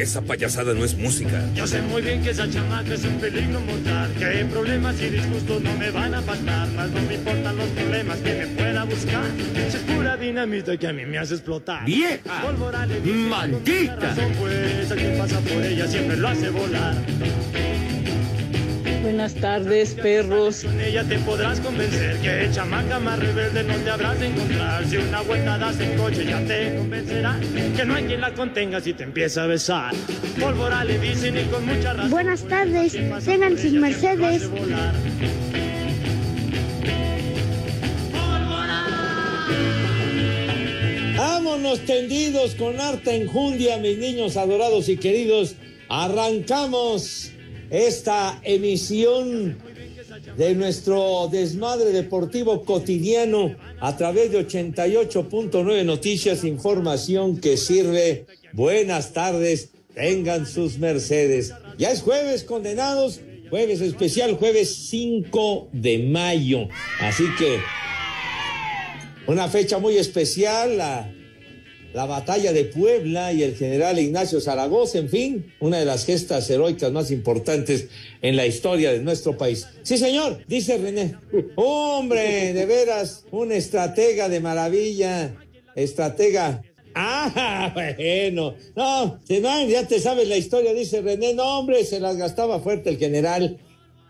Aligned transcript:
Esa 0.00 0.22
payasada 0.22 0.72
no 0.72 0.82
es 0.82 0.96
música. 0.96 1.44
Yo 1.54 1.66
sé 1.66 1.82
muy 1.82 2.00
bien 2.00 2.22
que 2.22 2.30
esa 2.30 2.48
chamaca 2.48 2.94
es 2.94 3.04
un 3.04 3.20
peligro 3.20 3.60
mortal, 3.60 4.10
que 4.18 4.46
problemas 4.46 4.98
y 4.98 5.10
disgustos 5.10 5.60
no 5.62 5.74
me 5.74 5.90
van 5.90 6.14
a 6.14 6.22
faltar, 6.22 6.68
más 6.68 6.88
no 6.88 7.02
me 7.02 7.16
importan 7.16 7.54
los 7.58 7.68
problemas 7.68 8.18
que 8.20 8.34
me 8.34 8.46
pueda 8.46 8.84
buscar. 8.84 9.24
Es 9.54 9.76
pura 9.76 10.16
dinamita 10.16 10.74
que 10.78 10.86
a 10.86 10.94
mí 10.94 11.04
me 11.04 11.18
hace 11.18 11.34
explotar. 11.34 11.84
¡Vieja! 11.84 12.42
¡Maldita! 13.28 13.96
razón, 13.96 14.32
pues 14.40 14.86
pasa 15.18 15.38
por 15.40 15.62
ella 15.62 15.86
siempre 15.86 16.16
lo 16.16 16.28
hace 16.28 16.48
volar. 16.48 16.94
Buenas 19.10 19.34
tardes, 19.34 19.94
perros. 19.94 20.62
Con 20.62 20.80
ella 20.80 21.02
te 21.02 21.18
podrás 21.18 21.58
convencer 21.58 22.16
que 22.18 22.48
chamaca 22.52 23.00
más 23.00 23.18
rebelde 23.18 23.64
no 23.64 23.74
te 23.74 23.90
habrás 23.90 24.20
de 24.20 24.28
encontrar. 24.28 24.86
Si 24.86 24.98
una 24.98 25.20
vuelta 25.22 25.58
das 25.58 25.80
en 25.80 25.96
coche 25.98 26.24
ya 26.24 26.40
te 26.44 26.76
convencerá 26.76 27.40
que 27.76 27.84
no 27.84 27.96
hay 27.96 28.04
quien 28.04 28.20
la 28.20 28.32
contenga 28.32 28.80
si 28.80 28.92
te 28.92 29.02
empieza 29.02 29.42
a 29.42 29.46
besar. 29.48 29.94
Pólvora 30.38 30.84
le 30.84 30.96
dicen 31.00 31.36
y 31.36 31.42
con 31.50 31.66
mucha 31.66 31.92
razón. 31.92 32.10
Buenas 32.12 32.44
tardes, 32.44 32.96
tengan 33.24 33.58
sus 33.58 33.72
mercedes. 33.72 34.48
Vámonos 41.16 41.80
tendidos 41.80 42.54
con 42.54 42.80
harta 42.80 43.12
enjundia, 43.12 43.76
mis 43.78 43.98
niños 43.98 44.36
adorados 44.36 44.88
y 44.88 44.96
queridos. 44.96 45.56
Arrancamos 45.88 47.32
esta 47.70 48.40
emisión 48.42 49.58
de 50.36 50.54
nuestro 50.54 51.28
desmadre 51.30 51.92
deportivo 51.92 52.64
cotidiano 52.64 53.54
a 53.80 53.96
través 53.96 54.32
de 54.32 54.46
88.9 54.46 55.84
Noticias, 55.84 56.44
información 56.44 57.40
que 57.40 57.56
sirve. 57.56 58.26
Buenas 58.52 59.12
tardes, 59.12 59.70
tengan 59.94 60.46
sus 60.46 60.78
mercedes. 60.78 61.52
Ya 61.78 61.90
es 61.90 62.02
jueves, 62.02 62.44
condenados, 62.44 63.20
jueves 63.48 63.80
especial, 63.80 64.36
jueves 64.36 64.74
5 64.90 65.68
de 65.72 65.98
mayo. 66.00 66.68
Así 67.00 67.24
que 67.38 67.58
una 69.26 69.48
fecha 69.48 69.78
muy 69.78 69.96
especial, 69.96 70.78
la, 70.78 71.12
la 71.92 72.06
batalla 72.06 72.52
de 72.52 72.64
Puebla 72.64 73.32
y 73.32 73.42
el 73.42 73.56
general 73.56 73.98
Ignacio 73.98 74.40
Zaragoza, 74.40 74.98
en 74.98 75.08
fin, 75.08 75.52
una 75.60 75.78
de 75.78 75.84
las 75.84 76.04
gestas 76.04 76.48
heroicas 76.48 76.92
más 76.92 77.10
importantes 77.10 77.88
en 78.22 78.36
la 78.36 78.46
historia 78.46 78.92
de 78.92 79.00
nuestro 79.00 79.36
país. 79.36 79.66
Sí, 79.82 79.98
señor, 79.98 80.44
dice 80.46 80.78
René. 80.78 81.16
Hombre, 81.56 82.52
de 82.52 82.66
veras, 82.66 83.24
un 83.30 83.52
estratega 83.52 84.28
de 84.28 84.40
maravilla, 84.40 85.34
estratega. 85.74 86.62
Ah, 86.94 87.72
bueno, 87.96 88.54
no, 88.76 89.18
ya 89.26 89.86
te 89.86 90.00
sabes 90.00 90.28
la 90.28 90.36
historia, 90.36 90.72
dice 90.74 91.00
René. 91.00 91.34
No, 91.34 91.58
hombre, 91.58 91.84
se 91.84 91.98
las 91.98 92.16
gastaba 92.16 92.60
fuerte 92.60 92.90
el 92.90 92.98
general. 92.98 93.58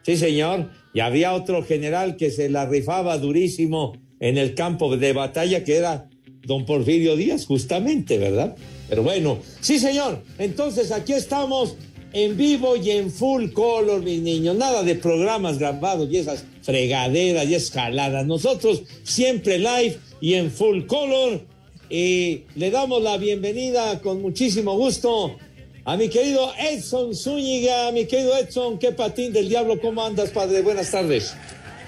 Sí, 0.02 0.16
señor. 0.16 0.70
Y 0.92 1.00
había 1.00 1.32
otro 1.34 1.64
general 1.64 2.16
que 2.16 2.30
se 2.30 2.50
la 2.50 2.66
rifaba 2.66 3.16
durísimo 3.18 3.96
en 4.18 4.38
el 4.38 4.54
campo 4.54 4.96
de 4.96 5.12
batalla, 5.12 5.64
que 5.64 5.76
era 5.76 6.09
don 6.42 6.64
Porfirio 6.64 7.16
Díaz, 7.16 7.46
justamente, 7.46 8.18
¿verdad? 8.18 8.56
Pero 8.88 9.02
bueno, 9.02 9.38
sí, 9.60 9.78
señor. 9.78 10.22
Entonces 10.38 10.90
aquí 10.90 11.12
estamos 11.12 11.76
en 12.12 12.36
vivo 12.36 12.76
y 12.76 12.90
en 12.90 13.10
full 13.10 13.50
color, 13.50 14.02
mis 14.02 14.20
niños. 14.20 14.56
Nada 14.56 14.82
de 14.82 14.94
programas 14.94 15.58
grabados 15.58 16.08
y 16.10 16.16
esas 16.16 16.44
fregaderas 16.62 17.46
y 17.46 17.54
escaladas. 17.54 18.26
Nosotros 18.26 18.82
siempre 19.02 19.58
live 19.58 19.98
y 20.20 20.34
en 20.34 20.50
full 20.50 20.86
color. 20.86 21.40
Y 21.88 22.42
le 22.54 22.70
damos 22.70 23.02
la 23.02 23.16
bienvenida 23.16 24.00
con 24.00 24.22
muchísimo 24.22 24.76
gusto 24.76 25.36
a 25.84 25.96
mi 25.96 26.08
querido 26.08 26.52
Edson 26.58 27.14
Zúñiga. 27.14 27.90
Mi 27.92 28.06
querido 28.06 28.36
Edson, 28.36 28.78
qué 28.78 28.92
patín 28.92 29.32
del 29.32 29.48
diablo, 29.48 29.80
¿cómo 29.80 30.04
andas, 30.04 30.30
padre? 30.30 30.62
Buenas 30.62 30.90
tardes. 30.90 31.34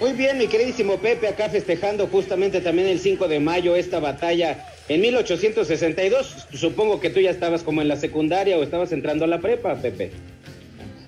Muy 0.03 0.15
bien, 0.15 0.37
mi 0.37 0.49
queridísimo 0.49 0.97
Pepe, 0.97 1.29
acá 1.29 1.49
festejando 1.49 2.09
justamente 2.09 2.61
también 2.61 2.89
el 2.89 2.99
5 2.99 3.29
de 3.29 3.39
mayo 3.39 3.77
esta 3.77 4.01
batalla 4.01 4.67
en 4.89 5.01
1862. 5.01 6.49
Supongo 6.55 6.99
que 6.99 7.09
tú 7.09 7.21
ya 7.21 7.31
estabas 7.31 7.63
como 7.63 7.83
en 7.83 7.87
la 7.87 7.95
secundaria 7.95 8.59
o 8.59 8.65
estabas 8.65 8.91
entrando 8.91 9.27
a 9.27 9.29
la 9.29 9.41
prepa, 9.41 9.77
Pepe. 9.77 10.11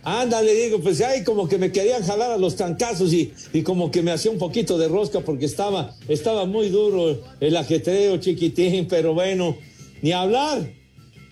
Ándale, 0.05 0.55
digo, 0.55 0.79
pues 0.79 1.01
ahí 1.01 1.25
como 1.25 1.49
que 1.49 1.59
me 1.59 1.73
querían 1.73 2.05
jalar 2.05 2.31
a 2.31 2.39
los 2.39 2.55
trancazos 2.55 3.13
y, 3.13 3.33
y 3.53 3.63
como 3.63 3.91
que 3.91 4.01
me 4.01 4.13
hacía 4.13 4.31
un 4.31 4.39
poquito 4.39 4.79
de 4.79 4.87
rosca 4.87 5.19
porque 5.23 5.47
estaba, 5.47 5.93
estaba 6.07 6.47
muy 6.47 6.69
duro 6.69 7.21
el 7.41 7.57
ajetreo 7.57 8.19
chiquitín, 8.19 8.87
pero 8.87 9.13
bueno, 9.13 9.57
ni 10.03 10.13
hablar. 10.13 10.71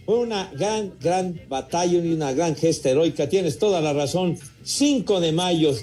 Fue 0.04 0.18
una 0.18 0.50
gran, 0.52 0.94
gran 1.00 1.40
batalla 1.48 1.92
y 1.92 2.12
una 2.12 2.32
gran 2.32 2.56
gesta 2.56 2.90
heroica. 2.90 3.28
Tienes 3.28 3.60
toda 3.60 3.80
la 3.80 3.92
razón. 3.92 4.36
5 4.64 5.20
de 5.20 5.30
mayo. 5.30 5.76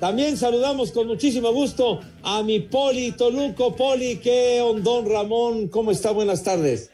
También 0.00 0.38
saludamos 0.38 0.92
con 0.92 1.08
muchísimo 1.08 1.52
gusto 1.52 2.00
a 2.22 2.42
mi 2.42 2.58
Poli 2.60 3.12
Toluco. 3.12 3.76
Poli, 3.76 4.16
¿qué 4.16 4.58
don 4.82 5.04
Ramón? 5.04 5.68
¿Cómo 5.68 5.90
está? 5.90 6.10
Buenas 6.10 6.42
tardes. 6.42 6.90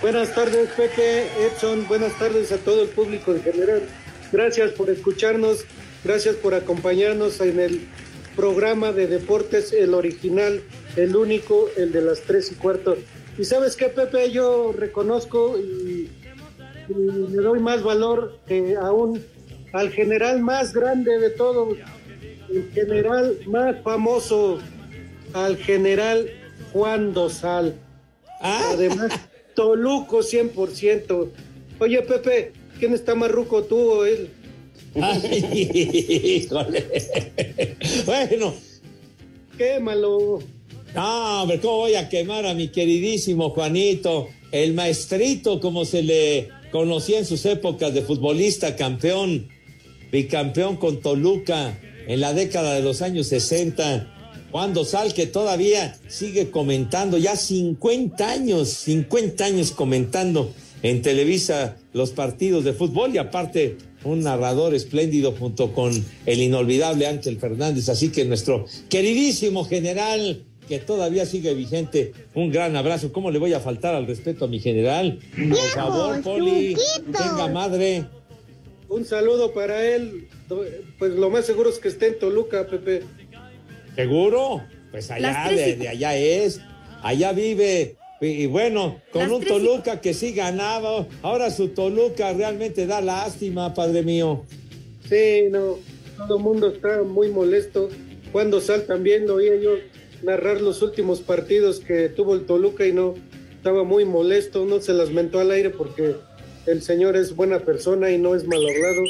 Buenas 0.00 0.32
tardes, 0.32 0.68
Pepe, 0.76 1.24
Edson. 1.44 1.88
Buenas 1.88 2.16
tardes 2.20 2.52
a 2.52 2.58
todo 2.58 2.82
el 2.82 2.88
público 2.90 3.32
en 3.32 3.42
general. 3.42 3.82
Gracias 4.30 4.70
por 4.70 4.90
escucharnos. 4.90 5.64
Gracias 6.04 6.36
por 6.36 6.54
acompañarnos 6.54 7.40
en 7.40 7.58
el 7.58 7.80
programa 8.36 8.92
de 8.92 9.08
deportes, 9.08 9.72
el 9.72 9.92
original, 9.92 10.62
el 10.94 11.16
único, 11.16 11.68
el 11.76 11.90
de 11.90 12.00
las 12.00 12.20
tres 12.20 12.52
y 12.52 12.54
cuarto. 12.54 12.96
Y 13.38 13.44
sabes 13.44 13.74
qué, 13.74 13.86
Pepe, 13.86 14.30
yo 14.30 14.72
reconozco 14.72 15.58
y, 15.58 16.08
y 16.88 16.94
le 16.94 17.42
doy 17.42 17.58
más 17.58 17.82
valor 17.82 18.38
que 18.46 18.76
aún 18.76 19.20
al 19.72 19.90
general 19.90 20.40
más 20.40 20.72
grande 20.72 21.18
de 21.18 21.30
todos, 21.30 21.76
el 22.50 22.70
general 22.72 23.38
más 23.46 23.76
famoso, 23.82 24.58
al 25.32 25.56
general 25.56 26.30
Juan 26.72 27.12
Dosal. 27.12 27.74
Además, 28.40 29.12
Toluco 29.54 30.20
100%. 30.20 31.28
Oye, 31.78 32.02
Pepe, 32.02 32.52
¿quién 32.78 32.94
está 32.94 33.14
más 33.14 33.30
ruco, 33.30 33.62
tú 33.64 33.78
o 33.78 34.04
él? 34.04 34.30
Ay. 35.00 36.48
Bueno, 38.06 38.54
Quémalo. 39.56 40.40
No, 40.94 41.42
hombre, 41.42 41.60
¿cómo 41.60 41.76
voy 41.78 41.94
a 41.94 42.08
quemar 42.08 42.46
a 42.46 42.54
mi 42.54 42.68
queridísimo 42.68 43.50
Juanito? 43.50 44.28
El 44.50 44.72
maestrito, 44.74 45.60
como 45.60 45.84
se 45.84 46.02
le 46.02 46.48
conocía 46.72 47.18
en 47.18 47.26
sus 47.26 47.44
épocas 47.44 47.92
de 47.92 48.02
futbolista, 48.02 48.74
campeón, 48.74 49.48
bicampeón 50.10 50.76
con 50.76 51.00
Toluca 51.00 51.78
en 52.06 52.20
la 52.20 52.32
década 52.34 52.74
de 52.74 52.82
los 52.82 53.02
años 53.02 53.26
60. 53.28 54.16
Juan 54.50 54.74
Dosal, 54.74 55.14
que 55.14 55.26
todavía 55.26 55.96
sigue 56.08 56.50
comentando, 56.50 57.18
ya 57.18 57.36
50 57.36 58.30
años, 58.30 58.68
50 58.68 59.44
años 59.44 59.70
comentando 59.70 60.52
en 60.82 61.02
Televisa 61.02 61.76
los 61.92 62.10
partidos 62.10 62.64
de 62.64 62.72
fútbol 62.72 63.14
y 63.14 63.18
aparte 63.18 63.76
un 64.04 64.22
narrador 64.22 64.74
espléndido 64.74 65.32
junto 65.32 65.72
con 65.72 65.92
el 66.26 66.40
inolvidable 66.40 67.06
Ángel 67.06 67.38
Fernández. 67.38 67.88
Así 67.88 68.10
que 68.10 68.24
nuestro 68.24 68.64
queridísimo 68.88 69.64
general, 69.64 70.44
que 70.68 70.78
todavía 70.78 71.26
sigue 71.26 71.54
vigente, 71.54 72.12
un 72.34 72.50
gran 72.50 72.76
abrazo. 72.76 73.12
¿Cómo 73.12 73.30
le 73.30 73.38
voy 73.38 73.52
a 73.52 73.60
faltar 73.60 73.94
al 73.94 74.06
respeto 74.06 74.46
a 74.46 74.48
mi 74.48 74.60
general? 74.60 75.18
Por 75.36 75.68
favor, 75.74 76.22
Poli, 76.22 76.76
tenga 77.06 77.48
madre. 77.48 78.06
Un 78.90 79.04
saludo 79.04 79.52
para 79.52 79.84
él. 79.86 80.28
Pues 80.98 81.12
lo 81.12 81.30
más 81.30 81.46
seguro 81.46 81.70
es 81.70 81.78
que 81.78 81.88
esté 81.88 82.08
en 82.08 82.18
Toluca, 82.18 82.66
Pepe. 82.66 83.02
¿Seguro? 83.94 84.62
Pues 84.90 85.10
allá, 85.10 85.50
de, 85.50 85.88
allá 85.88 86.16
es. 86.16 86.60
Allá 87.02 87.32
vive. 87.32 87.96
Y, 88.20 88.46
bueno, 88.46 89.00
con 89.12 89.30
un 89.32 89.42
Toluca 89.42 90.00
que 90.00 90.12
sí 90.12 90.32
ganaba. 90.32 91.06
Ahora 91.22 91.50
su 91.50 91.68
Toluca 91.68 92.32
realmente 92.34 92.86
da 92.86 93.00
lástima, 93.00 93.72
padre 93.72 94.02
mío. 94.02 94.44
Sí, 95.08 95.44
no. 95.50 95.78
Todo 96.18 96.36
el 96.36 96.42
mundo 96.42 96.68
está 96.68 97.02
muy 97.02 97.30
molesto. 97.30 97.88
Cuando 98.32 98.60
sal 98.60 98.84
también 98.86 99.26
lo 99.26 99.36
oía 99.36 99.56
yo 99.56 99.76
narrar 100.22 100.60
los 100.60 100.82
últimos 100.82 101.20
partidos 101.20 101.80
que 101.80 102.10
tuvo 102.10 102.34
el 102.34 102.44
Toluca 102.44 102.86
y 102.86 102.92
no 102.92 103.14
estaba 103.56 103.84
muy 103.84 104.04
molesto, 104.04 104.66
no 104.66 104.80
se 104.80 104.92
las 104.92 105.10
mentó 105.10 105.40
al 105.40 105.50
aire 105.50 105.70
porque 105.70 106.16
el 106.66 106.82
señor 106.82 107.16
es 107.16 107.34
buena 107.34 107.60
persona 107.60 108.10
y 108.10 108.18
no 108.18 108.34
es 108.34 108.46
mal 108.46 108.58
hablado. 108.58 109.02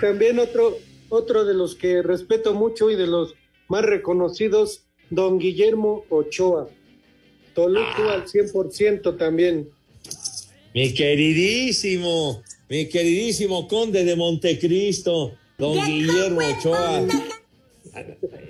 También 0.00 0.38
otro, 0.38 0.78
otro 1.08 1.44
de 1.44 1.54
los 1.54 1.74
que 1.74 2.02
respeto 2.02 2.54
mucho 2.54 2.90
y 2.90 2.96
de 2.96 3.06
los 3.06 3.34
más 3.68 3.84
reconocidos, 3.84 4.82
don 5.10 5.38
Guillermo 5.38 6.04
Ochoa. 6.08 6.68
Toluca 7.54 7.96
ah. 7.98 8.14
al 8.14 8.26
100% 8.26 9.16
también. 9.16 9.70
Mi 10.74 10.92
queridísimo, 10.92 12.42
mi 12.68 12.86
queridísimo 12.88 13.66
conde 13.66 14.04
de 14.04 14.14
Montecristo, 14.14 15.32
don 15.58 15.84
Guillermo 15.86 16.40
Ochoa. 16.58 17.06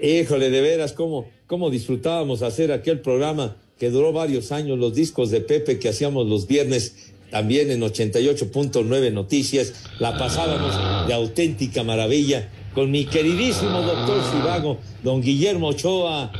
Híjole, 0.02 0.50
de 0.50 0.60
veras, 0.60 0.92
cómo, 0.92 1.30
cómo 1.46 1.70
disfrutábamos 1.70 2.42
hacer 2.42 2.72
aquel 2.72 3.00
programa 3.00 3.56
que 3.78 3.90
duró 3.90 4.12
varios 4.12 4.52
años, 4.52 4.78
los 4.78 4.94
discos 4.94 5.30
de 5.30 5.40
Pepe 5.40 5.78
que 5.78 5.88
hacíamos 5.88 6.26
los 6.26 6.46
viernes 6.46 7.12
también 7.30 7.70
en 7.70 7.80
88.9 7.80 9.12
Noticias, 9.12 9.72
la 9.98 10.16
pasábamos 10.16 11.06
de 11.06 11.14
auténtica 11.14 11.82
maravilla 11.82 12.48
con 12.74 12.90
mi 12.90 13.06
queridísimo 13.06 13.80
doctor 13.80 14.22
Cibago, 14.30 14.78
don 15.02 15.22
Guillermo 15.22 15.68
Ochoa, 15.68 16.30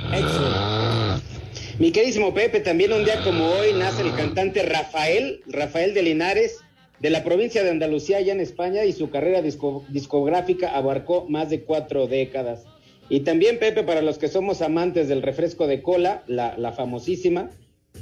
Mi 1.79 1.91
queridísimo 1.91 2.35
Pepe, 2.35 2.61
también 2.61 2.93
un 2.93 3.05
día 3.05 3.23
como 3.23 3.47
hoy 3.47 3.73
nace 3.73 4.03
el 4.03 4.15
cantante 4.15 4.62
Rafael, 4.62 5.41
Rafael 5.47 5.94
de 5.94 6.03
Linares, 6.03 6.59
de 7.00 7.11
la 7.11 7.25
provincia 7.25 7.62
de 7.62 7.71
Andalucía, 7.71 8.19
allá 8.19 8.33
en 8.33 8.41
España, 8.41 8.85
y 8.85 8.93
su 8.93 9.11
carrera 9.11 9.43
discográfica 9.43 10.77
abarcó 10.77 11.27
más 11.29 11.50
de 11.50 11.62
cuatro 11.62 12.06
décadas. 12.06 12.65
Y 13.09 13.21
también, 13.21 13.59
Pepe, 13.59 13.83
para 13.83 14.03
los 14.03 14.19
que 14.19 14.29
somos 14.29 14.62
amantes 14.62 15.09
del 15.09 15.23
refresco 15.23 15.67
de 15.67 15.83
cola, 15.83 16.23
la, 16.27 16.56
la 16.59 16.73
famosísima, 16.73 17.50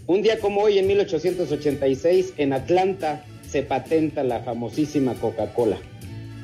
un 0.06 0.23
día 0.23 0.39
como 0.41 0.62
hoy, 0.62 0.79
en 0.79 0.87
1886, 0.87 2.35
en 2.37 2.53
Atlanta, 2.53 3.25
se 3.49 3.62
patenta 3.62 4.23
la 4.23 4.41
famosísima 4.41 5.15
Coca-Cola. 5.15 5.79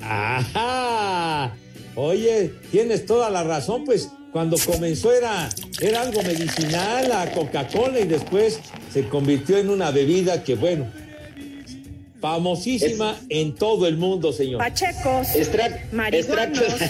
¡Ajá! 0.03 1.55
Oye, 1.97 2.53
tienes 2.71 3.05
toda 3.05 3.31
la 3.31 3.43
razón, 3.43 3.85
pues 3.85 4.11
cuando 4.33 4.57
comenzó 4.65 5.13
era, 5.13 5.49
era 5.81 6.03
algo 6.03 6.23
medicinal, 6.23 7.09
la 7.09 7.31
Coca-Cola, 7.33 8.01
y 8.01 8.05
después 8.05 8.61
se 8.93 9.09
convirtió 9.09 9.59
en 9.59 9.71
una 9.71 9.91
bebida 9.91 10.45
que, 10.45 10.55
bueno, 10.55 10.87
famosísima 12.21 13.19
en 13.29 13.55
todo 13.55 13.87
el 13.87 13.97
mundo, 13.97 14.33
señor. 14.33 14.59
Pachecos, 14.59 15.35
extractos, 15.35 16.81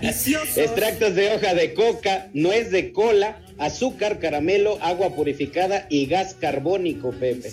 extractos 0.56 1.14
de 1.14 1.34
hoja 1.34 1.54
de 1.54 1.74
coca, 1.74 2.28
nuez 2.32 2.70
de 2.70 2.92
cola, 2.92 3.42
azúcar, 3.58 4.18
caramelo, 4.18 4.78
agua 4.80 5.14
purificada 5.14 5.86
y 5.90 6.06
gas 6.06 6.34
carbónico, 6.34 7.10
Pepe. 7.10 7.50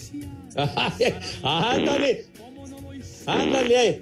ándale, 1.43 2.25
ándale, 3.25 4.01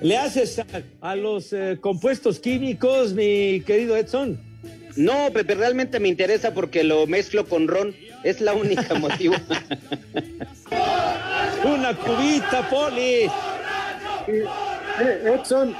le, 0.00 0.16
haces 0.16 0.62
a, 1.00 1.16
los 1.16 1.52
eh, 1.52 1.78
compuestos 1.80 2.40
químicos, 2.40 3.14
mi 3.14 3.62
querido 3.66 3.96
Edson. 3.96 4.38
No, 4.96 5.30
Pepe, 5.32 5.54
realmente 5.54 6.00
me 6.00 6.08
interesa 6.08 6.52
porque 6.52 6.82
lo 6.82 7.06
mezclo 7.06 7.46
con 7.46 7.68
ron. 7.68 7.94
Es 8.24 8.40
la 8.40 8.52
única 8.52 8.94
motivo. 8.98 9.34
Una 11.64 11.96
cubita, 11.96 12.68
Poli. 12.68 13.30
Eh, 14.26 15.34
Edson, 15.34 15.74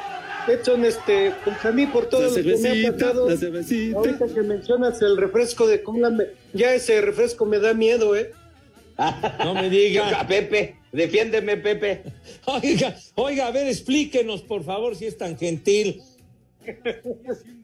Edson, 0.50 0.84
este, 0.84 1.32
pues 1.44 1.64
a 1.64 1.72
mí 1.72 1.86
por 1.86 2.06
todo 2.06 2.22
lo 2.22 2.34
que 2.34 2.56
me 2.56 2.88
ha 2.88 2.92
pasado, 2.92 3.28
ahorita 3.28 4.26
que 4.34 4.42
mencionas 4.42 5.00
el 5.02 5.16
refresco 5.16 5.66
de 5.66 5.82
cola, 5.82 6.16
ya 6.52 6.74
ese 6.74 7.00
refresco 7.00 7.46
me 7.46 7.58
da 7.58 7.74
miedo, 7.74 8.16
¿eh? 8.16 8.32
No 9.44 9.54
me 9.54 9.70
diga. 9.70 10.26
Pepe, 10.26 10.76
defiéndeme, 10.92 11.56
Pepe. 11.56 12.02
Oiga, 12.46 12.96
oiga, 13.14 13.46
a 13.46 13.50
ver, 13.50 13.68
explíquenos, 13.68 14.42
por 14.42 14.64
favor, 14.64 14.96
si 14.96 15.06
es 15.06 15.16
tan 15.16 15.36
gentil. 15.38 16.02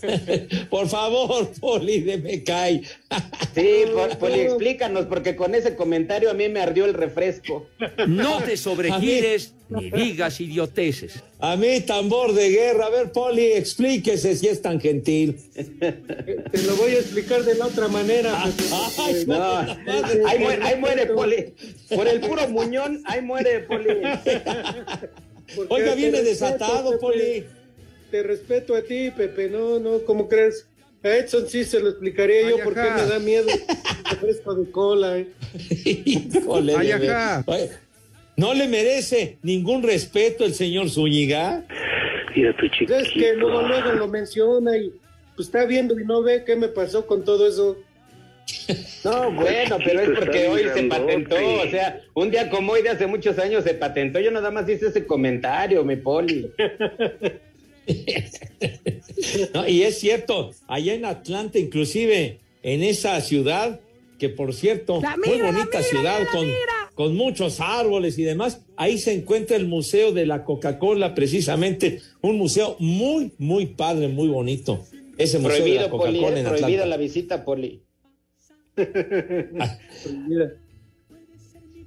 por 0.70 0.88
favor, 0.88 1.50
Poli, 1.60 2.00
de 2.00 2.18
me 2.18 2.42
cae. 2.42 2.82
sí, 3.54 3.84
Poli, 4.18 4.40
explícanos, 4.40 5.06
porque 5.06 5.36
con 5.36 5.54
ese 5.54 5.74
comentario 5.76 6.30
a 6.30 6.34
mí 6.34 6.48
me 6.48 6.60
ardió 6.60 6.84
el 6.84 6.94
refresco. 6.94 7.66
No 8.06 8.42
te 8.42 8.56
sobregires 8.56 9.54
ni 9.68 9.90
digas 9.90 10.40
idioteces. 10.40 11.22
A 11.38 11.56
mí, 11.56 11.80
tambor 11.80 12.34
de 12.34 12.50
guerra. 12.50 12.86
A 12.86 12.90
ver, 12.90 13.12
Poli, 13.12 13.52
explíquese 13.52 14.36
si 14.36 14.48
es 14.48 14.60
tan 14.60 14.80
gentil. 14.80 15.36
Te 15.54 16.62
lo 16.66 16.76
voy 16.76 16.92
a 16.92 16.98
explicar 16.98 17.44
de 17.44 17.54
la 17.54 17.66
otra 17.66 17.88
manera. 17.88 18.42
ahí, 20.26 20.78
muere, 20.78 21.06
Poli. 21.06 21.54
Por 21.94 22.08
el 22.08 22.20
puro 22.20 22.48
muñón, 22.48 23.02
ahí 23.06 23.22
muere, 23.22 23.60
Poli. 23.60 23.88
Oiga, 25.68 25.94
viene 25.94 26.22
desatado, 26.22 26.98
Poli 26.98 27.44
te 28.10 28.22
respeto 28.22 28.74
a 28.74 28.82
ti, 28.82 29.10
Pepe, 29.10 29.48
no, 29.48 29.78
no, 29.78 30.04
¿cómo 30.04 30.28
crees? 30.28 30.66
A 31.02 31.08
Edson 31.08 31.48
sí 31.48 31.64
se 31.64 31.80
lo 31.80 31.88
explicaría 31.88 32.50
yo 32.50 32.58
porque 32.62 32.82
me 32.82 33.06
da 33.06 33.18
miedo 33.18 33.48
fresco 34.20 34.54
de 34.54 34.70
cola. 34.70 35.18
¿eh? 35.18 35.28
no 38.36 38.54
le 38.54 38.68
merece 38.68 39.38
ningún 39.42 39.82
respeto 39.82 40.44
el 40.44 40.54
señor 40.54 40.90
Zúñiga. 40.90 41.64
Mira 42.36 42.54
tu 42.56 42.68
chiquito. 42.68 42.94
Es 42.96 43.10
que 43.12 43.34
luego, 43.34 43.62
luego 43.62 43.92
lo 43.92 44.08
menciona 44.08 44.76
y 44.76 44.92
pues 45.36 45.48
está 45.48 45.64
viendo 45.64 45.98
y 45.98 46.04
no 46.04 46.22
ve 46.22 46.44
qué 46.44 46.54
me 46.54 46.68
pasó 46.68 47.06
con 47.06 47.24
todo 47.24 47.48
eso. 47.48 47.78
No, 49.04 49.32
bueno, 49.32 49.78
pero 49.82 50.00
es 50.00 50.10
porque 50.10 50.48
hoy 50.48 50.64
se 50.74 50.82
patentó, 50.82 51.36
o 51.36 51.70
sea, 51.70 52.00
un 52.14 52.30
día 52.30 52.50
como 52.50 52.72
hoy 52.72 52.82
de 52.82 52.90
hace 52.90 53.06
muchos 53.06 53.38
años 53.38 53.64
se 53.64 53.72
patentó, 53.72 54.20
yo 54.20 54.30
nada 54.30 54.50
más 54.50 54.68
hice 54.68 54.88
ese 54.88 55.06
comentario, 55.06 55.82
mi 55.84 55.96
poli. 55.96 56.50
y 59.68 59.82
es 59.82 59.98
cierto, 59.98 60.50
allá 60.66 60.94
en 60.94 61.04
Atlanta, 61.04 61.58
inclusive 61.58 62.38
en 62.62 62.82
esa 62.82 63.20
ciudad, 63.20 63.80
que 64.18 64.28
por 64.28 64.54
cierto, 64.54 65.00
muy 65.26 65.40
bonita 65.40 65.82
ciudad, 65.82 66.20
con, 66.32 66.46
con 66.94 67.16
muchos 67.16 67.60
árboles 67.60 68.18
y 68.18 68.24
demás, 68.24 68.60
ahí 68.76 68.98
se 68.98 69.12
encuentra 69.14 69.56
el 69.56 69.66
Museo 69.66 70.12
de 70.12 70.26
la 70.26 70.44
Coca-Cola, 70.44 71.14
precisamente, 71.14 72.00
un 72.20 72.36
museo 72.36 72.76
muy, 72.78 73.32
muy 73.38 73.66
padre, 73.66 74.08
muy 74.08 74.28
bonito. 74.28 74.84
Ese 75.16 75.38
museo 75.38 75.64
de 75.64 75.74
la 75.74 75.90
Coca-Cola 75.90 76.38
en 76.38 76.46
Prohibida 76.46 76.86
la 76.86 76.96
visita, 76.96 77.44
Poli. 77.44 77.82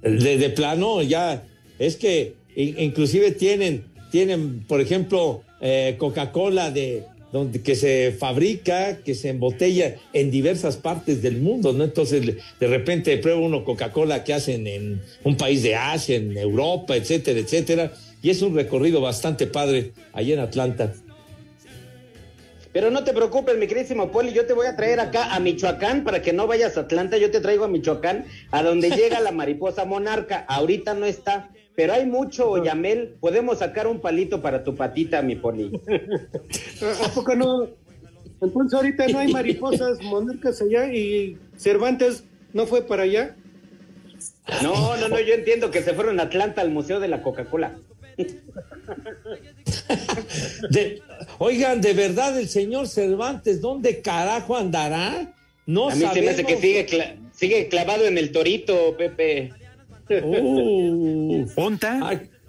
de, 0.02 0.38
de 0.38 0.50
plano, 0.50 1.02
ya, 1.02 1.44
es 1.78 1.96
que 1.96 2.34
inclusive 2.56 3.32
tienen, 3.32 3.84
tienen, 4.10 4.64
por 4.66 4.80
ejemplo, 4.80 5.42
eh, 5.66 5.96
Coca-Cola 5.98 6.70
de 6.70 7.04
donde 7.32 7.62
que 7.62 7.74
se 7.74 8.12
fabrica, 8.12 8.98
que 8.98 9.14
se 9.14 9.30
embotella 9.30 9.96
en 10.12 10.30
diversas 10.30 10.76
partes 10.76 11.20
del 11.20 11.38
mundo, 11.38 11.72
¿no? 11.72 11.82
Entonces, 11.82 12.36
de 12.60 12.66
repente 12.68 13.16
prueba 13.16 13.40
uno 13.40 13.64
Coca-Cola 13.64 14.22
que 14.22 14.34
hacen 14.34 14.66
en 14.68 15.00
un 15.24 15.36
país 15.36 15.62
de 15.64 15.74
Asia, 15.74 16.16
en 16.16 16.36
Europa, 16.36 16.94
etcétera, 16.94 17.40
etcétera, 17.40 17.92
y 18.22 18.30
es 18.30 18.42
un 18.42 18.54
recorrido 18.54 19.00
bastante 19.00 19.46
padre 19.46 19.92
allá 20.12 20.34
en 20.34 20.40
Atlanta. 20.40 20.92
Pero 22.74 22.90
no 22.90 23.02
te 23.02 23.12
preocupes, 23.12 23.56
mi 23.56 23.66
queridísimo 23.66 24.12
Poli, 24.12 24.32
yo 24.32 24.46
te 24.46 24.52
voy 24.52 24.66
a 24.66 24.76
traer 24.76 25.00
acá 25.00 25.34
a 25.34 25.40
Michoacán 25.40 26.04
para 26.04 26.20
que 26.20 26.32
no 26.32 26.46
vayas 26.46 26.76
a 26.76 26.82
Atlanta, 26.82 27.16
yo 27.18 27.30
te 27.30 27.40
traigo 27.40 27.64
a 27.64 27.68
Michoacán, 27.68 28.26
a 28.50 28.62
donde 28.62 28.90
llega 28.90 29.20
la 29.20 29.32
mariposa 29.32 29.86
monarca. 29.86 30.44
Ahorita 30.46 30.92
no 30.92 31.06
está, 31.06 31.50
pero 31.74 31.92
hay 31.92 32.06
mucho, 32.06 32.62
Yamel. 32.62 33.16
Podemos 33.20 33.58
sacar 33.58 33.86
un 33.86 34.00
palito 34.00 34.40
para 34.40 34.62
tu 34.62 34.74
patita, 34.74 35.22
mi 35.22 35.34
poli. 35.36 35.72
¿A 37.04 37.08
poco 37.08 37.34
no? 37.34 37.68
Entonces 38.40 38.74
ahorita 38.74 39.08
no 39.08 39.18
hay 39.18 39.32
mariposas 39.32 40.02
monarcas 40.02 40.60
allá 40.62 40.92
y 40.92 41.38
Cervantes 41.56 42.24
no 42.52 42.66
fue 42.66 42.82
para 42.82 43.04
allá. 43.04 43.36
No, 44.62 44.96
no, 44.96 45.08
no, 45.08 45.20
yo 45.20 45.34
entiendo 45.34 45.70
que 45.70 45.82
se 45.82 45.94
fueron 45.94 46.20
a 46.20 46.24
Atlanta 46.24 46.60
al 46.60 46.70
Museo 46.70 47.00
de 47.00 47.08
la 47.08 47.22
Coca-Cola. 47.22 47.78
oigan, 51.38 51.80
de 51.80 51.94
verdad, 51.94 52.38
el 52.38 52.48
señor 52.48 52.86
Cervantes, 52.86 53.60
¿dónde 53.60 54.00
carajo 54.00 54.56
andará? 54.56 55.32
No 55.66 55.88
A 55.88 55.94
mí 55.94 56.04
se 56.12 56.22
me 56.22 56.28
hace 56.28 56.44
que 56.44 56.56
sigue, 56.58 57.18
sigue 57.32 57.68
clavado 57.68 58.04
en 58.04 58.18
el 58.18 58.30
torito, 58.32 58.96
Pepe. 58.96 59.52
Uh, 60.08 61.46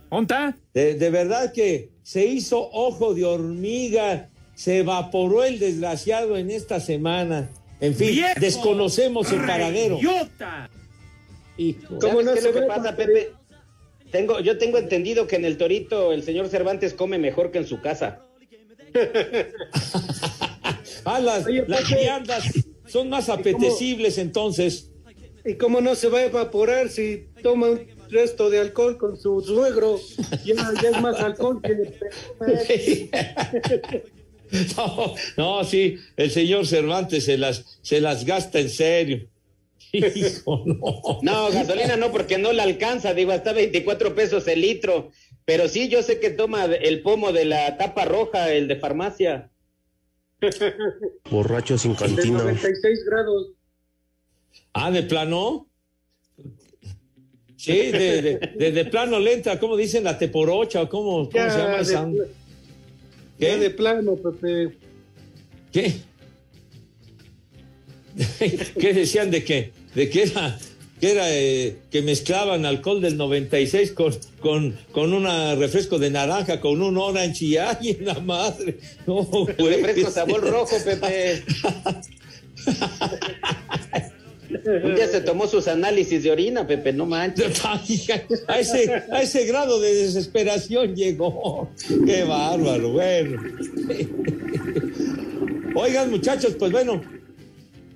¿Onta? 0.10 0.58
De, 0.74 0.96
de 0.96 1.10
verdad 1.10 1.52
que 1.54 1.90
se 2.04 2.26
hizo 2.26 2.70
ojo 2.72 3.14
de 3.14 3.26
hormiga, 3.26 4.30
se 4.54 4.80
evaporó 4.80 5.44
el 5.44 5.60
desgraciado 5.60 6.38
en 6.38 6.52
esta 6.52 6.80
semana. 6.80 7.50
En 7.82 7.96
fin, 7.96 8.10
¡Viejo! 8.12 8.40
desconocemos 8.40 9.28
su 9.28 9.38
paradero. 9.38 9.98
¡Idiota! 9.98 10.70
Hijo. 11.58 12.00
¿Cómo 12.00 12.22
¿Sabes 12.22 12.26
no 12.26 12.34
qué 12.34 12.42
se 12.42 12.50
es 12.50 12.56
lo 12.56 12.62
que 12.62 12.68
pasa, 12.68 12.96
Pepe? 12.96 13.14
Pepe? 13.14 13.34
Tengo, 14.12 14.40
yo 14.40 14.58
tengo 14.58 14.78
entendido 14.78 15.28
que 15.28 15.36
en 15.36 15.46
el 15.46 15.58
Torito 15.58 16.14
el 16.14 16.24
señor 16.24 16.48
Cervantes 16.48 16.94
come 16.94 17.18
mejor 17.18 17.52
que 17.52 17.58
en 17.60 17.68
su 17.68 17.82
casa. 17.82 18.22
Ah, 21.08 21.20
las, 21.20 21.46
Oye, 21.46 21.64
las 21.68 21.84
Pepe. 21.88 22.02
viandas 22.02 22.44
son 22.88 23.10
más 23.10 23.30
apetecibles 23.30 24.18
entonces. 24.18 24.90
¿Y 25.46 25.56
cómo 25.56 25.80
no 25.80 25.96
se 25.96 26.10
va 26.10 26.20
a 26.20 26.26
evaporar 26.26 26.90
si 26.90 27.28
toma 27.44 27.70
un 27.70 27.88
resto 28.10 28.50
de 28.50 28.60
alcohol 28.60 28.98
con 28.98 29.16
su 29.18 29.42
suegro? 29.42 30.00
Ya, 30.44 30.56
ya 30.82 30.90
es 30.90 31.02
más 31.02 31.20
alcohol 31.20 31.62
que... 31.62 32.00
No, 34.78 35.16
no, 35.38 35.64
sí, 35.64 35.98
el 36.16 36.30
señor 36.30 36.68
Cervantes 36.68 37.26
se 37.26 37.36
las, 37.38 37.80
se 37.82 38.00
las 38.00 38.26
gasta 38.26 38.60
en 38.60 38.70
serio. 38.70 39.28
Hijo, 39.92 40.64
no. 40.66 41.20
No, 41.24 41.52
gasolina 41.52 41.98
no, 41.98 42.12
porque 42.12 42.38
no 42.38 42.54
la 42.54 42.64
alcanza, 42.64 43.14
digo, 43.14 43.32
hasta 43.32 43.54
24 43.54 44.14
pesos 44.14 44.48
el 44.48 44.62
litro. 44.62 45.12
Pero 45.46 45.68
sí, 45.68 45.90
yo 45.90 46.04
sé 46.04 46.20
que 46.20 46.30
toma 46.30 46.66
el 46.66 47.02
pomo 47.02 47.32
de 47.32 47.46
la 47.46 47.78
tapa 47.78 48.06
roja, 48.06 48.52
el 48.52 48.68
de 48.68 48.76
farmacia. 48.78 49.52
Borracho 51.30 51.78
sin 51.78 51.92
De 51.94 51.98
cantina. 51.98 52.44
96 52.44 53.06
grados. 53.06 53.55
Ah, 54.74 54.92
¿de 54.92 55.04
plano? 55.04 55.68
Sí, 57.58 57.72
de, 57.74 58.22
de, 58.22 58.40
de- 58.58 58.72
de 58.72 58.86
plano 58.86 59.20
lenta, 59.20 59.60
¿cómo 59.60 59.76
dicen? 59.78 60.04
La 60.04 60.18
teporocha, 60.18 60.82
o 60.84 60.90
cómo, 60.90 61.30
cómo 61.30 61.32
Ya, 61.34 61.50
se 61.50 61.58
llama 61.58 61.78
de, 61.78 61.82
esa? 61.82 62.08
ya 63.40 63.58
de 63.58 63.60
¿Qué? 63.60 63.70
plano, 63.72 64.16
Pepe. 64.16 64.78
¿Qué? 65.72 65.94
¿Qué 68.80 68.94
decían 68.94 69.32
de 69.32 69.44
que, 69.44 69.72
de 69.96 70.10
que 70.10 70.24
era, 70.24 70.58
que 71.02 71.12
era 71.12 71.26
eh, 71.34 71.78
que 71.92 72.02
mezclaban 72.02 72.66
alcohol 72.66 73.02
del 73.02 73.18
96 73.18 73.92
con, 73.94 74.14
con, 74.40 74.78
con 74.92 75.14
un 75.14 75.26
refresco 75.60 75.98
de 76.00 76.10
naranja, 76.12 76.62
con 76.62 76.82
un 76.82 76.98
orange 76.98 77.46
y 77.46 77.58
ay, 77.58 77.98
la 78.02 78.20
madre. 78.20 78.78
No, 79.08 79.24
güey. 79.24 79.82
Refresco 79.82 80.12
sabor 80.12 80.42
rojo, 80.48 80.76
Pepe. 80.84 81.44
Un 84.64 84.96
día 84.96 85.08
se 85.08 85.22
tomó 85.22 85.48
sus 85.48 85.68
análisis 85.68 86.24
de 86.24 86.32
orina, 86.32 86.68
Pepe, 86.68 86.94
no 86.94 87.06
manches. 87.06 87.62
A 88.48 88.60
ese, 88.60 89.04
a 89.12 89.22
ese 89.22 89.46
grado 89.46 89.80
de 89.80 89.94
desesperación 89.94 90.96
llegó. 90.96 91.70
Qué 92.06 92.24
bárbaro, 92.24 92.92
bueno. 92.92 93.42
Oigan, 95.76 96.10
muchachos, 96.10 96.56
pues 96.58 96.72
bueno, 96.72 97.02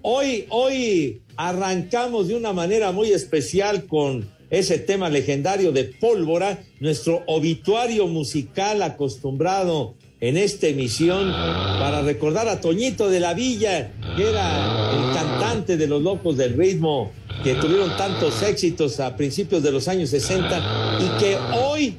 hoy, 0.01 0.45
hoy 0.49 1.21
arrancamos 1.37 2.27
de 2.27 2.35
una 2.35 2.51
manera 2.51 2.91
muy 2.91 3.11
especial 3.11 3.85
con 3.85 4.29
ese 4.49 4.79
tema 4.79 5.09
legendario 5.09 5.71
de 5.71 5.85
Pólvora, 5.85 6.59
nuestro 6.79 7.23
obituario 7.27 8.07
musical 8.07 8.81
acostumbrado 8.81 9.95
en 10.21 10.37
esta 10.37 10.67
emisión 10.67 11.31
para 11.79 12.01
recordar 12.01 12.47
a 12.49 12.59
Toñito 12.59 13.09
de 13.09 13.19
la 13.19 13.33
Villa, 13.33 13.91
que 14.17 14.29
era 14.29 14.91
el 14.91 15.13
cantante 15.13 15.77
de 15.77 15.87
los 15.87 16.01
Locos 16.01 16.35
del 16.37 16.57
Ritmo, 16.57 17.11
que 17.43 17.55
tuvieron 17.55 17.95
tantos 17.95 18.41
éxitos 18.43 18.99
a 18.99 19.15
principios 19.15 19.63
de 19.63 19.71
los 19.71 19.87
años 19.87 20.09
60 20.09 20.99
y 20.99 21.19
que 21.19 21.37
hoy, 21.57 21.95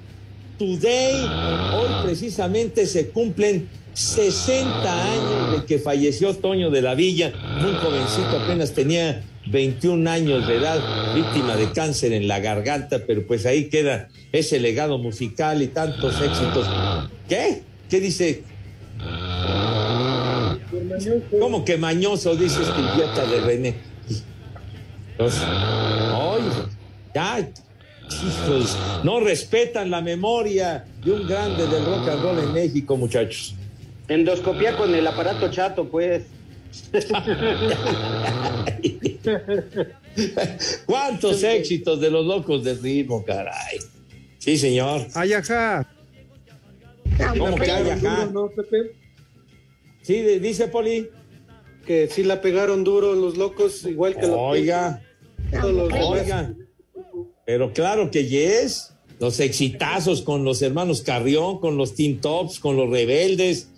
today, 0.58 1.14
hoy 1.74 2.04
precisamente 2.04 2.86
se 2.86 3.08
cumplen 3.08 3.68
60 3.94 5.12
años 5.12 5.60
de 5.60 5.66
que 5.66 5.78
falleció 5.78 6.34
Toño 6.36 6.70
de 6.70 6.82
la 6.82 6.94
Villa, 6.94 7.32
muy 7.60 7.72
jovencito, 7.72 8.38
apenas 8.44 8.72
tenía 8.72 9.24
21 9.50 10.08
años 10.08 10.46
de 10.46 10.56
edad, 10.56 11.14
víctima 11.14 11.56
de 11.56 11.72
cáncer 11.72 12.12
en 12.12 12.28
la 12.28 12.38
garganta, 12.40 13.00
pero 13.06 13.26
pues 13.26 13.46
ahí 13.46 13.68
queda 13.70 14.08
ese 14.32 14.60
legado 14.60 14.98
musical 14.98 15.62
y 15.62 15.68
tantos 15.68 16.20
éxitos. 16.20 16.66
¿Qué? 17.28 17.69
¿Qué 17.90 18.00
dice? 18.00 18.44
¿Cómo 21.40 21.64
que 21.64 21.76
mañoso? 21.76 22.36
Dice 22.36 22.62
este 22.62 22.80
idiota 22.80 23.26
de 23.26 23.40
René. 23.40 23.74
Entonces, 25.12 25.42
¡ay! 25.44 26.42
ya, 27.14 27.50
hijos, 28.08 28.78
no 29.02 29.20
respetan 29.20 29.90
la 29.90 30.00
memoria 30.00 30.84
de 31.04 31.10
un 31.10 31.26
grande 31.26 31.66
del 31.66 31.84
rock 31.84 32.08
and 32.08 32.22
roll 32.22 32.38
en 32.38 32.52
México, 32.52 32.96
muchachos. 32.96 33.56
Endoscopía 34.06 34.76
con 34.76 34.94
el 34.94 35.06
aparato 35.06 35.50
chato, 35.50 35.88
pues. 35.88 36.22
¿Cuántos 40.86 41.42
éxitos 41.42 42.00
de 42.00 42.10
los 42.10 42.24
locos 42.24 42.62
del 42.62 42.80
ritmo, 42.80 43.24
caray? 43.24 43.78
Sí, 44.38 44.56
señor. 44.56 45.08
Ay, 45.14 45.32
ajá. 45.32 45.88
¿Cómo 47.38 47.56
que 47.56 47.70
hay 47.70 47.90
acá? 47.90 48.28
¿No, 48.32 48.48
Pepe? 48.50 48.92
Sí, 50.02 50.20
de- 50.20 50.40
dice 50.40 50.68
Poli. 50.68 51.08
Que 51.86 52.08
sí 52.08 52.22
la 52.22 52.40
pegaron 52.40 52.84
duro 52.84 53.14
los 53.14 53.36
locos, 53.36 53.84
igual 53.84 54.14
que 54.14 54.26
los... 54.26 54.36
Oiga, 54.38 55.02
los 55.50 55.92
oiga. 55.92 56.54
Pero 57.46 57.72
claro 57.72 58.10
que 58.10 58.26
yes. 58.26 58.92
Los 59.18 59.40
exitazos 59.40 60.22
con 60.22 60.44
los 60.44 60.62
hermanos 60.62 61.02
Carrión, 61.02 61.58
con 61.58 61.76
los 61.76 61.94
Teen 61.94 62.20
Tops, 62.20 62.58
con 62.60 62.76
los 62.76 62.88
Rebeldes, 62.90 63.68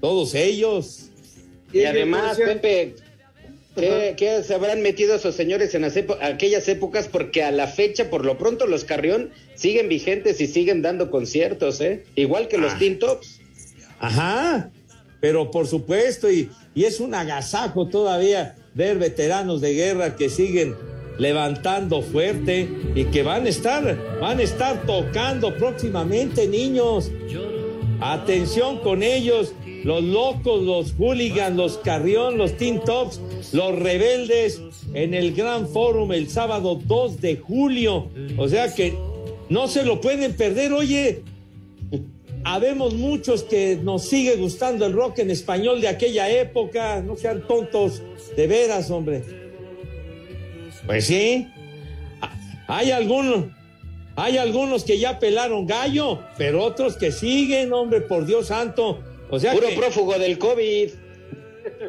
todos 0.00 0.34
ellos. 0.34 1.10
Y 1.72 1.84
además, 1.84 2.36
decía- 2.36 2.54
Pepe, 2.54 2.94
¿qué, 3.78 4.14
qué 4.16 4.42
se 4.42 4.54
habrán 4.54 4.82
metido 4.82 5.14
esos 5.14 5.34
señores 5.34 5.74
en 5.74 5.84
aquellas 5.84 6.68
épocas? 6.68 7.08
Porque 7.08 7.42
a 7.42 7.50
la 7.50 7.66
fecha, 7.66 8.10
por 8.10 8.24
lo 8.24 8.36
pronto, 8.38 8.66
los 8.66 8.84
Carrión 8.84 9.30
siguen 9.54 9.88
vigentes 9.88 10.40
y 10.40 10.46
siguen 10.46 10.82
dando 10.82 11.10
conciertos, 11.10 11.80
¿eh? 11.80 12.04
Igual 12.14 12.48
que 12.48 12.58
los 12.58 12.72
Ah. 12.72 12.76
Teen 12.78 12.98
Tops. 12.98 13.40
Ajá, 14.00 14.70
pero 15.20 15.50
por 15.50 15.66
supuesto, 15.66 16.30
y, 16.30 16.50
y 16.74 16.84
es 16.84 17.00
un 17.00 17.14
agasajo 17.14 17.88
todavía 17.88 18.54
ver 18.74 18.98
veteranos 18.98 19.60
de 19.60 19.74
guerra 19.74 20.14
que 20.16 20.28
siguen 20.28 20.76
levantando 21.18 22.00
fuerte 22.02 22.68
y 22.94 23.04
que 23.06 23.24
van 23.24 23.46
a 23.46 23.48
estar, 23.48 23.98
van 24.20 24.38
a 24.38 24.42
estar 24.42 24.86
tocando 24.86 25.56
próximamente, 25.56 26.46
niños. 26.46 27.10
Atención 28.00 28.78
con 28.78 29.02
ellos, 29.02 29.52
los 29.84 30.02
locos, 30.02 30.62
los 30.62 30.94
hooligans, 30.98 31.56
los 31.56 31.78
carrión, 31.78 32.38
los 32.38 32.56
teen 32.56 32.80
los 33.52 33.78
rebeldes 33.78 34.60
en 34.94 35.14
el 35.14 35.34
Gran 35.34 35.68
Forum 35.68 36.12
el 36.12 36.28
sábado 36.28 36.80
2 36.84 37.20
de 37.20 37.36
julio. 37.36 38.08
O 38.36 38.48
sea 38.48 38.74
que 38.74 38.96
no 39.48 39.68
se 39.68 39.84
lo 39.84 40.00
pueden 40.00 40.36
perder, 40.36 40.72
oye. 40.72 41.22
Habemos 42.44 42.94
muchos 42.94 43.42
que 43.42 43.76
nos 43.82 44.04
sigue 44.04 44.36
gustando 44.36 44.86
el 44.86 44.92
rock 44.92 45.18
en 45.18 45.30
español 45.30 45.80
de 45.80 45.88
aquella 45.88 46.30
época. 46.30 47.02
No 47.02 47.16
sean 47.16 47.46
tontos, 47.46 48.00
de 48.36 48.46
veras, 48.46 48.90
hombre. 48.90 49.22
Pues 50.86 51.06
sí. 51.06 51.48
Hay 52.68 52.90
algunos, 52.90 53.46
hay 54.14 54.38
algunos 54.38 54.84
que 54.84 54.98
ya 54.98 55.18
pelaron 55.18 55.66
gallo, 55.66 56.20
pero 56.36 56.62
otros 56.62 56.96
que 56.96 57.12
siguen, 57.12 57.72
hombre, 57.72 58.00
por 58.00 58.24
Dios 58.24 58.46
santo. 58.48 59.00
O 59.30 59.38
sea 59.38 59.52
Puro 59.52 59.68
que- 59.68 59.76
prófugo 59.76 60.18
del 60.18 60.38
COVID. 60.38 60.88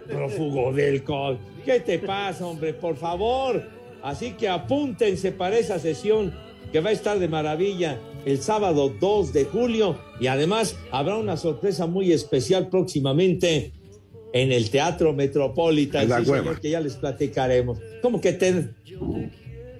prófugo 0.08 0.74
del 0.74 1.03
COVID. 1.03 1.38
¿Qué 1.65 1.79
te 1.79 2.00
pasa, 2.00 2.46
hombre? 2.46 2.74
Por 2.74 2.96
favor. 2.98 3.63
Así 4.01 4.31
que 4.31 4.48
apúntense 4.48 5.31
para 5.31 5.58
esa 5.58 5.77
sesión 5.79 6.34
que 6.72 6.79
va 6.79 6.89
a 6.89 6.93
estar 6.93 7.19
de 7.19 7.27
maravilla 7.27 8.00
el 8.25 8.41
sábado 8.41 8.93
2 9.00 9.34
de 9.34 9.46
julio 9.46 9.98
y 10.19 10.27
además 10.27 10.75
habrá 10.91 11.17
una 11.17 11.38
sorpresa 11.38 11.86
muy 11.88 12.12
especial 12.12 12.69
próximamente 12.69 13.72
en 14.34 14.51
el 14.51 14.69
Teatro 14.69 15.12
Metropolitan, 15.13 16.08
sí, 16.08 16.25
señor, 16.25 16.60
que 16.62 16.69
ya 16.69 16.79
les 16.79 16.96
platicaremos. 16.96 17.79
¿Cómo 18.01 18.22
que 18.22 18.34
te... 18.34 18.69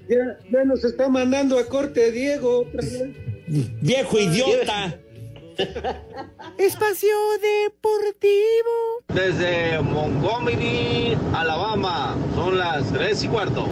Ya, 0.10 0.40
ya 0.52 0.64
nos 0.66 0.84
está 0.84 1.08
mandando 1.08 1.60
a 1.60 1.66
corte 1.66 2.12
Diego 2.12 2.62
otra 2.62 2.82
vez. 2.82 3.10
Viejo 3.82 4.18
idiota. 4.18 5.00
Espacio 6.58 7.16
Deportivo. 7.42 9.04
Desde 9.14 9.82
Montgomery, 9.82 11.18
Alabama, 11.34 12.18
son 12.34 12.58
las 12.58 12.92
3 12.94 13.24
y 13.24 13.28
cuarto. 13.28 13.70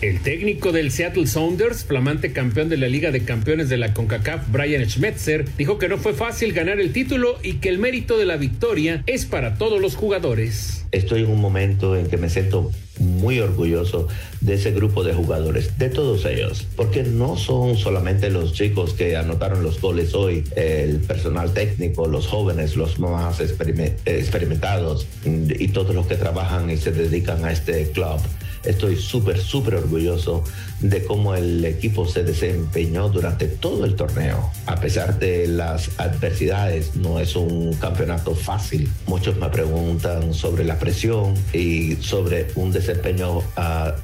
El 0.00 0.20
técnico 0.22 0.70
del 0.72 0.90
Seattle 0.90 1.26
Sounders, 1.26 1.84
flamante 1.84 2.32
campeón 2.32 2.68
de 2.68 2.76
la 2.76 2.88
Liga 2.88 3.10
de 3.10 3.24
Campeones 3.24 3.68
de 3.68 3.76
la 3.76 3.94
CONCACAF, 3.94 4.50
Brian 4.50 4.88
Schmetzer, 4.88 5.44
dijo 5.56 5.78
que 5.78 5.88
no 5.88 5.98
fue 5.98 6.14
fácil 6.14 6.52
ganar 6.52 6.80
el 6.80 6.92
título 6.92 7.38
y 7.42 7.54
que 7.54 7.68
el 7.68 7.78
mérito 7.78 8.16
de 8.16 8.24
la 8.24 8.36
victoria 8.36 9.02
es 9.06 9.26
para 9.26 9.54
todos 9.58 9.80
los 9.80 9.96
jugadores. 9.96 10.86
Estoy 10.92 11.22
en 11.22 11.30
un 11.30 11.40
momento 11.40 11.96
en 11.96 12.08
que 12.08 12.16
me 12.16 12.28
siento 12.28 12.70
muy 13.00 13.40
orgulloso 13.40 14.08
de 14.40 14.54
ese 14.54 14.72
grupo 14.72 15.04
de 15.04 15.14
jugadores, 15.14 15.78
de 15.78 15.88
todos 15.88 16.24
ellos, 16.24 16.66
porque 16.76 17.02
no 17.02 17.36
son 17.36 17.76
solamente 17.76 18.30
los 18.30 18.52
chicos 18.52 18.94
que 18.94 19.16
anotaron 19.16 19.62
los 19.62 19.80
goles 19.80 20.14
hoy, 20.14 20.44
el 20.56 20.98
personal 21.00 21.52
técnico, 21.52 22.06
los 22.06 22.26
jóvenes, 22.26 22.76
los 22.76 22.98
más 22.98 23.40
experimentados 23.40 25.06
y 25.24 25.68
todos 25.68 25.94
los 25.94 26.06
que 26.06 26.16
trabajan 26.16 26.70
y 26.70 26.76
se 26.76 26.92
dedican 26.92 27.44
a 27.44 27.52
este 27.52 27.90
club. 27.90 28.20
Estoy 28.64 28.96
súper, 28.96 29.38
súper 29.38 29.76
orgulloso 29.76 30.42
de 30.80 31.04
cómo 31.04 31.34
el 31.34 31.64
equipo 31.64 32.06
se 32.06 32.24
desempeñó 32.24 33.08
durante 33.08 33.46
todo 33.46 33.84
el 33.84 33.94
torneo. 33.94 34.50
A 34.66 34.76
pesar 34.76 35.18
de 35.18 35.46
las 35.46 35.90
adversidades, 35.98 36.96
no 36.96 37.20
es 37.20 37.36
un 37.36 37.72
campeonato 37.74 38.34
fácil. 38.34 38.88
Muchos 39.06 39.36
me 39.36 39.48
preguntan 39.48 40.34
sobre 40.34 40.64
la 40.64 40.78
presión 40.78 41.34
y 41.52 41.96
sobre 41.96 42.48
un 42.54 42.72
desempeño 42.72 43.38
uh, 43.38 43.42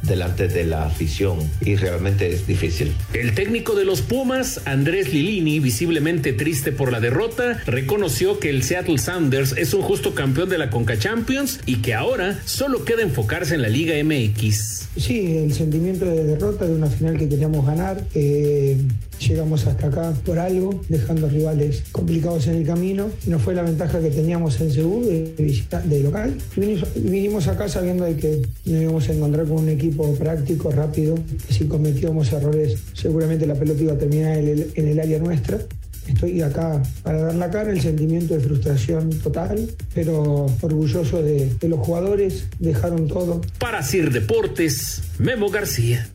delante 0.02 0.49
de 0.49 0.64
la 0.64 0.87
afición 0.87 1.38
y 1.61 1.76
realmente 1.76 2.33
es 2.33 2.47
difícil. 2.47 2.95
El 3.12 3.35
técnico 3.35 3.75
de 3.75 3.85
los 3.85 4.02
Pumas, 4.02 4.61
Andrés 4.64 5.12
Lilini, 5.12 5.61
visiblemente 5.61 6.33
triste 6.33 6.73
por 6.73 6.93
la 6.93 7.00
derrota, 7.00 7.62
reconoció 7.66 8.38
que 8.38 8.50
el 8.50 8.62
Seattle 8.62 8.99
Sounders 8.99 9.54
es 9.57 9.75
un 9.75 9.83
justo 9.83 10.14
campeón 10.14 10.49
de 10.49 10.59
la 10.59 10.71
Conca 10.71 10.99
Champions 10.99 11.61
y 11.66 11.76
que 11.76 11.95
ahora 11.95 12.40
solo 12.45 12.85
queda 12.85 13.02
enfocarse 13.02 13.54
en 13.54 13.62
la 13.62 13.69
Liga 13.69 13.95
MX. 14.02 14.88
Sí, 14.97 15.37
el 15.38 15.52
sentimiento 15.52 16.04
de 16.04 16.25
derrota 16.25 16.63
de 16.66 16.75
una 16.75 16.87
final 16.88 17.18
que 17.18 17.28
queríamos 17.28 17.66
ganar. 17.66 18.04
Eh, 18.14 18.76
llegamos 19.18 19.66
hasta 19.66 19.87
acá 19.87 20.12
por 20.25 20.38
algo, 20.38 20.80
dejando 20.88 21.28
rivales 21.28 21.85
complicados 21.92 22.47
en 22.47 22.56
el 22.56 22.66
camino. 22.66 23.11
No 23.26 23.38
fue 23.38 23.54
la 23.54 23.62
ventaja 23.62 24.00
que 24.00 24.11
teníamos 24.11 24.61
en 24.61 24.71
Seúl 24.71 25.06
de, 25.06 25.35
visita, 25.38 25.80
de 25.80 26.02
local. 26.02 26.37
Vinimos, 26.56 26.88
vinimos, 26.94 27.49
acá 27.49 27.68
sabiendo 27.68 28.04
de 28.04 28.16
que 28.16 28.42
nos 28.66 28.83
íbamos 28.83 29.09
a 29.09 29.12
encontrar 29.12 29.47
con 29.47 29.59
un 29.59 29.68
equipo 29.68 30.12
práctico, 30.14 30.71
rápido, 30.71 31.14
que 31.47 31.52
si 31.52 31.66
cometíamos 31.66 32.33
errores 32.33 32.78
seguramente 32.92 33.47
la 33.47 33.54
pelota 33.54 33.83
iba 33.83 33.92
a 33.92 33.99
terminar 33.99 34.38
en 34.38 34.49
el, 34.49 34.73
en 34.75 34.88
el 34.88 35.00
área 35.00 35.18
nuestra. 35.18 35.59
Estoy 36.06 36.42
acá 36.42 36.83
para 37.02 37.23
dar 37.23 37.35
la 37.35 37.50
cara, 37.50 37.71
el 37.71 37.80
sentimiento 37.80 38.35
de 38.35 38.40
frustración 38.40 39.09
total, 39.21 39.71
pero 39.94 40.47
orgulloso 40.61 41.23
de, 41.23 41.50
de 41.59 41.68
los 41.68 41.80
jugadores, 41.80 42.47
dejaron 42.59 43.09
todo. 43.09 43.40
Para 43.59 43.83
Sir 43.83 44.12
Deportes, 44.12 45.02
Memo 45.18 45.49
García. 45.49 46.06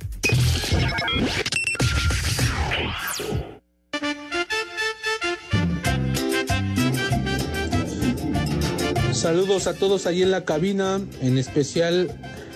Saludos 9.14 9.68
a 9.68 9.74
todos 9.74 10.06
allí 10.06 10.24
en 10.24 10.32
la 10.32 10.46
cabina, 10.46 11.02
en 11.22 11.38
especial 11.38 12.10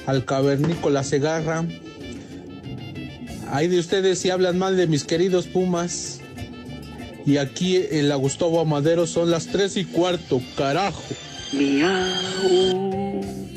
al 0.05 0.25
cavernícola 0.25 1.03
Segarra. 1.03 1.65
Hay 3.51 3.67
de 3.67 3.79
ustedes 3.79 4.20
si 4.20 4.29
hablan 4.29 4.58
mal 4.58 4.77
de 4.77 4.88
mis 4.88 5.03
queridos 5.03 5.46
Pumas. 5.48 6.22
Y 7.25 7.38
aquí 7.38 7.77
en 7.91 8.10
la 8.10 8.15
Gustavo 8.15 8.60
Amadero 8.60 9.08
son 9.08 9.29
las 9.29 9.48
tres 9.48 9.77
y 9.77 9.86
cuarto, 9.86 10.41
carajo. 10.58 11.03
Miau. 11.53 13.12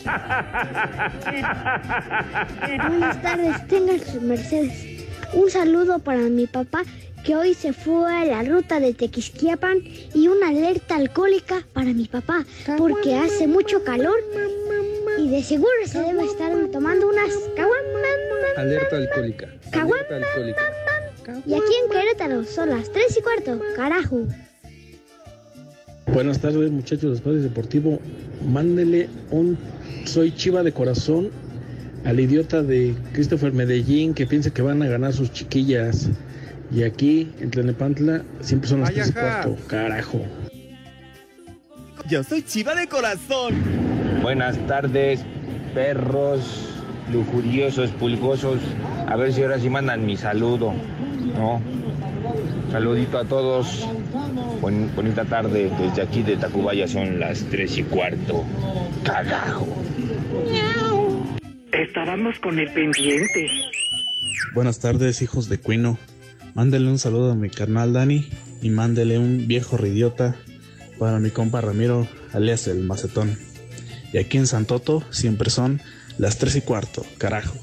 Buenas 2.89 3.23
tardes, 3.23 3.69
tengan 3.69 4.01
Mercedes. 4.23 5.05
Un 5.33 5.51
saludo 5.51 5.99
para 5.99 6.21
mi 6.21 6.47
papá 6.47 6.85
que 7.25 7.35
hoy 7.35 7.55
se 7.55 7.73
fue 7.73 8.15
a 8.15 8.25
la 8.25 8.45
ruta 8.45 8.79
de 8.79 8.95
Tequisquiapan 8.95 9.79
y 10.15 10.29
una 10.29 10.51
alerta 10.51 10.95
alcohólica 10.95 11.65
para 11.73 11.93
mi 11.93 12.07
papá 12.07 12.45
porque 12.79 13.17
hace 13.17 13.49
mucho 13.49 13.83
calor 13.83 14.15
y 15.19 15.31
de 15.31 15.43
seguro 15.43 15.73
se 15.87 16.01
debe 16.01 16.25
estar 16.25 16.53
tomando 16.73 17.09
unas 17.09 17.31
caguamas. 17.57 17.83
Alerta 18.57 18.97
alcohólica. 18.97 19.49
Alerta 19.73 20.17
alcohólica. 20.17 20.63
Y 21.45 21.55
aquí 21.55 21.75
en 21.85 21.91
Querétaro 21.91 22.45
son 22.45 22.71
las 22.71 22.93
3 22.93 23.19
y 23.19 23.23
cuarto, 23.23 23.61
carajo. 23.75 24.25
Buenas 26.13 26.41
tardes 26.41 26.71
muchachos 26.71 27.11
de 27.11 27.17
Espacio 27.17 27.43
Deportivo. 27.43 27.99
Mándele 28.47 29.09
un 29.31 29.59
soy 30.05 30.33
chiva 30.33 30.63
de 30.63 30.73
corazón 30.73 31.31
al 32.05 32.21
idiota 32.21 32.63
de 32.63 32.95
Christopher 33.13 33.53
Medellín 33.53 34.15
que 34.15 34.27
piensa 34.27 34.51
que 34.51 34.63
van 34.63 34.83
a 34.83 34.87
ganar 34.87 35.13
sus 35.13 35.33
chiquillas. 35.33 36.09
Y 36.73 36.83
aquí 36.83 37.31
en 37.41 37.51
Tlenepantla 37.51 38.23
siempre 38.41 38.69
son 38.69 38.81
las 38.81 38.93
tres 38.93 39.11
y 39.11 39.13
cuarto. 39.13 39.57
Carajo. 39.67 40.21
Yo 42.09 42.23
soy 42.23 42.43
chiva 42.43 42.75
de 42.75 42.87
corazón. 42.87 43.55
Buenas 44.23 44.57
tardes, 44.67 45.21
perros 45.75 46.69
lujuriosos, 47.13 47.91
pulgosos. 47.93 48.61
A 49.09 49.17
ver 49.17 49.33
si 49.33 49.43
ahora 49.43 49.59
sí 49.59 49.69
mandan 49.69 50.07
mi 50.07 50.17
saludo. 50.17 50.73
¿No? 51.37 51.61
Saludito 52.71 53.19
a 53.19 53.25
todos. 53.25 53.89
Buen, 54.61 54.95
bonita 54.95 55.25
tarde. 55.25 55.71
Desde 55.79 56.03
aquí 56.03 56.23
de 56.23 56.37
Tacubaya 56.37 56.87
son 56.89 57.21
las 57.21 57.45
tres 57.45 57.79
y 57.79 57.83
cuarto. 57.83 58.45
Cagajo. 59.05 59.67
Estábamos 61.73 62.39
con 62.41 62.59
el 62.59 62.73
pendiente. 62.73 63.51
Buenas 64.55 64.81
tardes, 64.81 65.23
hijos 65.23 65.49
de 65.49 65.59
Cuino. 65.59 65.99
Mándele 66.55 66.89
un 66.89 66.99
saludo 66.99 67.33
a 67.33 67.35
mi 67.35 67.51
carnal 67.51 67.93
Dani 67.93 68.29
y 68.63 68.71
mándele 68.71 69.19
un 69.19 69.47
viejo 69.47 69.77
ridiota 69.77 70.37
para 70.99 71.19
mi 71.19 71.31
compa 71.31 71.61
Ramiro, 71.61 72.09
alias 72.33 72.67
el 72.69 72.81
macetón. 72.81 73.39
Y 74.13 74.19
aquí 74.19 74.39
en 74.39 74.47
Santoto 74.47 75.03
siempre 75.11 75.51
son 75.51 75.81
las 76.19 76.39
tres 76.39 76.57
y 76.57 76.63
cuarto, 76.63 77.05
carajo. 77.19 77.55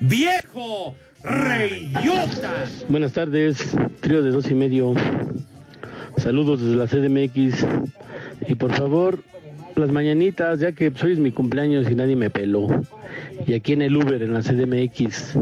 ¡Viejo! 0.00 0.94
¡Reyota! 1.22 2.64
Buenas 2.88 3.12
tardes, 3.12 3.76
trío 4.00 4.22
de 4.22 4.30
dos 4.30 4.50
y 4.50 4.54
medio. 4.54 4.94
Saludos 6.16 6.60
desde 6.62 6.76
la 6.76 6.86
CDMX. 6.86 7.66
Y 8.48 8.54
por 8.54 8.72
favor, 8.72 9.22
las 9.76 9.90
mañanitas, 9.90 10.60
ya 10.60 10.72
que 10.72 10.92
hoy 11.02 11.12
es 11.12 11.18
mi 11.18 11.30
cumpleaños 11.30 11.90
y 11.90 11.94
nadie 11.94 12.16
me 12.16 12.30
peló. 12.30 12.68
Y 13.46 13.54
aquí 13.54 13.72
en 13.72 13.82
el 13.82 13.96
Uber, 13.96 14.22
en 14.22 14.34
la 14.34 14.40
CDMX, 14.40 15.38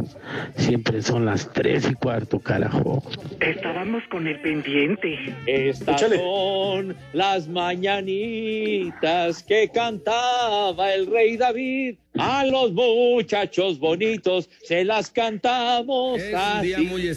siempre 0.56 1.02
son 1.02 1.24
las 1.24 1.52
tres 1.52 1.88
y 1.90 1.94
cuarto, 1.94 2.38
carajo. 2.38 3.02
Estábamos 3.40 4.02
con 4.10 4.26
el 4.26 4.40
pendiente. 4.40 5.34
Estas 5.46 6.00
son 6.00 6.96
las 7.12 7.48
mañanitas 7.48 9.42
que 9.42 9.68
cantaba 9.72 10.92
el 10.94 11.06
rey 11.10 11.36
David. 11.36 11.96
A 12.18 12.44
los 12.46 12.72
muchachos 12.72 13.78
bonitos 13.78 14.48
se 14.64 14.84
las 14.84 15.10
cantamos 15.10 16.20
Es 16.20 16.30
un 16.32 16.40
así. 16.40 16.66
día 16.66 16.78
muy 16.80 17.08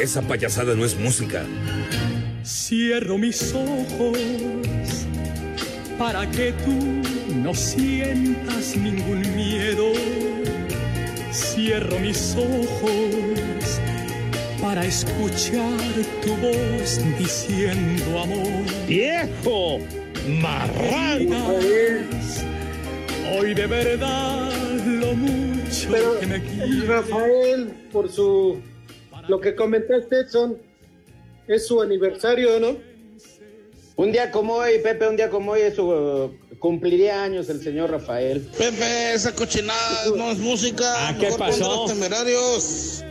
Esa 0.00 0.22
payasada 0.22 0.74
no 0.74 0.86
es 0.86 0.96
música. 0.96 1.44
Cierro 2.42 3.18
mis 3.18 3.52
ojos 3.52 4.16
para 5.98 6.26
que 6.30 6.54
tú 6.64 7.02
no 7.34 7.52
sientas 7.54 8.78
ningún 8.78 9.20
miedo. 9.36 9.92
Cierro 11.30 11.98
mis 11.98 12.34
ojos 12.34 13.78
para 14.62 14.86
escuchar 14.86 15.92
tu 16.22 16.34
voz 16.36 16.98
diciendo 17.18 18.20
amor. 18.20 18.64
¡Viejo! 18.88 19.80
¡Marrano! 20.40 21.56
Hoy 23.38 23.52
de 23.52 23.66
verdad 23.66 24.50
lo 24.86 25.12
mucho 25.12 25.88
Pero 25.90 26.18
que 26.18 26.26
me 26.26 26.42
quieres. 26.42 26.88
Rafael, 26.88 27.66
por 27.92 28.10
su 28.10 28.62
lo 29.30 29.40
que 29.40 29.54
comentaste, 29.54 30.20
Edson, 30.20 30.58
es 31.46 31.66
su 31.66 31.80
aniversario, 31.80 32.58
¿no? 32.58 32.76
Un 33.94 34.12
día 34.12 34.30
como 34.30 34.54
hoy, 34.54 34.78
Pepe, 34.82 35.08
un 35.08 35.16
día 35.16 35.30
como 35.30 35.52
hoy, 35.52 35.60
es 35.60 35.76
su, 35.76 36.34
cumpliría 36.58 37.22
años 37.22 37.48
el 37.48 37.62
señor 37.62 37.90
Rafael. 37.90 38.40
Pepe, 38.58 39.14
esa 39.14 39.32
cochinada 39.32 40.06
no 40.16 40.32
es 40.32 40.38
música. 40.38 40.84
Ah, 41.08 41.14
¿qué 41.18 41.26
Mejor 41.26 41.38
pasó? 41.38 41.86
los 41.86 41.92
temerarios. 41.92 43.04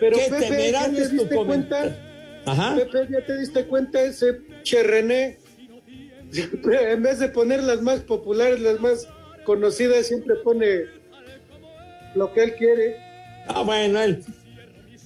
Pero 0.00 0.16
Qué 0.16 0.30
Pepe, 0.30 0.72
¿ya 0.72 0.90
te 0.90 1.02
es 1.02 1.10
tu 1.10 1.16
diste 1.16 1.36
cuenta? 1.36 1.96
Ajá. 2.46 2.74
Pepe, 2.76 3.08
¿ya 3.10 3.26
te 3.26 3.38
diste 3.38 3.66
cuenta? 3.66 4.02
Ese 4.02 4.40
che 4.62 4.82
René, 4.82 5.38
siempre, 6.30 6.92
en 6.92 7.02
vez 7.02 7.18
de 7.18 7.28
poner 7.28 7.62
las 7.62 7.82
más 7.82 8.00
populares, 8.00 8.58
las 8.60 8.80
más 8.80 9.06
conocidas, 9.44 10.06
siempre 10.06 10.36
pone 10.36 10.86
lo 12.14 12.32
que 12.32 12.44
él 12.44 12.54
quiere. 12.54 12.96
Ah, 13.48 13.62
bueno, 13.62 14.00
él, 14.00 14.24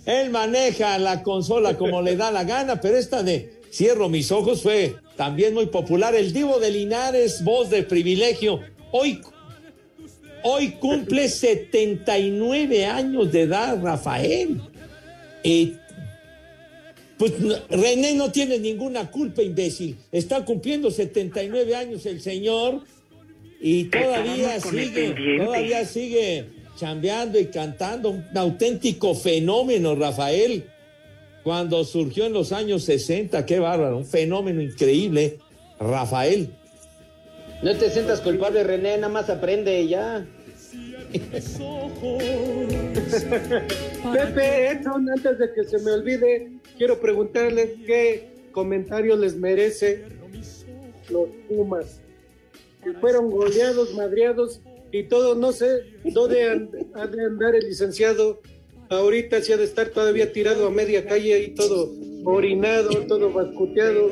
él 0.07 0.31
maneja 0.31 0.99
la 0.99 1.23
consola 1.25 1.77
como 1.77 2.01
le 2.01 2.17
da 2.17 2.31
la 2.31 2.45
gana, 2.45 2.81
pero 2.81 2.97
esta 2.97 3.25
de 3.25 3.61
Cierro 3.73 4.09
mis 4.09 4.31
ojos 4.31 4.63
fue 4.63 4.95
también 5.17 5.53
muy 5.53 5.67
popular. 5.67 6.15
El 6.15 6.33
Divo 6.33 6.61
de 6.61 6.71
Linares, 6.71 7.43
voz 7.43 7.71
de 7.71 7.83
privilegio, 7.83 8.61
hoy, 8.93 9.21
hoy 10.45 10.71
cumple 10.79 11.29
79 11.29 12.87
años 12.87 13.33
de 13.33 13.43
edad, 13.43 13.79
Rafael. 13.83 14.61
Y 15.43 15.75
Pues 17.19 17.33
René 17.69 18.15
no 18.15 18.31
tiene 18.31 18.59
ninguna 18.61 19.11
culpa, 19.11 19.43
imbécil. 19.43 19.97
Está 20.13 20.45
cumpliendo 20.45 20.91
79 20.91 21.75
años 21.75 22.07
el 22.07 22.21
señor 22.21 22.83
y 23.61 23.85
todavía 23.85 24.61
sigue, 24.61 25.39
todavía 25.39 25.85
sigue 25.85 26.66
chambeando 26.77 27.41
y 27.41 27.47
cantando. 27.47 28.11
Un 28.11 28.25
auténtico 28.37 29.15
fenómeno, 29.15 29.95
Rafael. 29.95 30.67
Cuando 31.43 31.85
surgió 31.85 32.27
en 32.27 32.33
los 32.33 32.53
años 32.53 32.85
60, 32.85 33.47
qué 33.47 33.59
bárbaro, 33.59 33.99
un 33.99 34.07
fenómeno 34.07 34.61
increíble, 34.61 35.39
Rafael. 35.79 36.51
No 37.63 37.75
te 37.77 37.89
sientas 37.91 38.21
culpable, 38.21 38.65
René, 38.65 38.97
nada 38.97 39.09
más 39.09 39.31
aprende 39.31 39.87
ya. 39.87 40.27
Pepe, 44.13 44.71
Edson, 44.71 45.09
antes 45.09 45.39
de 45.39 45.53
que 45.55 45.65
se 45.65 45.79
me 45.79 45.93
olvide, 45.93 46.51
quiero 46.77 47.01
preguntarles 47.01 47.71
qué 47.87 48.29
comentario 48.53 49.17
les 49.17 49.37
merece 49.37 50.05
los 51.09 51.29
Pumas. 51.49 52.01
Que 52.83 52.93
fueron 52.95 53.31
goleados, 53.31 53.95
madreados 53.95 54.61
y 54.99 55.09
todo, 55.09 55.35
no 55.35 55.53
sé, 55.53 55.67
¿dónde 56.05 56.69
ha 56.95 57.07
de 57.07 57.25
andar 57.25 57.55
el 57.55 57.69
licenciado? 57.69 58.41
Ahorita 58.89 59.41
se 59.41 59.55
ha 59.55 59.57
de 59.57 59.65
estar 59.65 59.89
todavía 59.89 60.33
tirado 60.33 60.67
a 60.67 60.71
media 60.71 61.07
calle 61.07 61.43
y 61.43 61.55
todo 61.55 61.91
orinado, 62.25 62.91
todo 63.07 63.33
bascuteado, 63.33 64.11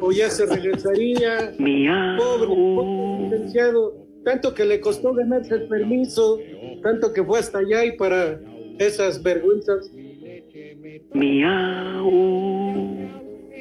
o 0.00 0.12
ya 0.12 0.30
se 0.30 0.46
regresaría. 0.46 1.52
Pobre, 2.16 2.46
pobre 2.46 3.24
licenciado 3.24 4.06
tanto 4.26 4.52
que 4.52 4.64
le 4.64 4.80
costó 4.80 5.14
ganarse 5.14 5.54
el 5.54 5.68
permiso, 5.68 6.40
tanto 6.82 7.12
que 7.12 7.22
fue 7.22 7.38
hasta 7.38 7.58
allá 7.58 7.84
y 7.84 7.92
para 7.96 8.40
esas 8.76 9.22
vergüenzas. 9.22 9.88
Miau. 11.12 12.10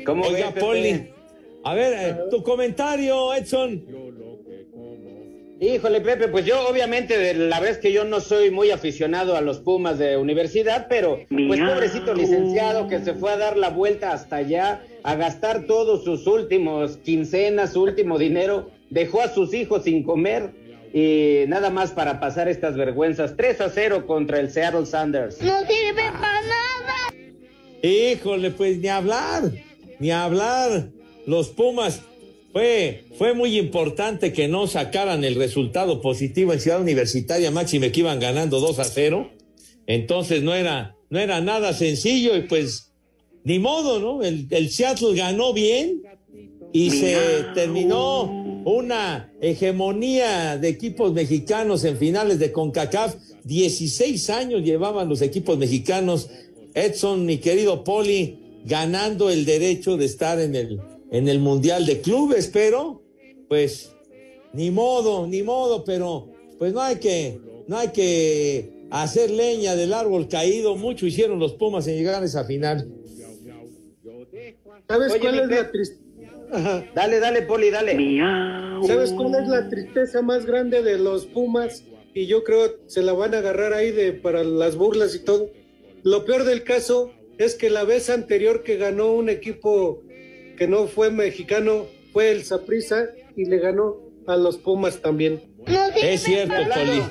¿Cómo 0.03 0.23
Oiga, 0.25 0.51
Poli. 0.59 1.11
A 1.63 1.75
ver, 1.75 1.93
eh, 1.93 2.15
tu 2.31 2.41
comentario, 2.41 3.31
Edson. 3.35 3.85
Híjole, 5.59 6.01
Pepe, 6.01 6.27
pues 6.27 6.45
yo 6.45 6.67
obviamente 6.67 7.33
la 7.33 7.61
vez 7.61 7.77
que 7.77 7.93
yo 7.93 8.03
no 8.03 8.19
soy 8.19 8.51
muy 8.51 8.71
aficionado 8.71 9.37
a 9.37 9.41
los 9.41 9.59
Pumas 9.59 9.97
de 9.97 10.17
universidad, 10.17 10.87
pero 10.89 11.21
pues 11.29 11.61
pobrecito 11.61 12.13
licenciado 12.13 12.89
que 12.89 12.99
se 12.99 13.13
fue 13.13 13.31
a 13.31 13.37
dar 13.37 13.55
la 13.55 13.69
vuelta 13.69 14.11
hasta 14.11 14.37
allá, 14.37 14.83
a 15.03 15.15
gastar 15.15 15.63
todos 15.63 16.03
sus 16.03 16.27
últimos 16.27 16.97
quincenas, 16.97 17.71
su 17.71 17.83
último 17.83 18.19
dinero, 18.19 18.69
dejó 18.89 19.21
a 19.21 19.29
sus 19.29 19.53
hijos 19.53 19.83
sin 19.83 20.03
comer 20.03 20.51
y 20.93 21.45
nada 21.47 21.69
más 21.69 21.91
para 21.91 22.19
pasar 22.19 22.49
estas 22.49 22.75
vergüenzas. 22.75 23.37
3 23.37 23.61
a 23.61 23.69
0 23.69 24.05
contra 24.07 24.41
el 24.41 24.51
Seattle 24.51 24.85
Sanders. 24.85 25.41
No 25.41 25.59
sirve 25.61 26.03
para 26.11 26.41
nada. 26.41 27.13
Híjole, 27.81 28.51
pues 28.51 28.79
ni 28.79 28.89
hablar, 28.89 29.51
ni 29.99 30.11
hablar. 30.11 30.89
Los 31.25 31.49
Pumas 31.49 32.01
fue, 32.55 33.03
fue 33.17 33.33
muy 33.33 33.59
importante 33.59 34.31
que 34.31 34.47
no 34.47 34.65
sacaran 34.65 35.25
el 35.25 35.35
resultado 35.35 35.99
positivo 35.99 36.53
en 36.53 36.61
Ciudad 36.61 36.79
Universitaria, 36.79 37.51
máxime 37.51 37.91
que 37.91 37.99
iban 37.99 38.17
ganando 38.17 38.61
2 38.61 38.79
a 38.79 38.85
0. 38.85 39.29
Entonces 39.87 40.41
no 40.41 40.55
era, 40.55 40.95
no 41.09 41.19
era 41.19 41.41
nada 41.41 41.73
sencillo 41.73 42.33
y 42.37 42.43
pues 42.43 42.93
ni 43.43 43.59
modo, 43.59 43.99
¿no? 43.99 44.23
El, 44.23 44.47
el 44.51 44.69
Seattle 44.69 45.17
ganó 45.17 45.51
bien 45.51 46.01
y 46.71 46.91
se 46.91 47.17
terminó 47.53 48.23
una 48.63 49.33
hegemonía 49.41 50.57
de 50.57 50.69
equipos 50.69 51.11
mexicanos 51.11 51.83
en 51.83 51.97
finales 51.97 52.39
de 52.39 52.53
CONCACAF. 52.53 53.15
16 53.43 54.29
años 54.29 54.63
llevaban 54.63 55.09
los 55.09 55.21
equipos 55.21 55.57
mexicanos. 55.57 56.29
Edson, 56.73 57.25
mi 57.25 57.39
querido 57.39 57.83
Poli, 57.83 58.61
ganando 58.63 59.29
el 59.29 59.43
derecho 59.43 59.97
de 59.97 60.05
estar 60.05 60.39
en 60.39 60.55
el 60.55 60.94
en 61.15 61.29
el 61.29 61.39
Mundial 61.39 61.85
de 61.85 62.01
Clubes, 62.01 62.49
pero 62.51 63.01
pues 63.47 63.95
ni 64.51 64.69
modo, 64.69 65.27
ni 65.27 65.43
modo, 65.43 65.85
pero 65.85 66.27
pues 66.59 66.73
no 66.73 66.81
hay 66.81 66.97
que, 66.97 67.39
no 67.67 67.77
hay 67.77 67.89
que 67.89 68.85
hacer 68.91 69.31
leña 69.31 69.77
del 69.77 69.93
árbol 69.93 70.27
caído. 70.27 70.75
Mucho 70.75 71.05
hicieron 71.05 71.39
los 71.39 71.53
Pumas 71.53 71.87
en 71.87 71.95
llegar 71.95 72.21
a 72.21 72.25
esa 72.25 72.43
final. 72.43 72.89
¿Sabes 74.89 75.15
cuál 75.21 75.39
es 75.39 75.47
la 75.47 75.71
tristeza? 75.71 76.85
Dale, 76.93 77.19
dale, 77.19 77.41
Poli, 77.43 77.69
dale. 77.69 77.97
¿Sabes 78.85 79.13
cuál 79.13 79.35
es 79.35 79.47
la 79.47 79.69
tristeza 79.69 80.21
más 80.21 80.45
grande 80.45 80.83
de 80.83 80.97
los 80.97 81.25
Pumas? 81.27 81.85
Y 82.13 82.27
yo 82.27 82.43
creo 82.43 82.75
se 82.87 83.01
la 83.01 83.13
van 83.13 83.33
a 83.35 83.37
agarrar 83.37 83.73
ahí 83.73 83.91
de 83.91 84.11
para 84.11 84.43
las 84.43 84.75
burlas 84.75 85.15
y 85.15 85.19
todo. 85.19 85.49
Lo 86.03 86.25
peor 86.25 86.43
del 86.43 86.63
caso 86.63 87.13
es 87.37 87.55
que 87.55 87.69
la 87.69 87.85
vez 87.85 88.09
anterior 88.09 88.63
que 88.63 88.75
ganó 88.75 89.13
un 89.13 89.29
equipo 89.29 90.01
que 90.55 90.67
no 90.67 90.87
fue 90.87 91.11
mexicano, 91.11 91.85
fue 92.13 92.31
el 92.31 92.43
Saprisa 92.43 93.09
y 93.35 93.45
le 93.45 93.59
ganó 93.59 93.97
a 94.27 94.35
los 94.37 94.57
Pumas 94.57 95.01
también. 95.01 95.41
es 96.01 96.23
cierto, 96.23 96.55
Poli. 96.73 97.01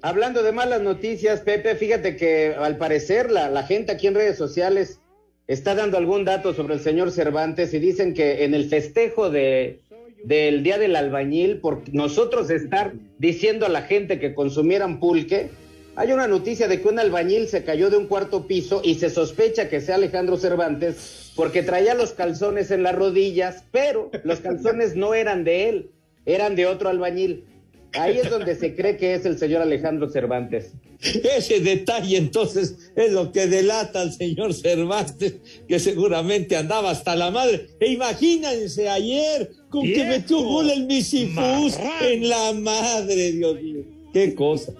Hablando 0.00 0.42
de 0.42 0.52
malas 0.52 0.80
noticias, 0.80 1.40
Pepe, 1.40 1.74
fíjate 1.74 2.16
que 2.16 2.54
al 2.56 2.76
parecer 2.76 3.30
la, 3.30 3.50
la 3.50 3.64
gente 3.64 3.92
aquí 3.92 4.06
en 4.06 4.14
redes 4.14 4.38
sociales 4.38 5.00
está 5.48 5.74
dando 5.74 5.98
algún 5.98 6.24
dato 6.24 6.54
sobre 6.54 6.74
el 6.74 6.80
señor 6.80 7.10
Cervantes 7.10 7.74
y 7.74 7.78
dicen 7.78 8.14
que 8.14 8.44
en 8.44 8.54
el 8.54 8.68
festejo 8.68 9.30
de, 9.30 9.80
del 10.22 10.62
Día 10.62 10.78
del 10.78 10.94
Albañil, 10.94 11.58
por 11.60 11.82
nosotros 11.92 12.50
estar 12.50 12.92
diciendo 13.18 13.66
a 13.66 13.68
la 13.68 13.82
gente 13.82 14.20
que 14.20 14.34
consumieran 14.34 15.00
pulque, 15.00 15.50
hay 15.96 16.12
una 16.12 16.28
noticia 16.28 16.68
de 16.68 16.80
que 16.80 16.86
un 16.86 17.00
albañil 17.00 17.48
se 17.48 17.64
cayó 17.64 17.90
de 17.90 17.96
un 17.96 18.06
cuarto 18.06 18.46
piso 18.46 18.82
y 18.84 18.94
se 18.94 19.10
sospecha 19.10 19.68
que 19.68 19.80
sea 19.80 19.96
Alejandro 19.96 20.36
Cervantes 20.36 21.27
porque 21.38 21.62
traía 21.62 21.94
los 21.94 22.14
calzones 22.14 22.72
en 22.72 22.82
las 22.82 22.96
rodillas, 22.96 23.62
pero 23.70 24.10
los 24.24 24.40
calzones 24.40 24.96
no 24.96 25.14
eran 25.14 25.44
de 25.44 25.68
él, 25.68 25.90
eran 26.26 26.56
de 26.56 26.66
otro 26.66 26.88
albañil. 26.88 27.44
Ahí 27.92 28.18
es 28.18 28.28
donde 28.28 28.56
se 28.56 28.74
cree 28.74 28.96
que 28.96 29.14
es 29.14 29.24
el 29.24 29.38
señor 29.38 29.62
Alejandro 29.62 30.10
Cervantes. 30.10 30.72
Ese 31.00 31.60
detalle 31.60 32.16
entonces 32.16 32.90
es 32.96 33.12
lo 33.12 33.30
que 33.30 33.46
delata 33.46 34.00
al 34.00 34.12
señor 34.12 34.52
Cervantes, 34.52 35.36
que 35.68 35.78
seguramente 35.78 36.56
andaba 36.56 36.90
hasta 36.90 37.14
la 37.14 37.30
madre. 37.30 37.68
E 37.78 37.92
imagínense 37.92 38.88
ayer 38.88 39.48
con 39.70 39.84
que 39.84 40.04
metió 40.06 40.42
gol 40.42 40.68
el 40.70 40.86
Misifus 40.86 41.78
en 42.00 42.28
la 42.28 42.52
madre, 42.52 43.30
Dios 43.30 43.62
mío. 43.62 43.84
Qué 44.12 44.34
cosa. 44.34 44.72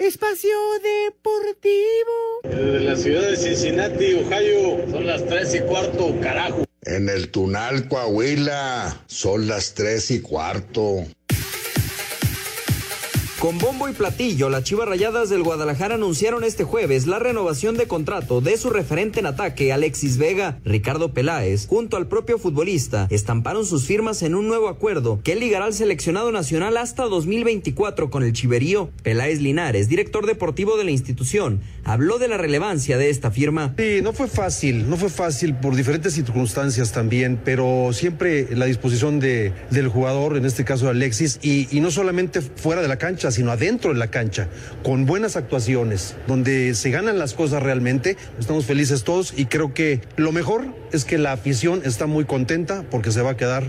Espacio 0.00 0.56
Deportivo. 0.82 2.40
Desde 2.44 2.80
la 2.80 2.96
ciudad 2.96 3.20
de 3.20 3.36
Cincinnati, 3.36 4.14
Ohio, 4.14 4.90
son 4.90 5.06
las 5.06 5.26
tres 5.26 5.54
y 5.54 5.60
cuarto, 5.60 6.18
carajo. 6.22 6.64
En 6.86 7.10
el 7.10 7.30
Tunal, 7.30 7.86
Coahuila, 7.86 9.04
son 9.06 9.46
las 9.46 9.74
tres 9.74 10.10
y 10.10 10.22
cuarto. 10.22 11.04
Con 13.40 13.56
bombo 13.56 13.88
y 13.88 13.92
platillo, 13.92 14.50
las 14.50 14.64
Chivas 14.64 14.86
Rayadas 14.86 15.30
del 15.30 15.42
Guadalajara 15.42 15.94
anunciaron 15.94 16.44
este 16.44 16.64
jueves 16.64 17.06
la 17.06 17.18
renovación 17.18 17.74
de 17.78 17.86
contrato 17.86 18.42
de 18.42 18.58
su 18.58 18.68
referente 18.68 19.20
en 19.20 19.24
ataque, 19.24 19.72
Alexis 19.72 20.18
Vega. 20.18 20.60
Ricardo 20.62 21.14
Peláez, 21.14 21.66
junto 21.66 21.96
al 21.96 22.06
propio 22.06 22.38
futbolista, 22.38 23.06
estamparon 23.08 23.64
sus 23.64 23.86
firmas 23.86 24.22
en 24.22 24.34
un 24.34 24.46
nuevo 24.46 24.68
acuerdo 24.68 25.22
que 25.24 25.36
ligará 25.36 25.64
al 25.64 25.72
seleccionado 25.72 26.30
nacional 26.32 26.76
hasta 26.76 27.04
2024 27.04 28.10
con 28.10 28.24
el 28.24 28.34
Chiverío. 28.34 28.90
Peláez 29.02 29.40
Linares, 29.40 29.88
director 29.88 30.26
deportivo 30.26 30.76
de 30.76 30.84
la 30.84 30.90
institución, 30.90 31.62
habló 31.84 32.18
de 32.18 32.28
la 32.28 32.36
relevancia 32.36 32.98
de 32.98 33.08
esta 33.08 33.30
firma. 33.30 33.72
Sí, 33.78 34.00
no 34.02 34.12
fue 34.12 34.28
fácil, 34.28 34.90
no 34.90 34.98
fue 34.98 35.08
fácil 35.08 35.54
por 35.54 35.76
diferentes 35.76 36.12
circunstancias 36.12 36.92
también, 36.92 37.40
pero 37.42 37.94
siempre 37.94 38.54
la 38.54 38.66
disposición 38.66 39.18
de, 39.18 39.54
del 39.70 39.88
jugador, 39.88 40.36
en 40.36 40.44
este 40.44 40.66
caso 40.66 40.90
Alexis, 40.90 41.38
y, 41.40 41.74
y 41.74 41.80
no 41.80 41.90
solamente 41.90 42.42
fuera 42.42 42.82
de 42.82 42.88
la 42.88 42.98
cancha, 42.98 43.29
sino 43.30 43.50
adentro 43.50 43.92
de 43.92 43.98
la 43.98 44.08
cancha, 44.08 44.48
con 44.82 45.06
buenas 45.06 45.36
actuaciones, 45.36 46.16
donde 46.26 46.74
se 46.74 46.90
ganan 46.90 47.18
las 47.18 47.34
cosas 47.34 47.62
realmente. 47.62 48.16
Estamos 48.38 48.64
felices 48.64 49.04
todos 49.04 49.32
y 49.36 49.46
creo 49.46 49.74
que 49.74 50.00
lo 50.16 50.32
mejor 50.32 50.66
es 50.92 51.04
que 51.04 51.18
la 51.18 51.32
afición 51.32 51.82
está 51.84 52.06
muy 52.06 52.24
contenta 52.24 52.84
porque 52.90 53.10
se 53.10 53.22
va 53.22 53.30
a 53.30 53.36
quedar 53.36 53.64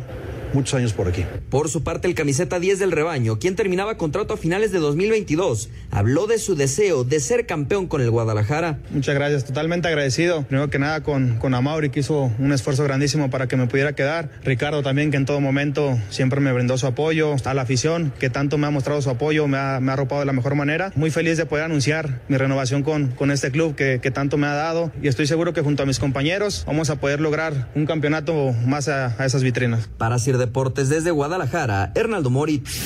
muchos 0.54 0.74
años 0.76 0.94
por 0.94 1.08
aquí. 1.08 1.26
Por 1.50 1.70
su 1.70 1.84
parte, 1.84 2.08
el 2.08 2.16
camiseta 2.16 2.60
10 2.60 2.80
del 2.80 2.92
rebaño, 2.92 3.40
quien 3.40 3.56
terminaba 3.56 3.98
contrato 3.98 4.34
a 4.34 4.38
finales 4.38 4.72
de 4.72 4.80
2022, 4.80 5.70
habló 5.92 6.28
de 6.28 6.40
su 6.40 6.56
deseo 6.56 7.04
de 7.04 7.20
ser 7.20 7.46
campeón 7.46 7.88
con 7.88 8.02
el 8.02 8.12
Guadalajara. 8.12 8.80
Muchas 8.92 9.16
gracias, 9.16 9.46
totalmente 9.46 9.88
agradecido. 9.88 10.44
Primero 10.44 10.70
que 10.70 10.80
nada 10.80 11.02
con, 11.04 11.38
con 11.38 11.54
Amauri, 11.54 11.90
que 11.90 12.02
hizo 12.02 12.32
un 12.40 12.52
esfuerzo 12.52 12.84
grandísimo 12.84 13.30
para 13.30 13.48
que 13.48 13.58
me 13.58 13.68
pudiera 13.68 13.94
quedar. 13.94 14.30
Ricardo 14.44 14.84
también, 14.84 15.12
que 15.12 15.18
en 15.18 15.26
todo 15.26 15.40
momento 15.40 15.98
siempre 16.10 16.40
me 16.40 16.52
brindó 16.52 16.78
su 16.78 16.88
apoyo. 16.88 17.36
A 17.46 17.54
la 17.54 17.64
afición, 17.64 18.14
que 18.20 18.30
tanto 18.30 18.58
me 18.58 18.68
ha 18.68 18.72
mostrado 18.72 19.02
su 19.02 19.10
apoyo, 19.10 19.48
me 19.48 19.58
ha, 19.58 19.80
me 19.80 19.92
ha 19.92 19.94
arropado 19.94 20.22
de 20.22 20.26
la 20.26 20.34
mejor 20.34 20.56
manera. 20.56 20.92
Muy 20.96 21.12
feliz 21.12 21.38
de 21.38 21.46
poder 21.46 21.66
anunciar 21.66 22.22
mi 22.28 22.38
renovación 22.38 22.84
con, 22.84 23.08
con 23.10 23.32
este 23.32 23.52
club 23.52 23.76
que, 23.76 24.00
que 24.02 24.12
tanto 24.12 24.38
me 24.38 24.48
ha 24.48 24.54
dado. 24.54 24.92
Y 25.02 25.08
estoy 25.08 25.28
seguro 25.28 25.54
que 25.54 25.62
junto 25.62 25.84
a 25.84 25.86
mis 25.86 26.00
compañeros 26.00 26.64
vamos 26.68 26.90
a 26.90 26.98
poder 26.98 27.20
lograr 27.20 27.70
un 27.76 27.86
campeonato 27.86 28.54
más 28.66 28.88
a, 28.88 29.16
a 29.18 29.26
esas 29.26 29.44
vitrinas. 29.44 29.90
Para 29.98 30.20
Sir 30.20 30.38
Deportes 30.42 30.90
desde 30.90 31.12
Guadalajara, 31.12 31.92
Hernaldo 31.96 32.32
Moritz. 32.32 32.84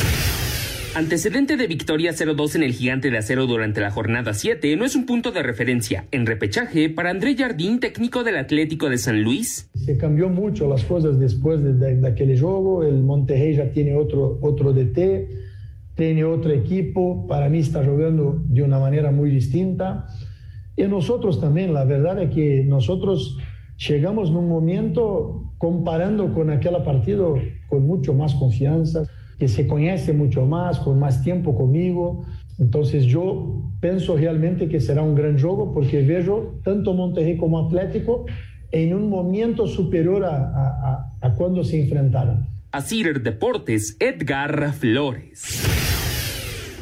Antecedente 0.93 1.55
de 1.55 1.67
victoria 1.67 2.11
0-2 2.11 2.55
en 2.55 2.63
el 2.63 2.73
Gigante 2.73 3.09
de 3.09 3.17
Acero 3.17 3.47
durante 3.47 3.79
la 3.79 3.91
jornada 3.91 4.33
7 4.33 4.75
no 4.75 4.83
es 4.83 4.95
un 4.95 5.05
punto 5.05 5.31
de 5.31 5.41
referencia 5.41 6.05
en 6.11 6.25
repechaje 6.25 6.89
para 6.89 7.11
André 7.11 7.35
Jardín, 7.35 7.79
técnico 7.79 8.23
del 8.23 8.37
Atlético 8.37 8.89
de 8.89 8.97
San 8.97 9.23
Luis. 9.23 9.69
Se 9.73 9.97
cambió 9.97 10.27
mucho 10.27 10.67
las 10.67 10.83
cosas 10.83 11.17
después 11.17 11.63
de, 11.63 11.73
de, 11.73 11.95
de 11.95 12.07
aquel 12.07 12.39
juego. 12.39 12.83
El 12.83 13.03
Monterrey 13.03 13.55
ya 13.55 13.71
tiene 13.71 13.95
otro, 13.95 14.37
otro 14.41 14.73
DT, 14.73 15.29
tiene 15.95 16.25
otro 16.25 16.51
equipo. 16.51 17.25
Para 17.27 17.47
mí 17.47 17.59
está 17.59 17.83
jugando 17.83 18.41
de 18.47 18.63
una 18.63 18.79
manera 18.79 19.11
muy 19.11 19.29
distinta. 19.29 20.07
Y 20.75 20.83
nosotros 20.83 21.39
también, 21.39 21.73
la 21.73 21.85
verdad 21.85 22.21
es 22.21 22.35
que 22.35 22.65
nosotros 22.65 23.37
llegamos 23.77 24.29
en 24.29 24.35
un 24.35 24.49
momento 24.49 25.44
comparando 25.65 26.31
con 26.31 26.51
aquel 26.51 26.75
partido 26.83 27.39
con 27.67 27.87
mucho 27.87 28.13
más 28.13 28.35
confianza, 28.35 29.01
que 29.39 29.47
se 29.47 29.65
conoce 29.65 30.13
mucho 30.13 30.45
más, 30.45 30.77
con 30.77 30.99
más 30.99 31.23
tiempo 31.23 31.55
conmigo. 31.55 32.23
Entonces 32.59 33.05
yo 33.05 33.63
pienso 33.81 34.15
realmente 34.15 34.69
que 34.69 34.79
será 34.79 35.01
un 35.01 35.15
gran 35.15 35.39
juego 35.39 35.73
porque 35.73 36.03
veo 36.03 36.59
tanto 36.63 36.93
Monterrey 36.93 37.35
como 37.37 37.65
Atlético 37.65 38.27
en 38.71 38.93
un 38.93 39.09
momento 39.09 39.65
superior 39.65 40.23
a, 40.23 41.09
a, 41.19 41.33
cuando 41.33 41.63
se 41.63 41.81
enfrentaron. 41.81 42.45
Deportes, 43.23 43.97
Edgar 43.99 44.71
Flores. 44.73 45.84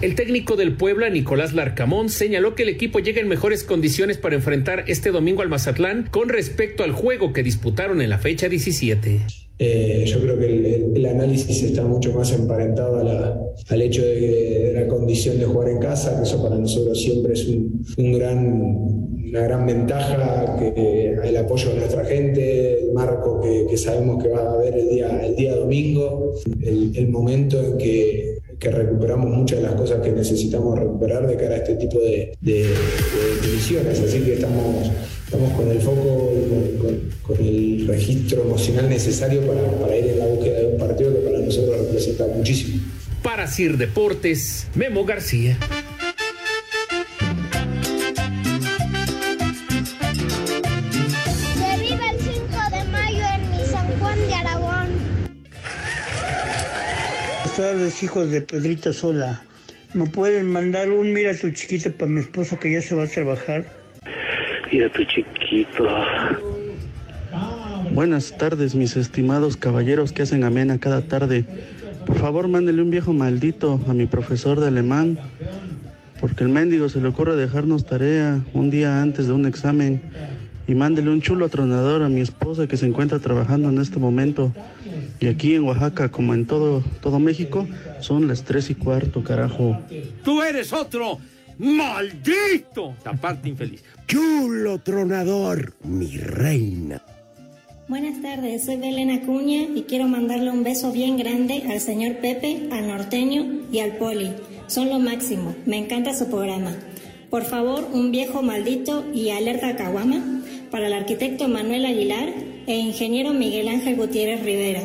El 0.03 0.15
técnico 0.15 0.57
del 0.57 0.75
Puebla, 0.75 1.09
Nicolás 1.09 1.53
Larcamón, 1.53 2.09
señaló 2.09 2.55
que 2.55 2.63
el 2.63 2.69
equipo 2.69 2.99
llega 2.99 3.21
en 3.21 3.29
mejores 3.29 3.63
condiciones 3.63 4.17
para 4.17 4.35
enfrentar 4.35 4.83
este 4.87 5.11
domingo 5.11 5.43
al 5.43 5.47
Mazatlán 5.47 6.09
con 6.11 6.27
respecto 6.27 6.83
al 6.83 6.91
juego 6.91 7.31
que 7.31 7.41
disputaron 7.41 8.01
en 8.01 8.09
la 8.09 8.17
fecha 8.17 8.49
17. 8.49 9.21
Eh, 9.59 10.03
yo 10.05 10.19
creo 10.19 10.37
que 10.37 10.45
el, 10.45 10.91
el, 10.97 11.05
análisis 11.05 11.63
está 11.63 11.85
mucho 11.85 12.11
más 12.11 12.33
emparentado 12.33 12.99
a 12.99 13.03
la, 13.05 13.41
al 13.69 13.81
hecho 13.81 14.01
de, 14.01 14.19
de, 14.19 14.73
la 14.73 14.89
condición 14.89 15.39
de 15.39 15.45
jugar 15.45 15.69
en 15.69 15.79
casa, 15.79 16.17
que 16.17 16.23
eso 16.23 16.43
para 16.43 16.57
nosotros 16.57 17.01
siempre 17.01 17.31
es 17.31 17.47
un, 17.47 17.85
un 17.97 18.11
gran, 18.11 18.45
una 19.25 19.39
gran 19.39 19.65
ventaja, 19.65 20.57
que 20.59 21.15
el 21.23 21.37
apoyo 21.37 21.69
de 21.69 21.75
nuestra 21.77 22.03
gente, 22.03 22.81
el 22.81 22.91
marco 22.91 23.39
que, 23.39 23.67
que 23.69 23.77
sabemos 23.77 24.21
que 24.21 24.27
va 24.27 24.41
a 24.41 24.53
haber 24.55 24.73
el 24.73 24.89
día, 24.89 25.25
el 25.25 25.37
día 25.37 25.55
domingo, 25.55 26.33
el, 26.61 26.91
el 26.93 27.07
momento 27.07 27.57
en 27.63 27.77
que 27.77 28.32
que 28.59 28.69
recuperamos 28.69 29.29
muchas 29.29 29.59
de 29.59 29.63
las 29.65 29.75
cosas 29.75 30.01
que 30.01 30.11
necesitamos 30.11 30.77
recuperar 30.77 31.27
de 31.27 31.35
cara 31.35 31.55
a 31.55 31.57
este 31.57 31.75
tipo 31.75 31.99
de, 31.99 32.35
de, 32.41 32.67
divisiones. 33.41 33.99
Así 33.99 34.19
que 34.19 34.33
estamos, 34.33 34.91
estamos 35.25 35.51
con 35.53 35.69
el 35.69 35.79
foco 35.79 36.33
y 36.35 36.77
con, 36.77 37.13
el 37.39 37.87
registro 37.87 38.43
emocional 38.43 38.89
necesario 38.89 39.41
para, 39.41 39.61
para 39.79 39.97
ir 39.97 40.05
en 40.07 40.19
la 40.19 40.25
búsqueda 40.25 40.59
de 40.59 40.67
un 40.67 40.77
partido 40.77 41.13
que 41.13 41.19
para 41.19 41.39
nosotros 41.39 41.77
representa 41.79 42.27
muchísimo. 42.27 42.81
Para 43.21 43.47
Sir 43.47 43.77
Deportes, 43.77 44.67
Memo 44.75 45.05
García. 45.05 45.57
Hijos 57.83 58.31
de 58.31 58.41
Pedrita 58.41 58.93
Sola. 58.93 59.41
¿Me 59.93 60.07
pueden 60.07 60.49
mandar 60.49 60.89
un 60.89 61.11
mira 61.11 61.35
tu 61.35 61.51
chiquito 61.51 61.91
para 61.91 62.09
mi 62.09 62.21
esposo 62.21 62.57
que 62.57 62.71
ya 62.71 62.81
se 62.81 62.95
va 62.95 63.03
a 63.03 63.07
trabajar? 63.07 63.65
Mira 64.71 64.89
tu 64.89 65.03
chiquito. 65.03 65.85
Buenas 67.91 68.37
tardes, 68.37 68.73
mis 68.73 68.95
estimados 68.95 69.57
caballeros 69.57 70.13
que 70.13 70.21
hacen 70.21 70.45
amena 70.45 70.79
cada 70.79 71.01
tarde. 71.01 71.45
Por 72.05 72.17
favor, 72.17 72.47
mándele 72.47 72.81
un 72.81 72.89
viejo 72.89 73.11
maldito 73.11 73.81
a 73.87 73.93
mi 73.93 74.05
profesor 74.05 74.61
de 74.61 74.67
alemán, 74.67 75.19
porque 76.21 76.43
el 76.45 76.49
mendigo 76.49 76.87
se 76.87 77.01
le 77.01 77.09
ocurre 77.09 77.35
dejarnos 77.35 77.85
tarea 77.85 78.41
un 78.53 78.69
día 78.69 79.01
antes 79.01 79.27
de 79.27 79.33
un 79.33 79.45
examen. 79.45 80.01
Y 80.67 80.75
mándele 80.75 81.09
un 81.09 81.21
chulo 81.21 81.45
atronador 81.45 82.03
a 82.03 82.09
mi 82.09 82.21
esposa 82.21 82.67
que 82.67 82.77
se 82.77 82.85
encuentra 82.85 83.19
trabajando 83.19 83.69
en 83.69 83.79
este 83.79 83.99
momento. 83.99 84.53
Y 85.19 85.27
aquí 85.27 85.55
en 85.55 85.63
Oaxaca, 85.63 86.09
como 86.09 86.33
en 86.33 86.45
todo, 86.45 86.83
todo 87.01 87.19
México, 87.19 87.67
son 87.99 88.27
las 88.27 88.43
tres 88.43 88.69
y 88.69 88.75
cuarto, 88.75 89.23
carajo. 89.23 89.77
¡Tú 90.23 90.41
eres 90.41 90.71
otro! 90.71 91.19
¡Maldito! 91.57 92.95
La 93.05 93.13
parte 93.13 93.49
infeliz. 93.49 93.83
¡Chulo 94.07 94.79
tronador, 94.79 95.73
mi 95.83 96.17
reina! 96.17 97.01
Buenas 97.89 98.21
tardes, 98.21 98.65
soy 98.65 98.77
Belén 98.77 99.11
Acuña 99.11 99.63
y 99.75 99.83
quiero 99.83 100.07
mandarle 100.07 100.49
un 100.49 100.63
beso 100.63 100.91
bien 100.93 101.17
grande 101.17 101.63
al 101.69 101.81
señor 101.81 102.17
Pepe, 102.17 102.69
al 102.71 102.87
norteño 102.87 103.63
y 103.71 103.79
al 103.79 103.97
poli. 103.97 104.31
Son 104.67 104.89
lo 104.89 104.99
máximo, 104.99 105.53
me 105.65 105.77
encanta 105.77 106.15
su 106.15 106.29
programa. 106.29 106.71
Por 107.29 107.43
favor, 107.43 107.87
un 107.91 108.11
viejo 108.11 108.41
maldito 108.41 109.03
y 109.13 109.29
alerta 109.31 109.75
caguama 109.75 110.42
para 110.73 110.87
el 110.87 110.93
arquitecto 110.93 111.47
Manuel 111.47 111.85
Aguilar 111.85 112.29
e 112.65 112.75
ingeniero 112.75 113.31
Miguel 113.31 113.67
Ángel 113.67 113.95
Gutiérrez 113.95 114.43
Rivera. 114.43 114.81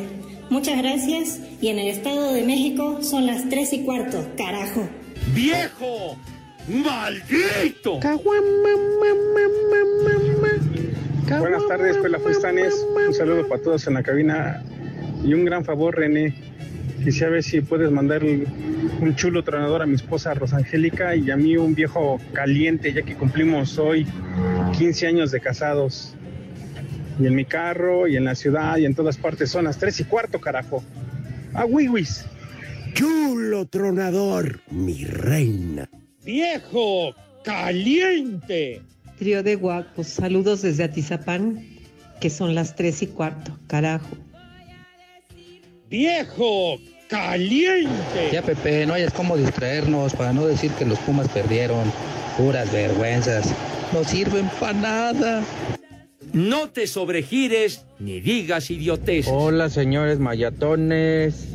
Muchas 0.51 0.77
gracias 0.77 1.41
y 1.61 1.69
en 1.69 1.79
el 1.79 1.87
Estado 1.87 2.31
de 2.31 2.43
México 2.43 3.01
son 3.01 3.25
las 3.25 3.49
tres 3.49 3.73
y 3.73 3.79
cuarto, 3.79 4.23
carajo. 4.37 4.87
¡Viejo! 5.33 6.15
¡Maldito! 6.67 7.99
Buenas 11.39 11.67
tardes, 11.67 11.97
Pelafustanes. 11.97 12.85
Un 13.07 13.13
saludo 13.15 13.47
para 13.47 13.63
todos 13.63 13.87
en 13.87 13.95
la 13.95 14.03
cabina 14.03 14.63
y 15.25 15.33
un 15.33 15.43
gran 15.43 15.65
favor, 15.65 15.97
René. 15.97 16.35
Quisiera 17.03 17.31
ver 17.31 17.41
si 17.41 17.61
puedes 17.61 17.89
mandar 17.89 18.23
un 18.23 19.15
chulo 19.15 19.43
tronador 19.43 19.81
a 19.81 19.87
mi 19.87 19.95
esposa 19.95 20.35
Rosangélica 20.35 21.15
y 21.15 21.31
a 21.31 21.35
mí 21.35 21.57
un 21.57 21.73
viejo 21.73 22.19
caliente, 22.33 22.93
ya 22.93 23.01
que 23.01 23.15
cumplimos 23.15 23.79
hoy 23.79 24.05
15 24.79 25.07
años 25.07 25.31
de 25.31 25.41
casados. 25.41 26.13
Y 27.19 27.27
en 27.27 27.35
mi 27.35 27.43
carro, 27.43 28.07
y 28.07 28.15
en 28.15 28.23
la 28.23 28.33
ciudad, 28.33 28.77
y 28.77 28.85
en 28.85 28.95
todas 28.95 29.17
partes 29.17 29.51
son 29.51 29.65
las 29.65 29.77
3 29.77 29.99
y 29.99 30.03
cuarto, 30.05 30.39
carajo. 30.39 30.81
¡A 31.53 31.65
wiwis! 31.65 32.23
¡Chulo 32.93 33.65
tronador, 33.65 34.61
mi 34.71 35.03
reina! 35.03 35.89
¡Viejo 36.23 37.13
caliente! 37.43 38.81
Trío 39.17 39.43
de 39.43 39.55
guapos, 39.55 40.07
saludos 40.07 40.61
desde 40.61 40.85
Atizapán, 40.85 41.61
que 42.21 42.29
son 42.29 42.55
las 42.55 42.77
3 42.77 43.01
y 43.01 43.07
cuarto, 43.07 43.59
carajo. 43.67 44.15
¡Viejo 45.89 46.77
caliente! 47.09 48.29
Ya, 48.31 48.41
Pepe, 48.41 48.85
no 48.85 48.93
hayas 48.93 49.11
cómo 49.11 49.35
distraernos 49.35 50.13
para 50.13 50.31
no 50.31 50.45
decir 50.45 50.71
que 50.71 50.85
los 50.85 50.99
Pumas 50.99 51.27
perdieron. 51.27 51.91
Puras 52.37 52.71
vergüenzas. 52.71 53.53
No 53.93 54.03
sirven 54.03 54.49
para 54.59 54.73
nada. 54.73 55.43
No 56.31 56.69
te 56.69 56.85
sobregires 56.85 57.85
ni 57.97 58.21
digas 58.21 58.69
idiotes. 58.69 59.27
Hola, 59.27 59.69
señores 59.69 60.19
mayatones. 60.19 61.47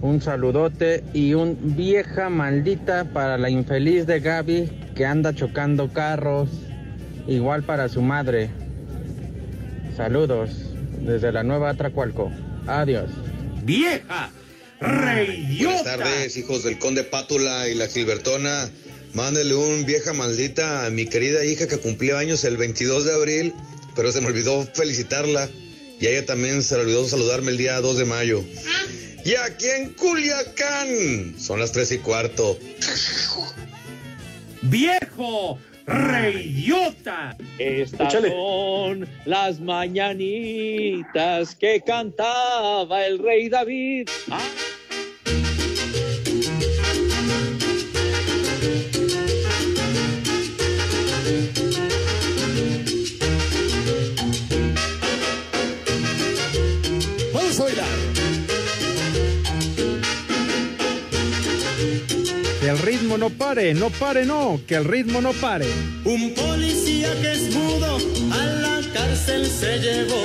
Un 0.00 0.20
saludote 0.20 1.02
y 1.12 1.34
un 1.34 1.76
vieja 1.76 2.30
maldita 2.30 3.12
para 3.12 3.36
la 3.38 3.50
infeliz 3.50 4.06
de 4.06 4.20
Gaby 4.20 4.70
que 4.94 5.04
anda 5.04 5.34
chocando 5.34 5.92
carros. 5.92 6.48
Igual 7.26 7.64
para 7.64 7.88
su 7.88 8.02
madre. 8.02 8.50
Saludos 9.96 10.50
desde 11.00 11.32
la 11.32 11.42
nueva 11.42 11.70
Atracualco. 11.70 12.30
Adiós. 12.68 13.10
¡Vieja! 13.64 14.30
¡Reyota! 14.80 15.64
Buenas 15.64 15.84
tardes, 15.84 16.36
hijos 16.36 16.62
del 16.62 16.78
Conde 16.78 17.02
Pátula 17.02 17.68
y 17.68 17.74
la 17.74 17.88
Gilbertona. 17.88 18.70
Mándele 19.14 19.54
un 19.54 19.84
vieja 19.84 20.12
maldita 20.12 20.86
a 20.86 20.90
mi 20.90 21.06
querida 21.06 21.44
hija 21.44 21.66
que 21.66 21.78
cumplió 21.78 22.18
años 22.18 22.44
el 22.44 22.56
22 22.56 23.04
de 23.04 23.14
abril, 23.14 23.54
pero 23.96 24.12
se 24.12 24.20
me 24.20 24.28
olvidó 24.28 24.66
felicitarla. 24.74 25.48
Y 26.00 26.06
a 26.06 26.10
ella 26.10 26.26
también 26.26 26.62
se 26.62 26.76
le 26.76 26.82
olvidó 26.82 27.08
saludarme 27.08 27.50
el 27.50 27.58
día 27.58 27.80
2 27.80 27.98
de 27.98 28.04
mayo. 28.04 28.44
Y 29.24 29.34
aquí 29.34 29.66
en 29.66 29.92
Culiacán 29.94 31.34
son 31.38 31.58
las 31.60 31.72
3 31.72 31.92
y 31.92 31.98
cuarto. 31.98 32.58
¡Viejo! 34.62 35.58
¡Reyota! 35.86 37.36
Estas 37.58 38.12
son 38.12 39.08
las 39.24 39.58
mañanitas 39.58 41.54
que 41.54 41.82
cantaba 41.84 43.06
el 43.06 43.18
rey 43.18 43.48
David. 43.48 44.08
Ah. 44.30 44.40
Ritmo 63.18 63.28
no 63.30 63.30
pare, 63.36 63.74
no 63.74 63.90
pare, 63.90 64.24
no, 64.24 64.60
que 64.66 64.76
el 64.76 64.84
ritmo 64.84 65.20
no 65.20 65.32
pare. 65.32 65.66
Un 66.04 66.34
policía 66.34 67.10
que 67.20 67.32
es 67.32 67.52
mudo 67.54 67.98
a 68.32 68.46
la 68.46 68.80
cárcel 68.92 69.44
se 69.46 69.78
llevó 69.80 70.22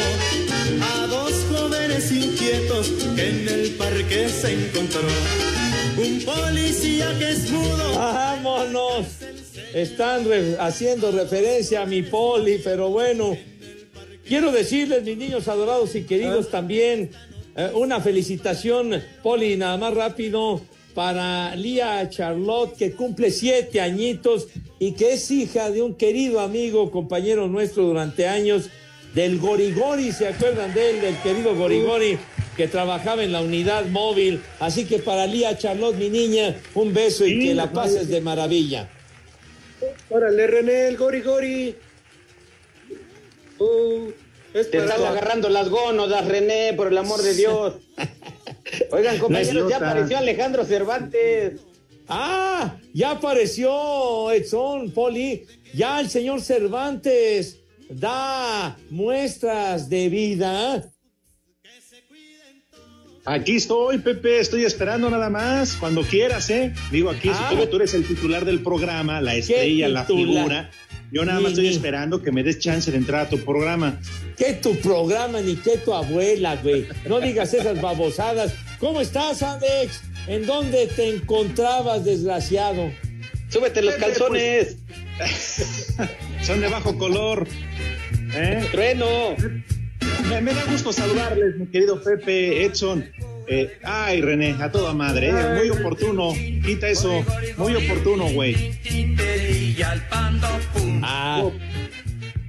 a 0.81 1.07
dos 1.07 1.33
jóvenes 1.51 2.11
inquietos 2.11 2.87
que 3.15 3.29
en 3.29 3.47
el 3.49 3.69
parque 3.71 4.29
se 4.29 4.53
encontró. 4.53 5.01
un 5.97 6.21
policía 6.23 7.17
que 7.17 7.31
es 7.31 7.49
mudo. 7.49 7.95
¡Vámonos! 7.95 9.07
Están 9.73 10.25
re- 10.25 10.57
haciendo 10.59 11.11
referencia 11.11 11.81
a 11.81 11.85
mi 11.87 12.03
poli, 12.03 12.59
pero 12.63 12.89
bueno. 12.89 13.35
Quiero 14.27 14.51
decirles, 14.51 15.03
mis 15.03 15.17
niños 15.17 15.47
adorados 15.47 15.95
y 15.95 16.03
queridos, 16.03 16.49
también 16.49 17.09
eh, 17.57 17.71
una 17.73 17.99
felicitación, 17.99 19.01
Poli, 19.21 19.57
nada 19.57 19.75
más 19.77 19.93
rápido, 19.93 20.61
para 20.93 21.55
Lía 21.55 22.09
Charlotte, 22.09 22.75
que 22.75 22.93
cumple 22.93 23.31
siete 23.31 23.81
añitos 23.81 24.47
y 24.79 24.93
que 24.93 25.13
es 25.13 25.31
hija 25.31 25.71
de 25.71 25.81
un 25.81 25.95
querido 25.95 26.39
amigo, 26.39 26.91
compañero 26.91 27.47
nuestro 27.47 27.83
durante 27.83 28.27
años, 28.27 28.69
del 29.13 29.39
Gorigori, 29.39 30.11
¿se 30.11 30.27
acuerdan 30.27 30.73
de 30.73 30.89
él, 30.89 31.01
del 31.01 31.17
querido 31.17 31.55
Gorigori? 31.55 32.17
que 32.55 32.67
trabajaba 32.67 33.23
en 33.23 33.31
la 33.31 33.41
unidad 33.41 33.85
móvil. 33.85 34.41
Así 34.59 34.85
que 34.85 34.99
para 34.99 35.25
Lía 35.25 35.57
Charlotte, 35.57 35.95
mi 35.95 36.09
niña, 36.09 36.55
un 36.75 36.93
beso 36.93 37.25
y 37.25 37.47
que 37.47 37.53
la 37.53 37.71
pases 37.71 38.07
de 38.09 38.21
maravilla. 38.21 38.89
Órale, 40.09 40.47
René, 40.47 40.87
el 40.87 40.97
gori 40.97 41.21
gori. 41.21 41.75
Uh, 43.59 44.09
es 44.53 44.69
Te 44.71 44.77
están 44.77 45.03
agarrando 45.03 45.49
las 45.49 45.69
gónodas, 45.69 46.25
René, 46.25 46.73
por 46.73 46.87
el 46.87 46.97
amor 46.97 47.21
de 47.21 47.33
Dios. 47.33 47.73
Oigan, 48.91 49.17
compañeros, 49.19 49.69
ya 49.69 49.77
apareció 49.77 50.17
Alejandro 50.17 50.65
Cervantes. 50.65 51.61
Ah, 52.07 52.75
ya 52.93 53.11
apareció 53.11 54.31
Edson, 54.31 54.91
Poli. 54.91 55.45
Ya 55.73 55.99
el 55.99 56.09
señor 56.09 56.41
Cervantes 56.41 57.59
da 57.89 58.77
muestras 58.89 59.89
de 59.89 60.09
vida. 60.09 60.89
Aquí 63.25 63.55
estoy, 63.55 63.99
Pepe, 63.99 64.39
estoy 64.39 64.65
esperando 64.65 65.09
nada 65.09 65.29
más, 65.29 65.77
cuando 65.77 66.01
quieras, 66.01 66.49
¿eh? 66.49 66.73
Digo, 66.91 67.09
aquí 67.09 67.29
Ah. 67.31 67.47
como 67.51 67.67
tú 67.69 67.77
eres 67.77 67.93
el 67.93 68.05
titular 68.05 68.43
del 68.43 68.59
programa, 68.61 69.21
la 69.21 69.35
estrella, 69.35 69.87
la 69.87 70.03
figura. 70.03 70.69
Yo 71.13 71.23
nada 71.23 71.37
Ni- 71.37 71.43
más 71.43 71.51
estoy 71.51 71.67
ni- 71.69 71.75
esperando 71.75 72.21
que 72.23 72.31
me 72.31 72.41
des 72.43 72.57
chance 72.59 72.89
de 72.91 72.97
entrar 72.97 73.27
a 73.27 73.29
tu 73.29 73.37
programa. 73.37 73.99
Que 74.35 74.53
tu 74.53 74.75
programa 74.77 75.39
ni 75.41 75.55
que 75.55 75.77
tu 75.77 75.93
abuela, 75.93 76.55
güey. 76.57 76.87
No 77.07 77.21
digas 77.21 77.53
esas 77.53 77.79
babosadas. 77.79 78.53
¿Cómo 78.79 78.99
estás, 78.99 79.43
Alex? 79.43 80.01
¿En 80.27 80.45
dónde 80.47 80.87
te 80.87 81.09
encontrabas, 81.15 82.03
desgraciado? 82.03 82.91
Súbete 83.49 83.81
los 83.83 83.93
calzones. 83.95 84.77
Son 86.41 86.59
de 86.59 86.67
bajo 86.67 86.97
color. 86.97 87.47
¿eh? 88.33 88.67
Trueno. 88.71 89.35
Me, 90.29 90.41
me 90.41 90.53
da 90.53 90.63
gusto 90.65 90.91
saludarles, 90.91 91.57
mi 91.57 91.67
querido 91.67 92.01
Pepe, 92.01 92.65
Edson. 92.65 93.05
Eh, 93.47 93.77
ay, 93.83 94.21
René, 94.21 94.55
a 94.61 94.71
toda 94.71 94.93
madre, 94.93 95.29
¿eh? 95.29 95.33
muy 95.57 95.69
oportuno. 95.69 96.33
Quita 96.65 96.87
eso, 96.87 97.23
muy 97.57 97.75
oportuno, 97.75 98.25
güey. 98.29 98.71
Ah. 101.01 101.49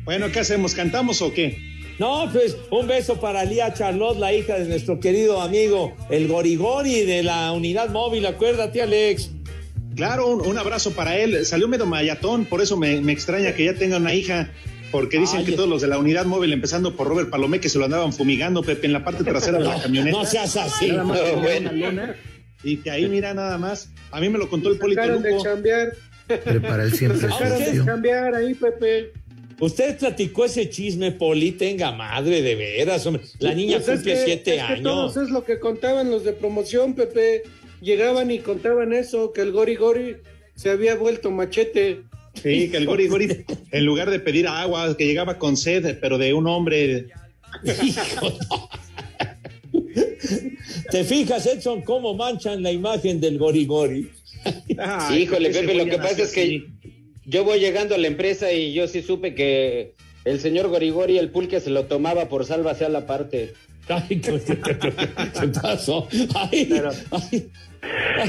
Bueno, 0.05 0.31
¿qué 0.31 0.41
hacemos? 0.41 0.75
¿Cantamos 0.75 1.23
o 1.23 1.33
qué? 1.33 1.59
No, 1.99 2.29
pues 2.33 2.57
un 2.71 2.89
beso 2.89 3.21
para 3.21 3.45
Lía 3.45 3.73
Charlotte, 3.73 4.19
la 4.19 4.33
hija 4.33 4.59
de 4.59 4.67
nuestro 4.67 4.99
querido 4.99 5.41
amigo, 5.41 5.97
el 6.11 6.27
Gorigori 6.29 7.03
de 7.03 7.23
la 7.23 7.53
unidad 7.53 7.91
móvil. 7.91 8.27
Acuérdate, 8.27 8.83
Alex. 8.83 9.31
Claro, 9.95 10.27
un, 10.27 10.47
un 10.47 10.59
abrazo 10.59 10.91
para 10.93 11.17
él. 11.17 11.47
Salió 11.47 11.69
medio 11.69 11.87
mayatón, 11.87 12.47
por 12.47 12.61
eso 12.61 12.77
me, 12.77 13.01
me 13.01 13.13
extraña 13.13 13.55
que 13.55 13.65
ya 13.65 13.75
tenga 13.75 13.99
una 13.99 14.13
hija, 14.13 14.51
porque 14.95 15.19
dicen 15.19 15.41
Ay, 15.41 15.45
que 15.47 15.53
todos 15.53 15.69
los 15.69 15.83
de 15.83 15.89
la 15.89 15.99
unidad 15.99 16.25
móvil, 16.25 16.53
empezando 16.53 16.95
por 16.95 17.09
Robert 17.09 17.29
Palomé, 17.29 17.59
que 17.59 17.69
se 17.69 17.79
lo 17.81 17.85
andaban 17.87 18.13
fumigando, 18.13 18.63
Pepe, 18.63 18.87
en 18.87 18.93
la 18.93 19.03
parte 19.05 19.25
trasera 19.25 19.59
de 19.59 19.65
la 19.65 19.79
camioneta. 19.83 20.17
no 20.17 20.25
seas 20.25 20.57
así. 20.57 20.89
Nada 20.93 21.03
más 21.03 21.19
No, 21.19 21.25
tenía 21.25 21.43
bueno. 21.43 22.13
y 22.63 22.77
que 22.77 22.91
ahí, 22.93 23.09
mira, 23.09 23.35
nada 23.35 23.59
más. 23.59 23.91
A 24.13 24.21
mí 24.21 24.29
me 24.29 24.39
lo 24.39 24.49
contó 24.49 24.71
el 24.71 24.79
Polito 24.79 25.03
de 25.03 25.31
Luco. 25.33 25.43
chambear. 25.43 25.95
Prepara 26.29 26.85
el 26.85 26.95
siempre 26.95 27.27
de 27.27 27.85
chambear 27.85 28.35
ahí, 28.37 28.55
Pepe. 28.55 29.13
Usted 29.59 29.99
platicó 29.99 30.45
ese 30.45 30.69
chisme, 30.71 31.11
Poli, 31.13 31.51
tenga 31.53 31.91
madre, 31.93 32.41
de 32.43 32.55
veras, 32.55 33.05
hombre. 33.07 33.25
La 33.41 33.53
niña 33.53 33.79
Pues 33.79 33.89
es 33.89 33.95
cumple 33.97 34.15
que- 34.15 34.25
siete 34.25 34.51
es 34.53 34.57
que 34.57 34.73
años. 34.75 34.83
todos 34.83 35.17
es 35.17 35.31
lo 35.31 35.45
que 35.45 35.59
contaban 35.59 36.09
los 36.11 36.23
de 36.25 36.33
promoción, 36.35 36.95
Pepe. 36.95 37.43
Llegaban 37.81 38.31
y 38.31 38.39
contaban 38.39 38.93
eso, 38.93 39.33
que 39.33 39.41
el 39.43 39.51
Gori 39.51 39.75
Gori 39.75 40.17
se 40.55 40.71
había 40.71 40.95
vuelto 40.95 41.31
machete. 41.33 42.03
Sí, 42.35 42.69
que 42.71 42.77
el 42.77 42.87
Gori 42.87 43.07
Gori, 43.09 43.45
en 43.71 43.85
lugar 43.85 44.11
de 44.11 44.21
pedir 44.21 44.47
agua, 44.49 44.97
que 44.97 45.07
llegaba 45.07 45.39
con 45.39 45.57
sed, 45.57 45.99
pero 46.01 46.19
de 46.19 46.35
un 46.35 46.47
hombre. 46.47 47.07
¿Te 50.91 51.05
fijas, 51.05 51.47
Edson, 51.47 51.83
cómo 51.83 52.15
manchan 52.15 52.63
la 52.63 52.71
imagen 52.73 53.21
del 53.21 53.39
Gorigori? 53.39 54.11
Ay, 54.79 55.23
Híjole, 55.23 55.49
¿por 55.51 55.53
qué 55.53 55.61
se 55.61 55.61
Pepe, 55.67 55.75
lo 55.75 55.85
que 55.87 55.97
pasa 55.97 56.13
así? 56.13 56.23
es 56.23 56.33
que 56.33 56.65
yo 57.27 57.45
voy 57.45 57.59
llegando 57.61 57.95
a 57.95 57.99
la 57.99 58.07
empresa 58.07 58.53
y 58.53 58.73
yo 58.75 58.87
sí 58.87 59.03
supe 59.03 59.35
que 59.35 59.95
el 60.25 60.41
señor 60.41 60.69
Gorigori, 60.69 61.19
el 61.19 61.31
pulque, 61.31 61.61
se 61.61 61.71
lo 61.71 61.85
tomaba 61.85 62.29
por 62.29 62.45
sálvase 62.45 62.85
a 62.85 62.89
la 62.89 63.07
parte. 63.07 63.55
Ay, 63.89 64.03
¿qué, 64.09 64.19
qué- 64.21 64.61
qué- 64.61 64.79
qué 65.41 65.49
pasó? 65.61 66.09
Ay, 66.35 66.81
ay, 67.11 67.49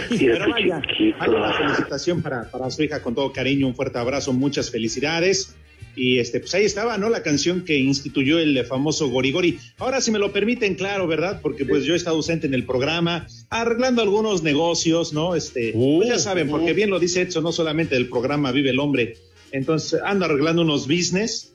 Pero 0.10 0.50
vaya, 0.50 0.82
vaya 1.20 1.40
la 1.40 1.54
felicitación 1.54 2.22
para, 2.22 2.50
para 2.50 2.70
su 2.70 2.84
hija 2.84 3.02
con 3.02 3.16
todo 3.16 3.32
cariño, 3.32 3.68
un 3.68 3.76
fuerte 3.76 3.98
abrazo, 3.98 4.34
muchas 4.34 4.72
felicidades. 4.72 5.56
Y 5.96 6.20
este, 6.20 6.42
pues 6.42 6.54
ahí 6.54 6.66
estaba, 6.66 6.98
¿no? 6.98 7.10
La 7.10 7.24
canción 7.24 7.64
que 7.64 7.78
instituyó 7.78 8.38
el 8.40 8.66
famoso 8.66 9.08
Gorigori. 9.10 9.58
Ahora, 9.78 10.02
si 10.02 10.12
me 10.12 10.20
lo 10.20 10.34
permiten, 10.34 10.76
claro, 10.76 11.08
¿verdad? 11.08 11.40
Porque 11.42 11.66
pues 11.66 11.86
yo 11.86 11.94
he 11.94 11.98
estado 11.98 12.18
ausente 12.18 12.48
en 12.48 12.54
el 12.54 12.66
programa, 12.66 13.28
arreglando 13.50 14.02
algunos 14.02 14.44
negocios, 14.44 15.14
¿no? 15.14 15.36
Este, 15.36 15.72
pues 15.74 16.10
ya 16.10 16.20
saben, 16.20 16.50
porque 16.50 16.74
bien 16.74 16.90
lo 16.90 17.00
dice 17.00 17.22
Edson, 17.22 17.44
no 17.44 17.52
solamente 17.52 17.96
del 17.96 18.10
programa 18.10 18.52
Vive 18.52 18.72
el 18.72 18.80
Hombre. 18.80 19.16
Entonces, 19.52 20.02
ando 20.04 20.26
arreglando 20.26 20.64
unos 20.64 20.88
business. 20.88 21.54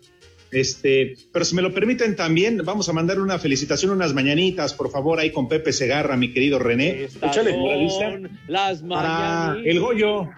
Este, 0.53 1.15
pero 1.33 1.45
si 1.45 1.55
me 1.55 1.63
lo 1.63 1.73
permiten 1.73 2.17
también, 2.17 2.59
vamos 2.65 2.89
a 2.89 2.93
mandar 2.93 3.21
una 3.21 3.39
felicitación, 3.39 3.93
unas 3.93 4.15
mañanitas, 4.15 4.75
por 4.75 4.91
favor, 4.91 5.21
ahí 5.21 5.31
con 5.31 5.49
Pepe 5.49 5.73
Segarra, 5.73 6.17
mi 6.17 6.33
querido 6.33 6.59
René. 6.59 7.05
Échale 7.23 7.53
por 7.53 7.69
la 7.69 7.77
lista. 7.77 8.21
Las 8.49 8.83
Para 8.83 9.57
el 9.65 9.81
Goyo, 9.81 10.29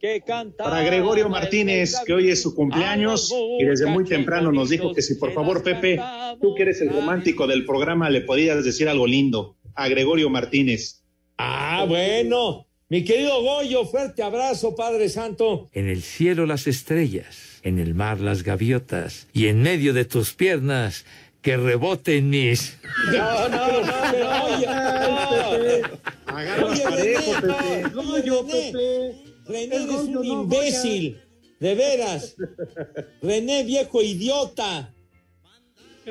que 0.00 0.22
para 0.56 0.82
Gregorio 0.82 1.28
Martínez, 1.28 1.96
que 2.06 2.14
hoy 2.14 2.30
es 2.30 2.42
su 2.42 2.54
cumpleaños 2.54 3.32
y 3.58 3.64
desde 3.64 3.86
muy 3.86 4.04
temprano 4.04 4.52
nos 4.52 4.70
dijo 4.70 4.94
que 4.94 5.02
si 5.02 5.16
por 5.16 5.32
favor, 5.32 5.62
Pepe, 5.62 6.00
tú 6.40 6.54
que 6.54 6.62
eres 6.62 6.80
el 6.80 6.90
romántico 6.90 7.46
del 7.46 7.64
programa, 7.66 8.08
le 8.10 8.22
podías 8.22 8.64
decir 8.64 8.88
algo 8.88 9.06
lindo 9.06 9.56
a 9.74 9.88
Gregorio 9.88 10.30
Martínez. 10.30 11.02
Ah, 11.36 11.84
bueno. 11.86 12.67
Mi 12.90 13.04
querido 13.04 13.42
Goyo, 13.42 13.84
fuerte 13.84 14.22
abrazo, 14.22 14.74
Padre 14.74 15.10
Santo. 15.10 15.68
En 15.74 15.88
el 15.88 16.00
cielo 16.00 16.46
las 16.46 16.66
estrellas, 16.66 17.60
en 17.62 17.78
el 17.78 17.94
mar 17.94 18.18
las 18.18 18.42
gaviotas, 18.42 19.26
y 19.34 19.48
en 19.48 19.60
medio 19.60 19.92
de 19.92 20.06
tus 20.06 20.32
piernas 20.32 21.04
que 21.42 21.58
reboten 21.58 22.30
mis... 22.30 22.78
No, 23.12 23.48
no, 23.50 23.82
no, 23.82 24.44
oye, 24.44 24.66
no. 24.66 25.50
Oye, 26.66 26.82
parejo, 26.82 27.32
René, 27.40 27.42
Pepe. 27.42 27.90
no, 27.94 28.16
René, 28.16 29.14
René, 29.46 29.76
eres 29.76 29.90
un 29.90 30.24
imbécil. 30.24 31.20
De 31.60 31.74
veras. 31.74 32.36
René, 33.20 33.64
viejo 33.64 34.00
idiota. 34.00 34.94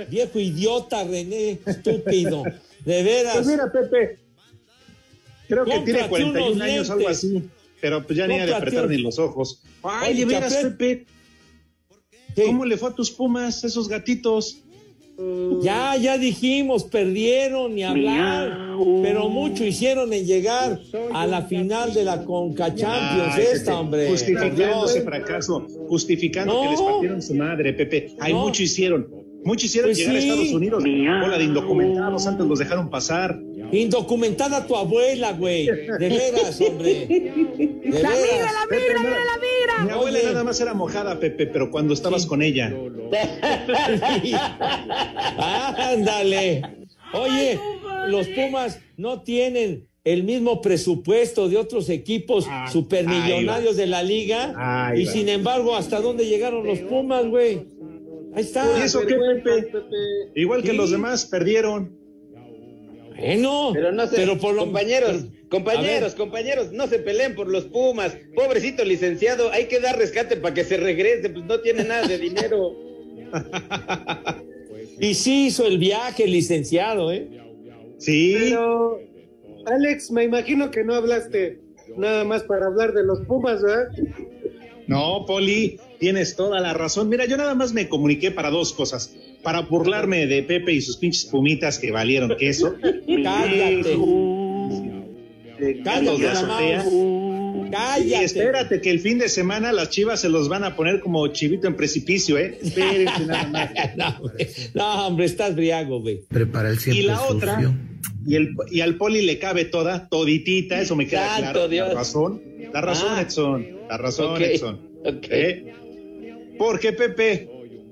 Viejo 0.10 0.38
idiota, 0.38 1.04
René, 1.06 1.58
estúpido. 1.66 2.44
De 2.86 3.02
veras. 3.02 3.34
Pues 3.34 3.48
mira, 3.48 3.72
Pepe, 3.72 4.27
creo 5.47 5.65
que 5.65 5.71
tiene 5.79 5.99
Cómprate 6.01 6.10
41 6.10 6.47
unos 6.51 6.62
años, 6.62 6.89
algo 6.89 7.07
así, 7.07 7.43
pero 7.81 8.05
pues 8.05 8.17
ya 8.17 8.27
ni 8.27 8.38
de 8.38 8.53
apretar 8.53 8.88
ni 8.89 8.97
los 8.97 9.17
ojos. 9.19 9.62
Ay, 9.83 10.13
Oye, 10.15 10.25
veras. 10.25 10.53
Pepe, 10.55 11.05
¿cómo 12.45 12.65
le 12.65 12.77
fue 12.77 12.89
a 12.89 12.93
tus 12.93 13.12
pumas, 13.12 13.63
esos 13.63 13.88
gatitos? 13.88 14.62
Ya, 15.63 15.95
ya 15.95 16.19
dijimos, 16.19 16.83
perdieron 16.83 17.73
ni 17.73 17.83
hablar, 17.83 18.55
pero 19.01 19.29
mucho 19.29 19.65
hicieron 19.65 20.13
en 20.13 20.27
llegar 20.27 20.79
a 21.12 21.25
la 21.25 21.41
final 21.41 21.91
de 21.91 22.03
la 22.03 22.23
Conca 22.23 22.67
Champions 22.75 23.33
Ay, 23.33 23.43
esta, 23.51 23.71
Pepe, 23.71 23.71
hombre. 23.79 24.07
Justificando 24.10 24.86
ese 24.86 25.01
fracaso, 25.01 25.65
justificando 25.88 26.62
que 26.62 26.69
les 26.69 26.81
partieron 26.81 27.21
su 27.23 27.33
madre, 27.33 27.73
Pepe. 27.73 28.12
Hay 28.19 28.33
No. 28.33 28.41
mucho 28.41 28.62
hicieron. 28.62 29.07
Mucho 29.48 29.65
hicieron 29.65 29.91
Pues 29.91 29.98
llegar 30.00 30.15
a. 30.17 30.19
Estados 30.19 30.52
Unidos. 30.52 30.83
Bola 30.83 31.37
de 31.37 31.45
indocumentados, 31.45 32.27
antes 32.27 32.45
los 32.45 32.60
dejaron 32.60 32.89
pasar. 32.89 33.39
Indocumentada 33.71 34.67
tu 34.67 34.75
abuela, 34.75 35.31
güey. 35.31 35.67
De 35.67 36.10
veras, 36.10 36.60
hombre. 36.60 37.06
De 37.08 38.02
La 38.02 38.10
veras. 38.10 38.54
la 38.54 38.65
migra, 38.65 38.67
Pepe, 38.69 39.00
mira, 39.00 39.10
la 39.10 39.37
migra. 39.37 39.85
Mi 39.85 39.91
abuela 39.91 40.19
nada 40.21 40.43
más 40.43 40.60
era 40.60 40.73
mojada, 40.73 41.17
Pepe, 41.17 41.48
pero 41.48 41.71
cuando 41.71 41.93
estabas 41.93 42.25
con 42.25 42.41
ella. 42.41 42.67
Ándale. 45.37 46.63
Oye, 47.13 47.58
los 48.10 48.27
Pumas 48.27 48.81
no 48.98 49.21
tienen 49.21 49.87
el 50.04 50.23
mismo 50.23 50.62
presupuesto 50.62 51.50
de 51.50 51.58
otros 51.58 51.89
equipos 51.89 52.48
supermillonarios 52.71 53.71
ahí 53.71 53.75
va. 53.75 53.81
de 53.81 53.87
la 53.87 54.04
liga. 54.04 54.54
Ahí 54.87 55.02
y 55.02 55.06
va. 55.06 55.12
sin 55.12 55.27
embargo, 55.29 55.75
¿hasta 55.75 56.00
dónde 56.00 56.25
llegaron 56.25 56.65
los 56.65 56.79
Pumas, 56.79 57.25
güey? 57.27 57.77
Ahí 58.38 58.44
está. 58.44 58.77
¿Y 58.77 58.83
eso 58.83 59.02
qué, 59.02 59.15
Pepe? 59.15 59.71
Igual 60.35 60.62
que 60.62 60.71
los 60.71 60.92
demás, 60.92 61.25
perdieron. 61.25 61.98
Bueno, 63.17 63.71
Pero 63.73 63.92
no 63.92 64.06
sé, 64.06 64.15
pero 64.15 64.38
por 64.38 64.54
lo 64.54 64.65
compañeros, 64.65 65.25
Compañeros, 65.50 66.13
compañeros, 66.13 66.71
no 66.71 66.85
se 66.85 67.00
peleen 67.00 67.33
por 67.33 67.48
los 67.48 67.65
Pumas. 67.65 68.15
Pobrecito 68.35 68.85
licenciado, 68.85 69.52
hay 69.52 69.65
que 69.65 69.79
dar 69.79 69.98
rescate 69.98 70.38
para 70.38 70.54
que 70.54 70.63
se 70.63 70.77
regrese, 70.77 71.29
pues 71.29 71.46
no 71.46 71.60
tiene 71.62 71.83
nada 71.83 72.08
de 72.08 72.19
dinero. 72.19 72.75
y 75.00 75.15
sí 75.15 75.48
hizo 75.48 75.65
el 75.65 75.79
viaje, 75.79 76.27
licenciado, 76.27 77.12
¿eh? 77.12 77.27
Sí. 77.98 78.35
Pero, 78.38 79.00
Alex, 79.65 80.12
me 80.12 80.25
imagino 80.25 80.69
que 80.69 80.83
no 80.83 80.94
hablaste 80.94 81.60
nada 81.96 82.23
más 82.23 82.44
para 82.44 82.67
hablar 82.67 82.94
de 82.94 83.04
los 83.04 83.21
Pumas, 83.21 83.63
¿verdad? 83.63 83.88
No, 84.88 85.25
Poli, 85.25 85.79
tienes 86.00 86.35
toda 86.35 86.60
la 86.62 86.73
razón. 86.73 87.10
Mira, 87.10 87.25
yo 87.25 87.38
nada 87.38 87.56
más 87.56 87.73
me 87.73 87.90
comuniqué 87.90 88.31
para 88.31 88.50
dos 88.50 88.73
cosas. 88.73 89.13
Para 89.44 89.62
burlarme 89.62 90.27
de 90.27 90.44
Pepe 90.44 90.73
y 90.73 90.81
sus 90.81 90.98
pinches 90.98 91.25
pumitas 91.25 91.77
que 91.79 91.92
valieron 91.92 92.35
queso. 92.38 92.75
Cállate. 92.81 93.98
Cállate, 95.60 95.81
Cállate, 95.83 96.27
azotea. 96.27 96.85
Cállate. 97.71 98.08
Y 98.08 98.13
espérate 98.13 98.81
que 98.81 98.92
el 98.92 99.00
fin 99.00 99.17
de 99.17 99.27
semana 99.27 99.71
las 99.73 99.90
chivas 99.90 100.21
se 100.21 100.29
los 100.29 100.48
van 100.48 100.63
a 100.63 100.75
poner 100.75 101.02
como 101.02 101.27
chivito 101.27 101.67
en 101.67 101.75
precipicio, 101.75 102.38
¿eh? 102.38 102.58
Espérense 102.62 103.25
nada 103.25 103.48
más. 103.48 103.71
no, 103.98 104.08
hombre, 104.19 104.50
no, 104.73 105.08
hombre, 105.08 105.25
estás 105.25 105.56
briago, 105.56 106.02
güey. 106.02 106.21
Prepara 106.29 106.69
el 106.69 106.79
siempre 106.79 107.04
Y 107.04 107.08
la 107.08 107.17
sucio. 107.17 107.35
otra, 107.35 107.75
y, 108.25 108.35
el, 108.35 108.56
y 108.71 108.81
al 108.81 108.96
poli 108.96 109.21
le 109.21 109.40
cabe 109.40 109.65
toda, 109.65 110.08
toditita, 110.10 110.79
eso 110.79 110.96
me 110.96 111.08
queda 111.08 111.38
claro. 111.38 111.67
Dios. 111.67 111.88
La 111.90 111.94
razón, 111.96 112.42
la 112.74 112.82
razón, 112.82 113.10
Ah. 113.15 113.22
Edson, 113.22 113.68
la 113.90 113.98
razón, 113.98 114.42
Edson. 114.42 114.80
ok. 115.06 115.28
¿Eh? 115.30 115.74
Porque 116.58 116.94
Pepe, 116.94 117.50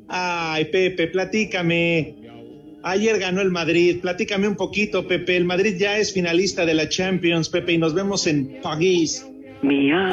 ay 0.08 0.66
Pepe, 0.66 1.08
platícame. 1.08 2.16
Ayer 2.84 3.18
ganó 3.18 3.42
el 3.42 3.50
Madrid, 3.50 3.98
platícame 4.00 4.48
un 4.48 4.56
poquito, 4.56 5.08
Pepe. 5.08 5.36
El 5.38 5.46
Madrid 5.46 5.76
ya 5.80 5.98
es 5.98 6.14
finalista 6.14 6.66
de 6.66 6.76
la 6.76 6.88
Champions, 6.88 7.50
Pepe, 7.50 7.74
y 7.74 7.78
nos 7.80 7.94
vemos 7.96 8.28
en 8.28 8.60
París. 8.62 9.26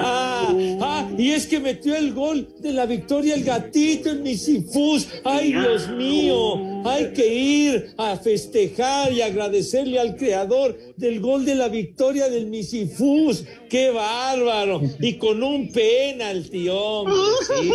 Ah, 0.01 0.55
ah, 0.81 1.11
y 1.19 1.31
es 1.33 1.47
que 1.47 1.61
metió 1.61 1.95
el 1.95 2.15
gol 2.15 2.49
de 2.61 2.73
la 2.73 2.87
victoria 2.87 3.35
el 3.35 3.45
gatito 3.45 4.09
en 4.11 4.23
Misifus. 4.23 5.09
Ay, 5.25 5.53
Dios 5.53 5.91
mío, 5.91 6.72
hay 6.85 7.12
que 7.12 7.26
ir 7.35 7.95
a 7.97 8.16
festejar 8.16 9.12
y 9.12 9.22
agradecerle 9.22 9.99
al 9.99 10.16
creador 10.16 10.78
del 10.97 11.20
gol 11.20 11.45
de 11.45 11.55
la 11.55 11.68
victoria 11.68 12.28
del 12.28 12.47
Misifus. 12.47 13.45
¡Qué 13.68 13.91
bárbaro! 13.91 14.80
Y 15.01 15.14
con 15.14 15.43
un 15.43 15.70
penalti, 15.72 16.68
hombre. 16.68 17.14
sí. 17.47 17.70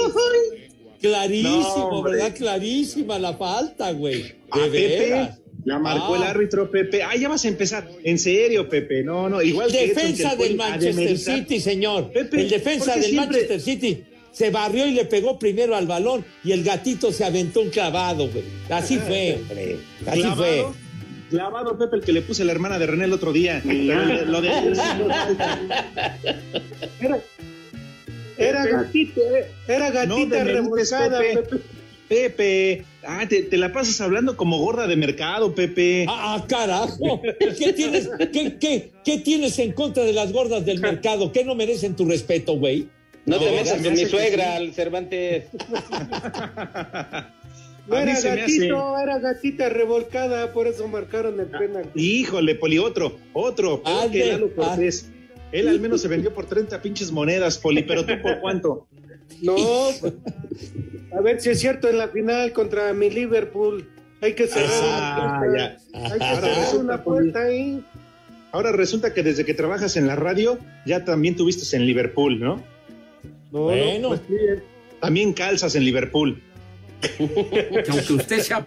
Clarísimo, 1.01 1.59
No, 1.61 1.85
hombre. 1.89 2.13
¿verdad? 2.13 2.35
Clarísima 2.35 3.19
la 3.19 3.33
falta, 3.37 3.91
güey. 3.91 4.33
A 4.49 4.57
Pepe 4.65 5.29
la 5.65 5.77
marcó 5.79 6.15
el 6.15 6.23
Ah. 6.23 6.29
árbitro, 6.31 6.71
Pepe. 6.71 7.03
Ah, 7.03 7.15
ya 7.15 7.29
vas 7.29 7.45
a 7.45 7.47
empezar. 7.49 7.87
En 8.03 8.17
serio, 8.17 8.67
Pepe. 8.67 9.03
No, 9.03 9.29
no, 9.29 9.41
igual 9.41 9.69
que 9.71 9.83
Edson, 9.85 9.95
que 9.95 10.01
defensa 10.07 10.31
el 10.33 10.37
del 10.39 10.55
Manchester. 10.55 11.17
City, 11.17 11.59
señor. 11.59 12.11
Pepe, 12.11 12.41
el 12.41 12.49
defensa 12.49 12.85
¿por 12.85 12.93
qué 12.95 12.99
del 13.01 13.09
siempre- 13.11 13.37
Manchester 13.41 13.61
City 13.61 14.03
se 14.37 14.51
barrió 14.51 14.85
y 14.85 14.91
le 14.91 15.05
pegó 15.05 15.39
primero 15.39 15.75
al 15.75 15.87
balón 15.87 16.23
y 16.43 16.51
el 16.51 16.63
gatito 16.63 17.11
se 17.11 17.25
aventó 17.25 17.61
un 17.61 17.71
clavado, 17.71 18.29
güey. 18.29 18.43
Así 18.69 18.99
fue, 19.07 19.39
hombre. 19.41 19.79
Así 20.05 20.21
¿Clavado? 20.21 20.35
fue. 20.35 20.65
Clavado, 21.31 21.77
Pepe, 21.77 21.95
el 21.95 22.01
que 22.03 22.13
le 22.13 22.21
puse 22.21 22.43
a 22.43 22.45
la 22.45 22.51
hermana 22.51 22.77
de 22.77 22.85
René 22.85 23.05
el 23.05 23.13
otro 23.13 23.33
día. 23.33 23.63
Lo 23.65 24.41
de 24.41 24.49
Era, 26.99 27.19
era 28.37 28.65
gatita, 28.67 29.21
eh, 29.21 29.51
era 29.67 29.89
gatita 29.89 30.43
No 30.43 30.69
Pepe. 30.69 31.33
Pepe. 31.33 31.61
Pepe, 32.07 32.85
ah, 33.05 33.25
te, 33.27 33.41
te 33.41 33.57
la 33.57 33.73
pasas 33.73 33.99
hablando 33.99 34.37
como 34.37 34.59
gorda 34.59 34.85
de 34.85 34.95
mercado, 34.95 35.55
Pepe. 35.55 36.05
Ah, 36.07 36.45
carajo. 36.47 37.21
¿Qué 37.39 37.73
tienes, 37.73 38.07
qué, 38.31 38.57
qué, 38.59 38.91
qué 39.03 39.17
tienes 39.17 39.57
en 39.57 39.73
contra 39.73 40.03
de 40.03 40.13
las 40.13 40.31
gordas 40.31 40.63
del 40.63 40.79
mercado? 40.79 41.31
¿Qué 41.31 41.43
no 41.43 41.55
merecen 41.55 41.95
tu 41.95 42.05
respeto, 42.05 42.53
güey? 42.53 42.87
No, 43.27 43.37
te 43.39 43.51
metas 43.51 43.81
con 43.83 43.93
mi 43.93 44.05
suegra, 44.05 44.43
sí. 44.43 44.49
al 44.63 44.73
Cervantes. 44.73 45.45
No 47.87 47.95
A 47.95 48.01
mí 48.03 48.11
era 48.11 48.35
gatito, 48.35 48.99
era 48.99 49.19
gatita 49.19 49.69
revolcada, 49.69 50.51
por 50.51 50.67
eso 50.67 50.89
marcaron 50.89 51.39
el 51.39 51.45
penal. 51.47 51.89
Híjole, 51.95 52.55
Poli, 52.55 52.77
otro, 52.79 53.17
otro, 53.31 53.81
Ande, 53.85 54.19
que 54.23 54.25
Lalo 54.33 54.53
Cortés. 54.53 55.09
Él 55.53 55.69
al 55.69 55.79
menos 55.79 56.01
se 56.01 56.09
vendió 56.09 56.33
por 56.33 56.45
30 56.47 56.81
pinches 56.81 57.13
monedas, 57.13 57.57
Poli, 57.57 57.83
pero 57.83 58.05
tú 58.05 58.11
por 58.21 58.41
cuánto? 58.41 58.87
No, 59.41 59.55
a 61.17 61.21
ver 61.21 61.39
si 61.39 61.49
es 61.49 61.61
cierto 61.61 61.87
en 61.87 61.97
la 61.97 62.09
final 62.09 62.51
contra 62.51 62.91
mi 62.93 63.09
Liverpool. 63.09 63.87
Hay 64.19 64.33
que 64.33 64.47
cerrar 64.47 64.69
Ah, 64.73 65.41
una 65.47 65.57
ya. 65.57 65.77
puerta. 65.77 66.13
Hay 66.13 66.19
que 66.19 66.25
Ahora 66.25 66.41
cerrar 66.41 66.57
resulta, 66.59 66.83
una 66.83 67.03
Poli. 67.05 67.21
puerta 67.31 67.39
ahí. 67.47 67.83
Ahora 68.51 68.71
resulta 68.73 69.13
que 69.13 69.23
desde 69.23 69.45
que 69.45 69.53
trabajas 69.53 69.95
en 69.95 70.07
la 70.07 70.17
radio, 70.17 70.59
ya 70.85 71.05
también 71.05 71.37
tuviste 71.37 71.73
en 71.77 71.85
Liverpool, 71.85 72.37
¿no? 72.37 72.61
No, 73.57 73.63
Bueno. 73.65 73.99
no, 73.99 74.07
pues 74.09 74.21
sí, 74.27 74.33
eh. 74.35 74.61
También 75.01 75.33
calzas 75.33 75.75
en 75.75 75.83
Liverpool. 75.85 76.41
Que 77.01 77.83
aunque 77.89 78.13
usted 78.13 78.39
sea 78.41 78.65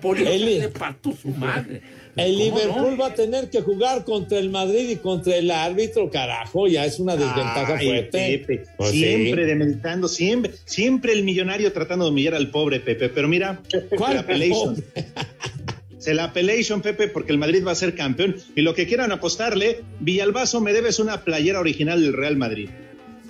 le 0.61 0.69
parto 0.69 1.13
su 1.21 1.29
madre. 1.29 1.83
El 2.17 2.35
¿Cómo 2.35 2.45
Liverpool 2.45 2.91
no? 2.93 2.97
va 2.97 3.07
a 3.09 3.15
tener 3.15 3.51
que 3.51 3.61
jugar 3.61 4.05
contra 4.05 4.39
el 4.39 4.51
Madrid 4.51 4.89
y 4.91 4.97
contra 4.97 5.35
el 5.37 5.51
árbitro, 5.51 6.11
carajo, 6.11 6.67
ya 6.69 6.85
es 6.85 6.99
una 7.01 7.15
desventaja 7.17 7.77
Ay, 7.77 7.87
fuerte. 7.87 8.39
Pepe, 8.47 8.65
Pues 8.77 8.91
siempre 8.91 9.43
sí. 9.45 9.49
demeritando, 9.49 10.07
siempre, 10.09 10.53
siempre 10.65 11.13
el 11.13 11.25
millonario 11.25 11.73
tratando 11.73 12.05
de 12.05 12.11
humillar 12.13 12.35
al 12.35 12.51
pobre 12.51 12.79
Pepe. 12.81 13.09
Pero 13.09 13.27
mira, 13.29 13.61
¿Cuál 13.97 14.19
la? 14.19 14.77
Se 15.99 16.15
la 16.15 16.33
pelation, 16.33 16.81
Pepe, 16.83 17.09
porque 17.09 17.31
el 17.33 17.39
Madrid 17.39 17.63
va 17.67 17.73
a 17.73 17.75
ser 17.75 17.95
campeón. 17.95 18.37
Y 18.57 18.63
lo 18.63 18.75
que 18.75 18.87
quieran 18.87 19.13
apostarle, 19.13 19.83
Villalbazo, 20.01 20.61
me 20.61 20.73
debes 20.73 20.99
una 20.99 21.25
playera 21.25 21.61
original 21.61 22.01
del 22.03 22.13
Real 22.15 22.37
Madrid. 22.37 22.71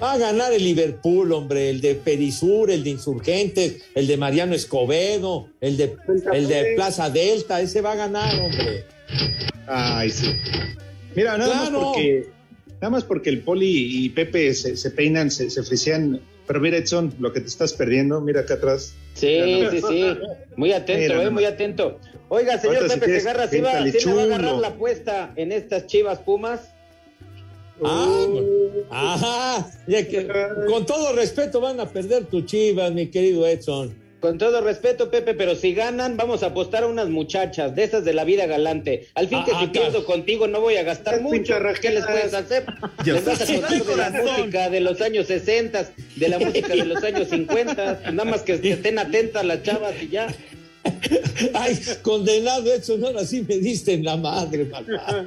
Va 0.02 0.12
a 0.14 0.18
ganar 0.18 0.52
el 0.52 0.64
Liverpool, 0.64 1.30
hombre, 1.32 1.68
el 1.68 1.80
de 1.80 1.94
Perisur, 1.94 2.70
el 2.70 2.82
de 2.84 2.90
Insurgentes, 2.90 3.82
el 3.94 4.06
de 4.06 4.16
Mariano 4.16 4.54
Escobedo, 4.54 5.48
el 5.60 5.76
de, 5.76 5.94
el 6.32 6.48
de 6.48 6.72
Plaza 6.74 7.10
Delta, 7.10 7.60
ese 7.60 7.82
va 7.82 7.92
a 7.92 7.96
ganar, 7.96 8.34
hombre. 8.40 8.84
Ay, 9.66 10.10
sí. 10.10 10.30
Mira, 11.14 11.36
nada 11.36 11.52
Claro. 11.52 11.70
más 11.80 11.84
porque 11.84 12.26
nada 12.80 12.90
más 12.90 13.04
porque 13.04 13.28
el 13.30 13.40
Poli 13.40 14.04
y 14.04 14.08
Pepe 14.08 14.54
se, 14.54 14.76
se 14.76 14.90
peinan, 14.90 15.30
se, 15.30 15.50
se 15.50 15.62
frisean. 15.62 16.20
Pero 16.46 16.60
mira, 16.60 16.78
Edson, 16.78 17.14
lo 17.20 17.32
que 17.32 17.40
te 17.40 17.46
estás 17.46 17.74
perdiendo, 17.74 18.20
mira 18.22 18.40
acá 18.40 18.54
atrás. 18.54 18.94
Sí, 19.14 19.64
sí, 19.70 19.82
sí. 19.86 20.04
Muy 20.56 20.72
atento, 20.72 21.14
Mira 21.14 21.22
eh, 21.22 21.30
muy 21.30 21.44
atento. 21.44 22.00
Oiga, 22.28 22.58
señor 22.58 22.76
Ahorita, 22.78 22.94
si 22.94 23.00
Pepe 23.00 23.06
quieres, 23.06 23.22
Segarra, 23.22 23.48
¿sí, 23.48 23.60
va, 23.60 23.70
piéntale 23.70 23.92
sí 23.92 24.08
me 24.08 24.14
va 24.14 24.22
a 24.22 24.24
agarrar 24.24 24.54
la 24.54 24.68
apuesta 24.68 25.32
en 25.36 25.52
estas 25.52 25.86
chivas 25.86 26.18
Pumas? 26.20 26.60
Ah, 27.84 28.26
ajá, 28.90 29.70
ya 29.86 30.06
que, 30.06 30.28
con 30.66 30.86
todo 30.86 31.14
respeto 31.14 31.60
van 31.60 31.80
a 31.80 31.86
perder 31.88 32.26
tu 32.26 32.42
chivas, 32.42 32.92
mi 32.92 33.06
querido 33.08 33.46
Edson. 33.46 33.94
Con 34.20 34.36
todo 34.36 34.60
respeto, 34.60 35.10
Pepe, 35.10 35.32
pero 35.32 35.54
si 35.54 35.72
ganan, 35.72 36.18
vamos 36.18 36.42
a 36.42 36.48
apostar 36.48 36.82
a 36.82 36.86
unas 36.88 37.08
muchachas 37.08 37.74
de 37.74 37.84
esas 37.84 38.04
de 38.04 38.12
la 38.12 38.24
vida 38.24 38.44
galante. 38.44 39.08
Al 39.14 39.28
fin 39.28 39.38
Ah, 39.40 39.44
que 39.46 39.52
ah, 39.54 39.60
si 39.60 39.66
pierdo 39.68 40.04
contigo 40.04 40.46
no 40.46 40.60
voy 40.60 40.76
a 40.76 40.82
gastar 40.82 41.22
mucho. 41.22 41.54
¿Qué 41.80 41.90
les 41.90 42.04
puedes 42.04 42.34
hacer? 42.34 42.66
Yo 43.04 43.14
les 43.14 43.24
vas 43.24 43.40
a 43.40 43.46
contar 43.46 43.82
de 43.82 43.96
la 43.96 44.10
música 44.10 44.68
de 44.68 44.80
los 44.80 45.00
años 45.00 45.26
60, 45.26 45.90
de 46.16 46.28
la 46.28 46.38
música 46.38 46.68
de 46.68 46.84
los 46.84 47.02
años 47.02 47.28
50. 47.28 48.10
Nada 48.12 48.30
más 48.30 48.42
que 48.42 48.52
estén 48.52 48.98
atentas 48.98 49.42
las 49.42 49.62
chavas 49.62 49.94
y 50.02 50.08
ya. 50.08 50.26
Ay, 51.54 51.78
condenado 52.02 52.72
Edson, 52.72 53.04
ahora 53.04 53.24
sí 53.24 53.44
me 53.48 53.56
diste 53.58 53.94
en 53.94 54.04
la 54.04 54.16
madre, 54.16 54.66
papá. 54.66 55.26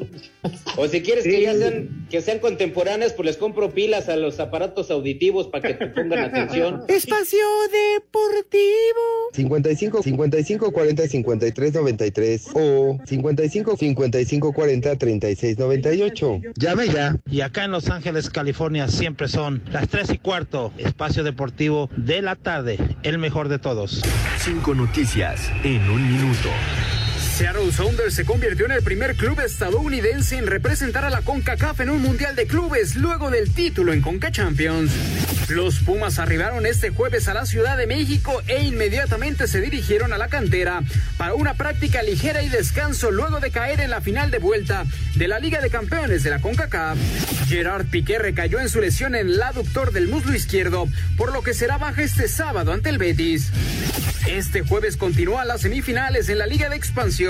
O 0.77 0.87
si 0.87 1.01
quieres 1.01 1.23
que 1.23 1.41
ya 1.41 1.53
sean, 1.55 2.07
que 2.09 2.21
sean 2.21 2.39
contemporáneas, 2.39 3.13
pues 3.13 3.25
les 3.27 3.37
compro 3.37 3.71
pilas 3.71 4.09
a 4.09 4.15
los 4.15 4.39
aparatos 4.39 4.91
auditivos 4.91 5.47
para 5.47 5.69
que 5.69 5.73
te 5.75 5.87
pongan 5.87 6.19
atención. 6.25 6.83
Espacio 6.87 7.39
Deportivo. 7.71 8.61
55 9.33 10.03
55 10.03 10.71
40 10.71 11.07
53 11.07 11.73
93 11.73 12.47
o 12.53 12.97
55 13.05 13.77
55 13.77 14.53
40 14.53 14.95
36 14.95 15.57
98. 15.57 16.41
Llame 16.55 16.87
ya. 16.87 17.17
Y 17.29 17.41
acá 17.41 17.65
en 17.65 17.71
Los 17.71 17.89
Ángeles, 17.89 18.29
California, 18.29 18.87
siempre 18.87 19.27
son 19.27 19.63
las 19.71 19.87
3 19.89 20.11
y 20.11 20.17
cuarto, 20.17 20.73
espacio 20.77 21.23
deportivo 21.23 21.89
de 21.95 22.21
la 22.21 22.35
tarde, 22.35 22.77
el 23.03 23.17
mejor 23.17 23.49
de 23.49 23.59
todos. 23.59 24.01
Cinco 24.39 24.73
noticias 24.75 25.49
en 25.63 25.89
un 25.89 26.05
minuto. 26.05 27.02
Seattle 27.33 27.71
Sounders 27.71 28.13
se 28.13 28.25
convirtió 28.25 28.67
en 28.67 28.73
el 28.73 28.83
primer 28.83 29.15
club 29.15 29.39
estadounidense 29.39 30.37
en 30.37 30.45
representar 30.45 31.03
a 31.03 31.09
la 31.09 31.23
CONCACAF 31.23 31.79
en 31.79 31.89
un 31.89 31.99
Mundial 31.99 32.35
de 32.35 32.45
Clubes 32.45 32.95
luego 32.95 33.31
del 33.31 33.51
título 33.51 33.91
en 33.91 34.01
CONCA 34.01 34.31
Champions. 34.31 34.91
Los 35.49 35.79
Pumas 35.79 36.19
arribaron 36.19 36.67
este 36.67 36.91
jueves 36.91 37.27
a 37.27 37.33
la 37.33 37.47
Ciudad 37.47 37.75
de 37.75 37.87
México 37.87 38.43
e 38.47 38.61
inmediatamente 38.63 39.47
se 39.47 39.61
dirigieron 39.61 40.13
a 40.13 40.19
la 40.19 40.27
cantera 40.27 40.83
para 41.17 41.33
una 41.33 41.55
práctica 41.55 42.03
ligera 42.03 42.43
y 42.43 42.49
descanso 42.49 43.09
luego 43.09 43.39
de 43.39 43.49
caer 43.49 43.79
en 43.79 43.89
la 43.89 44.01
final 44.01 44.29
de 44.29 44.37
vuelta 44.37 44.85
de 45.15 45.27
la 45.27 45.39
Liga 45.39 45.59
de 45.59 45.71
Campeones 45.71 46.21
de 46.21 46.29
la 46.29 46.39
CONCACAF. 46.39 46.99
Gerard 47.47 47.87
Piqué 47.87 48.19
recayó 48.19 48.59
en 48.59 48.69
su 48.69 48.79
lesión 48.79 49.15
en 49.15 49.27
el 49.27 49.41
aductor 49.41 49.91
del 49.91 50.07
muslo 50.07 50.35
izquierdo, 50.35 50.87
por 51.17 51.33
lo 51.33 51.41
que 51.41 51.55
será 51.55 51.79
baja 51.79 52.03
este 52.03 52.27
sábado 52.27 52.73
ante 52.73 52.89
el 52.89 52.99
Betis. 52.99 53.49
Este 54.27 54.61
jueves 54.61 54.95
continúan 54.95 55.49
las 55.49 55.61
semifinales 55.61 56.29
en 56.29 56.37
la 56.37 56.47
Liga 56.47 56.69
de 56.69 56.77
Expansión 56.77 57.22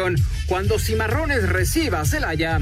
cuando 0.48 0.80
Cimarrones 0.80 1.48
reciba 1.50 2.02
a 2.02 2.06
Celaya. 2.06 2.60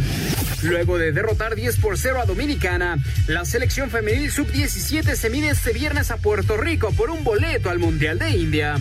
Luego 0.64 0.98
de 0.98 1.12
derrotar 1.12 1.56
10 1.56 1.78
por 1.78 1.98
0 1.98 2.22
a 2.22 2.26
Dominicana, 2.26 2.98
la 3.28 3.46
selección 3.46 3.90
femenil 3.90 4.32
sub-17 4.32 5.16
se 5.16 5.30
mide 5.30 5.50
este 5.50 5.74
viernes 5.74 6.12
a 6.12 6.18
Puerto 6.18 6.58
Rico 6.58 6.92
por 6.92 7.10
un 7.10 7.24
boleto 7.24 7.70
al 7.70 7.80
Mundial 7.80 8.20
de 8.20 8.30
India. 8.32 8.78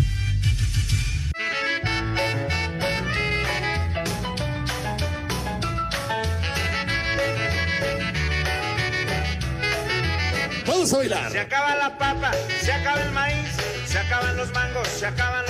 Vamos 10.67 10.93
a 10.93 10.97
bailar. 10.99 11.33
Se 11.33 11.41
acaba 11.41 11.77
la 11.77 11.99
papa, 11.99 12.33
se 12.61 12.73
acaba 12.73 13.03
el 13.03 13.11
maíz, 13.13 13.49
se 13.87 13.99
acaban 13.99 14.37
los 14.37 14.53
mangos, 14.53 14.89
se 14.89 15.07
acaban 15.07 15.45
los 15.47 15.50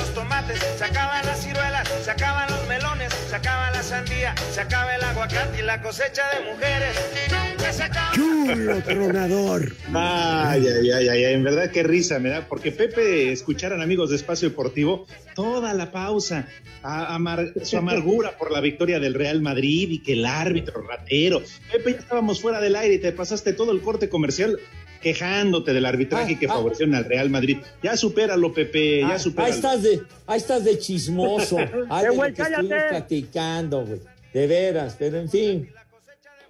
tomates, 0.51 0.79
se 0.79 0.85
acaban 0.85 1.27
las 1.27 1.43
ciruelas, 1.43 1.89
se 2.03 2.11
acaban 2.11 2.51
los 2.51 2.69
melones, 2.69 3.13
se 3.29 3.37
acaba 3.37 3.71
la 3.71 3.83
sandía, 3.83 4.35
se 4.53 4.61
acaba 4.61 4.95
el 4.95 5.03
aguacate 5.03 5.59
y 5.61 5.63
la 5.63 5.83
cosecha 5.83 6.23
de 6.35 6.53
mujeres. 6.53 6.97
Nunca 7.31 7.73
se 7.73 7.83
acaba. 7.83 8.13
Chulo 8.15 8.83
tronador. 8.83 9.73
Ay, 9.95 10.67
ay, 10.67 10.91
ay, 10.91 11.09
ay, 11.09 11.35
en 11.35 11.45
verdad 11.45 11.71
qué 11.71 11.83
risa 11.83 12.19
me 12.19 12.31
da, 12.31 12.47
porque 12.49 12.73
Pepe 12.73 13.33
escucharon 13.33 13.83
amigos 13.83 14.11
de 14.11 14.17
Espacio 14.17 14.49
Deportivo 14.49 15.07
toda 15.35 15.75
la 15.75 15.93
pausa, 15.93 16.49
a, 16.83 17.15
amar, 17.15 17.53
su 17.63 17.77
amargura 17.77 18.37
por 18.37 18.51
la 18.51 18.61
victoria 18.61 18.99
del 19.01 19.15
Real 19.15 19.41
Madrid 19.41 19.89
y 19.91 19.99
que 20.01 20.15
el 20.15 20.27
árbitro 20.27 20.83
ratero. 20.83 21.43
Pepe, 21.71 21.93
ya 21.93 21.99
estábamos 21.99 22.41
fuera 22.41 22.61
del 22.61 22.77
aire 22.77 22.95
y 22.95 22.99
te 22.99 23.13
pasaste 23.13 23.53
todo 23.53 23.73
el 23.73 23.81
corte 23.81 24.09
comercial 24.09 24.59
quejándote 25.01 25.73
del 25.73 25.87
arbitraje 25.87 26.35
Ah, 26.35 26.39
que 26.39 26.47
ah. 26.47 26.53
favoreció 26.53 26.87
al 26.95 27.05
Real 27.05 27.31
Madrid. 27.31 27.59
Ya 27.83 27.97
supéralo, 27.97 28.53
Pepe, 28.53 29.01
ya 29.01 29.15
Ah, 29.15 29.19
supéralo. 29.19 29.47
ahí 29.53 29.59
estás 29.59 29.83
de, 29.83 30.03
ahí 30.27 30.37
estás 30.39 30.65
de 30.65 30.79
chismoso. 30.79 31.57
Ay, 31.91 32.07
de 32.07 32.15
lo 32.17 32.23
que 32.23 32.43
estuvimos 32.43 32.83
platicando, 32.91 33.85
güey. 33.87 34.01
De 34.35 34.47
veras, 34.47 34.97
pero 34.99 35.19
en 35.19 35.29
fin. 35.29 35.69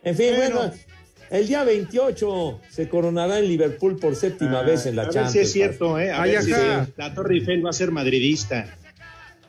En 0.03 0.16
fin, 0.16 0.34
bueno. 0.36 0.57
Bueno. 0.57 0.72
el 1.30 1.46
día 1.46 1.62
28 1.64 2.61
se 2.68 2.88
coronará 2.88 3.38
en 3.38 3.46
Liverpool 3.48 3.98
por 3.98 4.16
séptima 4.16 4.61
Ah, 4.61 4.62
vez 4.64 4.84
en 4.86 4.96
la 4.96 5.03
a 5.03 5.05
ver 5.07 5.14
Champions. 5.14 5.32
si 5.32 5.38
es 5.38 5.53
cierto, 5.53 5.98
¿eh? 5.98 6.11
Ay, 6.11 6.34
si 6.42 6.53
ajá. 6.53 6.88
la 6.96 7.14
Torre 7.14 7.36
Eiffel 7.36 7.64
va 7.64 7.70
a 7.70 7.72
ser 7.72 7.90
madridista. 7.92 8.76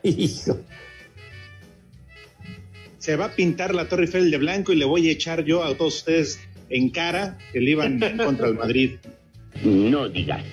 Hijo. 0.03 0.59
Se 2.97 3.15
va 3.15 3.25
a 3.25 3.31
pintar 3.35 3.73
la 3.73 3.87
Torre 3.89 4.03
Eiffel 4.05 4.29
de 4.29 4.37
blanco 4.37 4.71
y 4.73 4.75
le 4.75 4.85
voy 4.85 5.09
a 5.09 5.11
echar 5.11 5.43
yo 5.43 5.63
a 5.63 5.75
todos 5.75 5.97
ustedes 5.97 6.39
en 6.71 6.89
cara 6.89 7.37
que 7.51 7.59
le 7.59 7.71
iban 7.71 7.99
contra 8.17 8.47
del 8.47 8.55
Madrid. 8.55 8.91
No 9.63 10.09
digas 10.09 10.43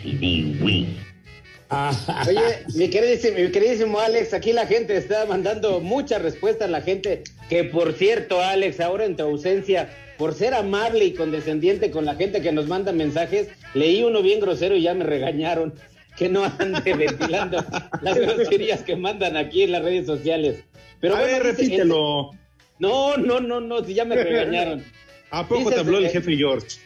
Oye, 2.26 2.40
mi 2.74 2.88
queridísimo, 2.88 3.38
mi 3.38 3.50
queridísimo 3.50 4.00
Alex, 4.00 4.32
aquí 4.32 4.52
la 4.52 4.66
gente 4.66 4.96
está 4.96 5.26
mandando 5.26 5.80
muchas 5.80 6.22
respuestas, 6.22 6.70
la 6.70 6.80
gente, 6.80 7.22
que 7.50 7.64
por 7.64 7.92
cierto, 7.92 8.40
Alex, 8.40 8.80
ahora 8.80 9.04
en 9.04 9.16
tu 9.16 9.24
ausencia, 9.24 9.90
por 10.16 10.34
ser 10.34 10.54
amable 10.54 11.04
y 11.04 11.14
condescendiente 11.14 11.90
con 11.90 12.06
la 12.06 12.14
gente 12.14 12.40
que 12.40 12.52
nos 12.52 12.68
manda 12.68 12.92
mensajes, 12.92 13.48
leí 13.74 14.02
uno 14.02 14.22
bien 14.22 14.40
grosero 14.40 14.76
y 14.76 14.82
ya 14.82 14.94
me 14.94 15.04
regañaron 15.04 15.74
que 16.16 16.28
no 16.28 16.44
ande 16.58 16.94
ventilando 16.94 17.64
las 18.02 18.18
groserías 18.18 18.82
que 18.82 18.96
mandan 18.96 19.36
aquí 19.36 19.62
en 19.62 19.72
las 19.72 19.82
redes 19.82 20.06
sociales. 20.06 20.64
Pero 21.00 21.16
a 21.16 21.20
bueno, 21.20 21.32
ver, 21.32 21.42
repítelo. 21.54 22.30
No, 22.78 23.16
no, 23.16 23.40
no, 23.40 23.60
no, 23.60 23.84
si 23.84 23.94
ya 23.94 24.04
me 24.04 24.16
regañaron. 24.16 24.84
¿A 25.30 25.46
poco 25.46 25.70
te 25.70 25.80
habló 25.80 25.98
el 25.98 26.08
jefe 26.08 26.36
George? 26.36 26.78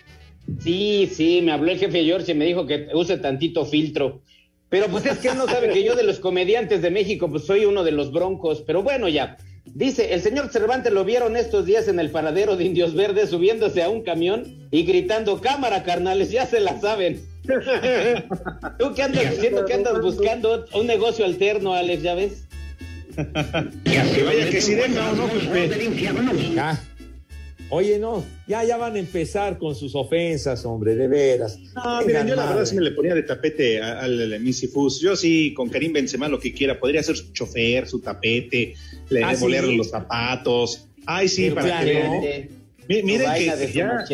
Sí, 0.60 1.08
sí, 1.12 1.40
me 1.42 1.52
habló 1.52 1.70
el 1.70 1.78
jefe 1.78 2.04
George 2.04 2.32
y 2.32 2.34
me 2.34 2.44
dijo 2.44 2.66
que 2.66 2.88
use 2.92 3.18
tantito 3.18 3.64
filtro. 3.64 4.22
Pero 4.68 4.86
pues 4.86 5.04
es 5.06 5.18
que 5.18 5.28
él 5.28 5.36
no 5.36 5.46
sabe 5.46 5.68
que 5.68 5.84
yo 5.84 5.94
de 5.94 6.02
los 6.02 6.18
comediantes 6.18 6.80
de 6.80 6.90
México, 6.90 7.30
pues 7.30 7.44
soy 7.44 7.66
uno 7.66 7.84
de 7.84 7.92
los 7.92 8.10
broncos. 8.10 8.62
Pero 8.66 8.82
bueno, 8.82 9.08
ya. 9.08 9.36
Dice, 9.66 10.12
el 10.12 10.20
señor 10.22 10.50
Cervantes 10.50 10.92
lo 10.92 11.04
vieron 11.04 11.36
estos 11.36 11.66
días 11.66 11.86
en 11.88 12.00
el 12.00 12.10
paradero 12.10 12.56
de 12.56 12.64
Indios 12.64 12.94
Verdes 12.94 13.30
subiéndose 13.30 13.82
a 13.82 13.90
un 13.90 14.02
camión 14.02 14.68
y 14.70 14.82
gritando, 14.84 15.40
cámara, 15.40 15.84
carnales, 15.84 16.30
ya 16.30 16.46
se 16.46 16.58
la 16.58 16.80
saben. 16.80 17.20
¿Tú 18.78 18.94
qué 18.94 19.02
andas 19.02 19.30
diciendo 19.30 19.64
que 19.64 19.74
andas 19.74 20.00
buscando 20.00 20.64
un 20.74 20.86
negocio 20.86 21.24
alterno, 21.24 21.74
Alex, 21.74 22.02
ya 22.02 22.14
ves? 22.14 22.48
Que 23.84 24.22
vaya 24.22 24.48
que 24.48 24.60
si 24.62 24.74
deja 24.74 25.10
o 25.10 25.14
no. 25.14 25.28
Ya. 26.54 26.82
Oye, 27.74 27.98
no, 27.98 28.22
ya, 28.46 28.62
ya 28.64 28.76
van 28.76 28.96
a 28.96 28.98
empezar 28.98 29.56
con 29.56 29.74
sus 29.74 29.94
ofensas, 29.94 30.62
hombre, 30.66 30.94
de 30.94 31.08
veras. 31.08 31.58
No, 31.74 32.02
miren, 32.04 32.26
yo 32.28 32.36
la 32.36 32.44
verdad 32.44 32.66
sí 32.66 32.74
me 32.76 32.82
le 32.82 32.90
ponía 32.90 33.14
de 33.14 33.22
tapete 33.22 33.80
al, 33.80 34.20
al 34.34 34.40
Misifus. 34.40 35.00
Yo 35.00 35.16
sí, 35.16 35.54
con 35.54 35.70
Karim 35.70 35.94
Benzema 35.94 36.28
lo 36.28 36.38
que 36.38 36.52
quiera. 36.52 36.78
Podría 36.78 37.02
ser 37.02 37.16
su 37.16 37.32
chofer, 37.32 37.88
su 37.88 38.00
tapete, 38.00 38.74
le 39.08 39.24
Ah, 39.24 39.34
sí. 39.34 39.74
los 39.74 39.88
zapatos. 39.88 40.86
Ay, 41.06 41.28
sí, 41.28 41.44
Pero 41.44 41.54
para 41.54 41.66
claro. 41.80 42.20
que 42.20 42.50
Su 42.78 42.86
Miren 43.06 43.32
que, 43.34 43.56
de 43.56 43.72
ya 43.72 44.04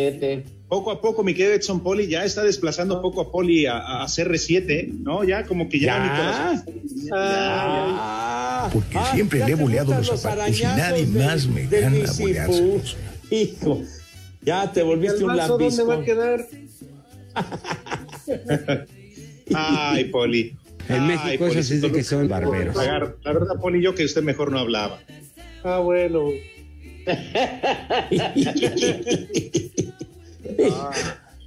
poco 0.68 0.92
a 0.92 1.00
poco 1.00 1.24
mi 1.24 1.34
querido 1.34 1.54
Edson 1.54 1.82
Poli 1.82 2.06
ya 2.06 2.24
está 2.24 2.44
desplazando 2.44 3.02
poco 3.02 3.22
a 3.22 3.32
Poli 3.32 3.66
a, 3.66 4.02
a 4.02 4.04
CR7, 4.06 5.00
¿no? 5.02 5.24
Ya 5.24 5.44
como 5.44 5.68
que 5.68 5.80
ya, 5.80 5.96
¿Ya? 5.96 6.02
mi 6.02 6.08
corazón. 6.10 6.64
Ya, 7.06 7.12
Ah, 8.60 8.70
Porque 8.72 8.98
ah, 8.98 9.10
siempre 9.14 9.38
ya 9.40 9.46
le 9.46 9.52
he 9.52 9.56
te 9.56 9.62
boleado 9.62 9.94
los 9.94 10.20
zapatos 10.20 10.60
y 10.60 10.62
nadie 10.62 11.06
más 11.06 11.46
me 11.48 11.66
gana 11.66 11.90
Misifu. 11.90 12.80
Hijo, 13.30 13.82
ya 14.42 14.72
te 14.72 14.80
¿Y 14.80 14.82
volviste 14.84 15.24
un 15.24 15.36
vaso 15.36 15.58
dónde 15.58 15.82
va 15.84 15.94
a 15.94 15.96
lambisco. 15.96 16.04
quedar? 16.04 16.46
Ay, 19.54 20.04
Poli. 20.04 20.56
En 20.88 21.02
Ay, 21.02 21.08
México 21.08 21.44
Poli, 21.46 21.58
eso 21.58 21.68
sí 21.68 21.74
es 21.74 21.82
de 21.82 21.92
que 21.92 22.02
son 22.02 22.28
barberos. 22.28 22.74
La, 22.76 23.14
la 23.22 23.32
verdad, 23.32 23.60
Poli, 23.60 23.82
yo 23.82 23.94
que 23.94 24.04
usted 24.04 24.22
mejor 24.22 24.50
no 24.52 24.58
hablaba. 24.58 25.00
Ah, 25.62 25.78
bueno. 25.80 26.30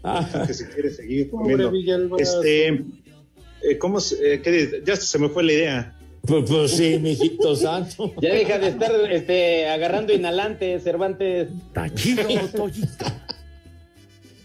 Ah, 0.04 0.44
que 0.48 0.54
se 0.54 0.68
quiere 0.70 0.90
seguir 0.90 1.30
comiendo. 1.30 1.72
Este, 2.18 2.68
eh, 2.68 3.78
¿cómo 3.80 4.00
se, 4.00 4.34
eh, 4.34 4.42
qué 4.42 4.52
dice? 4.52 4.82
ya 4.86 4.96
se 4.96 5.20
me 5.20 5.30
fue 5.30 5.44
la 5.44 5.54
idea. 5.54 5.96
Pues, 6.26 6.50
pues 6.50 6.72
sí, 6.72 7.00
mijito 7.00 7.56
santo. 7.56 8.14
Ya 8.22 8.34
deja 8.34 8.60
de 8.60 8.68
estar 8.70 8.92
este, 9.12 9.68
agarrando 9.68 10.14
inhalante, 10.14 10.80
Cervantes. 10.80 11.50
Tachito, 11.74 12.24
Toyito. 12.56 13.06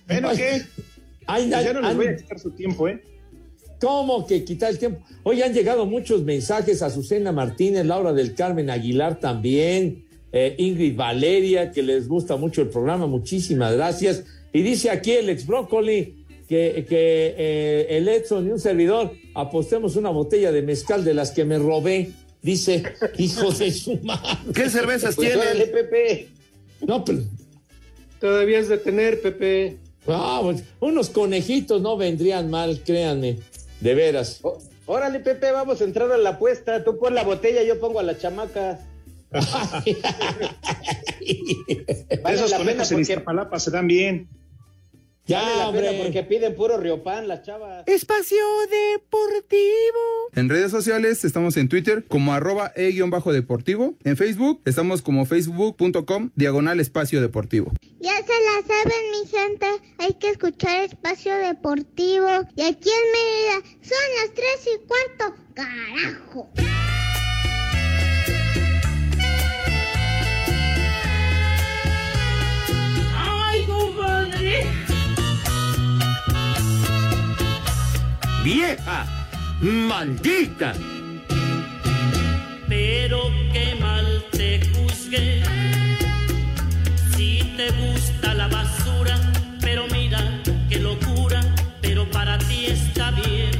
Bueno, 0.06 0.30
¿qué? 0.34 0.62
Ay, 1.26 1.48
Pues 1.50 1.64
ya 1.64 1.72
no 1.72 1.80
les 1.80 1.90
ay, 1.90 1.96
voy 1.96 2.06
a 2.06 2.16
quitar 2.16 2.38
su 2.38 2.50
tiempo, 2.52 2.88
¿eh? 2.88 3.02
¿Cómo 3.80 4.26
que 4.26 4.44
quitar 4.44 4.70
el 4.70 4.78
tiempo? 4.78 5.00
Hoy 5.22 5.42
han 5.42 5.52
llegado 5.52 5.84
muchos 5.84 6.22
mensajes 6.22 6.80
a 6.80 6.86
Azucena 6.86 7.30
Martínez, 7.32 7.84
Laura 7.84 8.12
del 8.12 8.34
Carmen 8.34 8.70
Aguilar 8.70 9.20
también, 9.20 10.06
eh, 10.32 10.54
Ingrid 10.56 10.96
Valeria, 10.96 11.72
que 11.72 11.82
les 11.82 12.08
gusta 12.08 12.36
mucho 12.36 12.62
el 12.62 12.68
programa, 12.68 13.06
muchísimas 13.06 13.74
gracias. 13.74 14.24
Y 14.52 14.62
dice 14.62 14.88
aquí 14.88 15.12
el 15.12 15.28
ex 15.28 15.46
Brócoli 15.46 16.24
que, 16.48 16.86
que 16.88 17.34
eh, 17.36 17.86
el 17.90 18.08
Edson 18.08 18.46
y 18.46 18.50
un 18.50 18.60
servidor 18.60 19.12
apostemos 19.40 19.96
una 19.96 20.10
botella 20.10 20.50
de 20.52 20.62
mezcal 20.62 21.04
de 21.04 21.14
las 21.14 21.30
que 21.30 21.44
me 21.44 21.58
robé. 21.58 22.10
Dice, 22.42 22.82
hijo 23.18 23.50
de 23.52 23.70
su 23.72 23.96
madre. 24.02 24.38
¿Qué 24.54 24.68
cervezas 24.70 25.14
Pues 25.16 25.34
órale, 25.36 25.64
tienen? 25.66 25.72
Pepe. 25.72 26.28
No, 26.86 27.04
pero 27.04 27.20
Todavía 28.20 28.58
es 28.58 28.68
de 28.68 28.78
tener, 28.78 29.20
Pepe. 29.20 29.76
ah, 30.08 30.40
pues, 30.42 30.62
unos 30.80 31.10
conejitos 31.10 31.82
no 31.82 31.96
vendrían 31.96 32.50
mal, 32.50 32.80
créanme, 32.84 33.38
de 33.80 33.94
veras. 33.94 34.38
Ó- 34.42 34.58
Órale, 34.88 35.18
Pepe, 35.18 35.50
vamos 35.50 35.80
a 35.80 35.84
entrar 35.84 36.10
a 36.12 36.16
la 36.16 36.30
apuesta. 36.30 36.84
Tú 36.84 36.96
pon 36.98 37.12
la 37.14 37.24
botella, 37.24 37.64
yo 37.64 37.80
pongo 37.80 37.98
a 37.98 38.04
la 38.04 38.16
chamaca. 38.16 38.78
Vale 42.22 42.36
Esos 42.36 42.50
la 42.52 42.58
conejos 42.58 42.90
en 42.92 42.96
porque, 42.98 43.12
Iztapalapa 43.12 43.58
se 43.58 43.70
dan 43.72 43.86
bien. 43.88 44.28
Ya, 45.26 45.42
la 45.56 45.68
hombre. 45.68 46.00
porque 46.00 46.22
piden 46.22 46.54
puro 46.54 46.78
riopan 46.78 47.26
las 47.26 47.42
chavas. 47.42 47.82
Espacio 47.86 48.38
Deportivo. 48.70 49.66
En 50.34 50.48
redes 50.48 50.70
sociales 50.70 51.24
estamos 51.24 51.56
en 51.56 51.68
Twitter 51.68 52.04
como 52.06 52.32
arroba 52.32 52.72
e-deportivo. 52.76 53.94
En 54.04 54.16
Facebook 54.16 54.62
estamos 54.64 55.02
como 55.02 55.26
facebook.com 55.26 56.30
diagonal 56.36 56.78
espacio 56.78 57.20
deportivo. 57.20 57.72
Ya 57.98 58.14
se 58.18 58.22
la 58.22 58.66
saben, 58.66 59.10
mi 59.10 59.26
gente. 59.28 59.66
Hay 59.98 60.14
que 60.14 60.30
escuchar 60.30 60.84
Espacio 60.84 61.34
Deportivo. 61.34 62.28
Y 62.54 62.62
aquí 62.62 62.88
en 62.90 63.12
Mérida 63.12 63.68
son 63.82 63.98
las 64.20 64.34
tres 64.34 64.68
y 64.74 64.86
cuarto. 64.86 65.42
¡Carajo! 65.54 66.50
¡Ay, 73.14 73.64
compadre! 73.66 74.95
Vieja 78.46 79.04
maldita. 79.60 80.72
Pero 82.68 83.18
qué 83.52 83.74
mal 83.80 84.24
te 84.30 84.60
juzgué. 84.70 85.42
Si 87.16 87.40
te 87.56 87.70
gusta 87.72 88.34
la 88.34 88.46
basura, 88.46 89.18
pero 89.60 89.88
mira 89.88 90.20
qué 90.68 90.78
locura, 90.78 91.40
pero 91.82 92.08
para 92.12 92.38
ti 92.38 92.66
está 92.66 93.10
bien. 93.10 93.50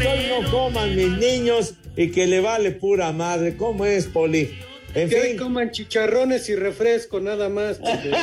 Hoy 0.00 0.20
no 0.30 0.50
coman 0.50 0.96
mis 0.96 1.10
niños 1.18 1.74
y 1.96 2.10
que 2.12 2.26
le 2.26 2.40
vale 2.40 2.70
pura 2.70 3.12
madre. 3.12 3.58
¿Cómo 3.58 3.84
es, 3.84 4.06
Poli? 4.06 4.58
En 4.94 5.08
que 5.08 5.16
fin. 5.20 5.30
hoy 5.32 5.36
coman 5.36 5.70
chicharrones 5.70 6.48
y 6.48 6.54
refresco, 6.54 7.20
nada 7.20 7.48
más. 7.48 7.80
De. 7.80 8.14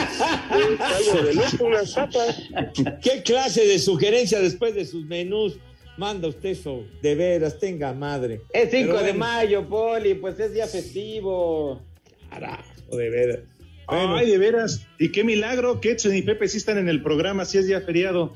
¿Qué 3.02 3.24
clase 3.24 3.66
de 3.66 3.78
sugerencia 3.80 4.40
después 4.40 4.74
de 4.74 4.86
sus 4.86 5.06
menús 5.06 5.58
manda 5.98 6.30
usted 6.30 6.50
eso? 6.50 6.86
De 7.02 7.16
veras, 7.16 7.60
tenga 7.60 7.94
madre. 7.94 8.42
Es 8.54 8.72
5 8.72 8.88
Pero 8.88 8.98
de 9.00 9.04
bueno, 9.04 9.20
mayo, 9.20 9.68
Poli, 9.68 10.14
pues 10.14 10.40
es 10.40 10.54
día 10.54 10.68
festivo. 10.68 11.82
Carajo, 12.30 12.64
de 12.96 13.10
veras. 13.10 13.40
Bueno. 13.88 14.16
Ay, 14.16 14.30
de 14.32 14.38
veras. 14.38 14.88
Y 14.98 15.12
qué 15.12 15.24
milagro 15.26 15.82
que 15.82 15.92
Edson 15.92 16.16
y 16.16 16.22
Pepe 16.22 16.48
sí 16.48 16.58
están 16.58 16.78
en 16.78 16.88
el 16.88 17.04
programa, 17.04 17.44
si 17.44 17.58
es 17.58 17.68
día 17.68 17.82
feriado. 17.82 18.34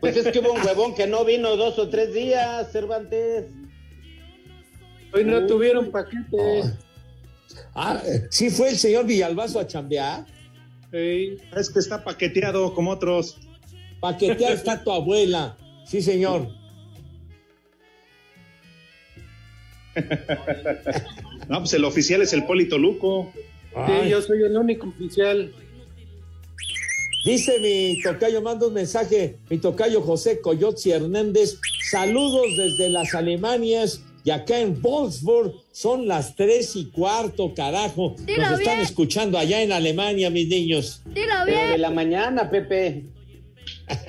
Pues 0.00 0.16
es 0.16 0.26
que 0.26 0.40
hubo 0.40 0.52
un 0.52 0.66
huevón 0.66 0.96
que 0.96 1.06
no 1.06 1.24
vino 1.24 1.56
dos 1.56 1.78
o 1.78 1.88
tres 1.88 2.12
días, 2.12 2.72
Cervantes. 2.72 3.44
Hoy 5.12 5.24
no 5.24 5.46
tuvieron 5.46 5.92
paquete. 5.92 6.72
Ah, 7.74 8.02
¿sí 8.30 8.50
fue 8.50 8.70
el 8.70 8.76
señor 8.76 9.06
Villalbazo 9.06 9.60
a 9.60 9.66
chambear? 9.66 10.26
Es 10.92 11.70
que 11.70 11.78
está 11.78 12.02
paqueteado 12.02 12.72
como 12.74 12.90
otros. 12.90 13.38
Paquetear 14.00 14.52
está 14.52 14.82
tu 14.82 14.90
abuela. 14.92 15.56
Sí, 15.84 16.02
señor. 16.02 16.48
No, 21.48 21.60
pues 21.60 21.72
el 21.74 21.84
oficial 21.84 22.22
es 22.22 22.32
el 22.32 22.44
Polito 22.44 22.76
Luco. 22.76 23.32
Sí, 23.86 24.08
yo 24.08 24.20
soy 24.20 24.42
el 24.42 24.56
único 24.56 24.88
oficial. 24.88 25.52
Dice 27.24 27.58
mi 27.60 28.02
tocayo, 28.02 28.40
manda 28.40 28.66
un 28.66 28.74
mensaje, 28.74 29.38
mi 29.50 29.58
tocayo 29.58 30.00
José 30.00 30.40
Coyotzi 30.40 30.92
Hernández, 30.92 31.58
saludos 31.90 32.46
desde 32.56 32.88
las 32.88 33.14
Alemanias 33.14 34.00
y 34.24 34.30
acá 34.30 34.58
en 34.60 34.80
Wolfsburg 34.80 35.52
son 35.78 36.08
las 36.08 36.34
tres 36.36 36.74
y 36.74 36.86
cuarto, 36.86 37.52
carajo. 37.54 38.16
Dilo 38.24 38.42
Nos 38.44 38.60
están 38.60 38.76
bien. 38.76 38.86
escuchando 38.86 39.36
allá 39.36 39.60
en 39.62 39.72
Alemania, 39.72 40.30
mis 40.30 40.48
niños. 40.48 41.02
Pero 41.12 41.44
de 41.44 41.76
la 41.76 41.90
mañana, 41.90 42.50
Pepe. 42.50 43.04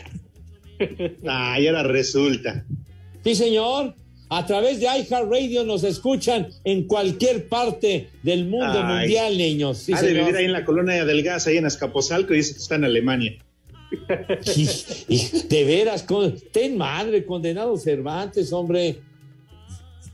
Ah, 1.27 1.59
y 1.59 1.67
ahora 1.67 1.83
resulta. 1.83 2.63
Sí, 3.23 3.35
señor. 3.35 3.95
A 4.29 4.45
través 4.45 4.79
de 4.79 4.85
iHeartRadio 4.85 5.63
nos 5.65 5.83
escuchan 5.83 6.49
en 6.63 6.83
cualquier 6.85 7.47
parte 7.49 8.09
del 8.23 8.45
mundo 8.45 8.81
Ay. 8.83 8.99
mundial, 8.99 9.37
niños. 9.37 9.77
Sí, 9.79 9.93
ha 9.93 10.01
de 10.01 10.13
vivir 10.13 10.35
ahí 10.35 10.45
en 10.45 10.51
la 10.53 10.63
colonia 10.65 11.03
del 11.05 11.23
gas, 11.23 11.47
ahí 11.47 11.57
en 11.57 11.65
Azcapotzalco, 11.65 12.33
y 12.33 12.37
dice 12.37 12.53
que 12.53 12.59
está 12.59 12.75
en 12.75 12.83
Alemania. 12.85 13.37
Y- 14.55 14.67
y 15.15 15.47
de 15.49 15.63
veras, 15.63 16.03
con- 16.03 16.35
ten 16.51 16.77
madre, 16.77 17.25
condenado 17.25 17.75
Cervantes, 17.77 18.51
hombre. 18.53 18.99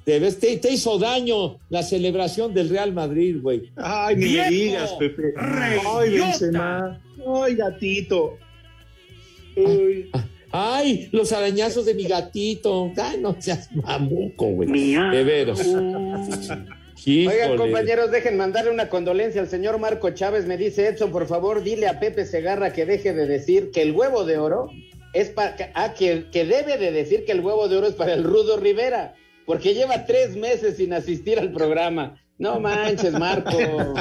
De 0.06 0.20
veras, 0.20 0.38
te, 0.38 0.58
te 0.58 0.72
hizo 0.72 0.99
daño 0.99 1.60
la 1.70 1.82
celebración 1.84 2.54
del 2.54 2.70
Real 2.70 2.93
Madrid, 2.93 3.38
güey. 3.41 3.72
Ay, 3.78 4.16
ni 4.18 4.34
me 4.34 4.49
digas, 4.49 4.93
Pepe. 4.99 5.34
Ay, 5.38 6.18
Benzema. 6.18 7.01
Ay, 7.26 7.56
gatito. 7.56 8.38
Uy. 9.56 10.10
Ay, 10.51 11.10
los 11.12 11.32
arañazos 11.32 11.86
de 11.86 11.95
mi 11.95 12.04
gatito. 12.04 12.91
Ay, 12.97 13.20
no 13.20 13.36
seas 13.39 13.70
mamuco, 13.74 14.47
güey. 14.47 14.70
De 14.70 15.24
veras. 15.24 15.66
Oigan, 17.06 17.58
compañeros, 17.58 18.12
dejen 18.12 18.38
mandarle 18.38 18.72
una 18.72 18.88
condolencia 18.88 19.41
al 19.41 19.47
señor 19.47 19.80
Marco 19.80 20.12
Chávez. 20.12 20.45
Me 20.45 20.58
dice 20.58 20.88
Edson, 20.88 21.12
por 21.12 21.28
favor, 21.28 21.64
dile 21.64 21.88
a 21.88 21.99
Pepe 21.99 22.26
Segarra 22.26 22.72
que 22.72 22.86
deje 22.86 23.14
de 23.14 23.26
decir 23.26 23.72
que 23.72 23.82
el 23.82 23.93
huevo 23.93 24.26
de 24.26 24.38
oro 24.38 24.70
es 25.14 25.30
para. 25.30 25.56
Ah, 25.74 25.93
que, 25.93 26.26
que 26.32 26.45
debe 26.45 26.78
de 26.78 26.91
decir 26.91 27.26
que 27.26 27.32
el 27.32 27.41
huevo 27.41 27.68
de 27.68 27.78
oro 27.78 27.88
es 27.88 27.95
para 27.95 28.14
el 28.14 28.24
Rudo 28.24 28.58
Rivera, 28.58 29.16
porque 29.46 29.74
lleva 29.74 30.06
tres 30.06 30.36
meses 30.36 30.78
sin 30.78 30.94
asistir 30.94 31.39
al 31.39 31.52
programa. 31.52 32.18
No 32.38 32.60
manches, 32.60 33.14
Marco. 33.14 33.58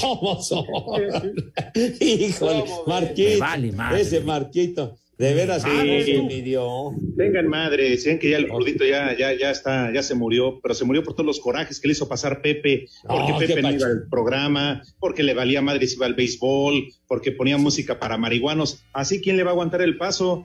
¿Cómo 0.00 0.40
son? 0.42 0.64
Híjole. 2.00 2.64
Marquito. 2.86 3.38
Vale 3.40 3.72
madre. 3.72 4.00
Ese 4.00 4.20
Marquito. 4.20 4.96
De 5.18 5.34
veras, 5.34 5.64
Ah, 5.66 5.82
sí, 6.02 6.40
dio. 6.40 6.94
Tengan 7.18 7.46
madre, 7.46 7.90
decían 7.90 8.18
que 8.18 8.30
ya 8.30 8.38
el 8.38 8.48
rudito 8.48 8.86
ya, 8.86 9.14
ya, 9.14 9.34
ya 9.34 9.50
está, 9.50 9.92
ya 9.92 10.02
se 10.02 10.14
murió, 10.14 10.60
pero 10.62 10.72
se 10.74 10.86
murió 10.86 11.02
por 11.04 11.12
todos 11.12 11.26
los 11.26 11.40
corajes 11.40 11.78
que 11.78 11.88
le 11.88 11.92
hizo 11.92 12.08
pasar 12.08 12.40
Pepe, 12.40 12.86
porque 13.06 13.34
Pepe 13.46 13.60
no 13.60 13.70
iba 13.70 13.86
al 13.86 14.08
programa, 14.08 14.82
porque 14.98 15.22
le 15.22 15.34
valía 15.34 15.60
madre 15.60 15.86
si 15.86 15.96
iba 15.96 16.06
al 16.06 16.14
béisbol, 16.14 16.86
porque 17.06 17.32
ponía 17.32 17.58
música 17.58 17.98
para 17.98 18.16
marihuanos. 18.16 18.82
Así, 18.94 19.20
¿quién 19.20 19.36
le 19.36 19.42
va 19.42 19.50
a 19.50 19.52
aguantar 19.52 19.82
el 19.82 19.98
paso? 19.98 20.44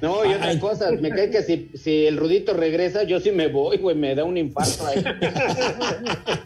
No, 0.00 0.24
y 0.24 0.34
otra 0.34 0.60
cosa, 0.60 0.92
me 0.92 1.10
cae 1.10 1.30
que 1.30 1.42
si, 1.42 1.70
si 1.74 2.06
el 2.06 2.16
Rudito 2.16 2.54
regresa, 2.54 3.02
yo 3.02 3.18
sí 3.18 3.32
me 3.32 3.48
voy, 3.48 3.78
güey, 3.78 3.96
me 3.96 4.14
da 4.14 4.24
un 4.24 4.36
infarto 4.36 4.86
ahí. 4.86 5.02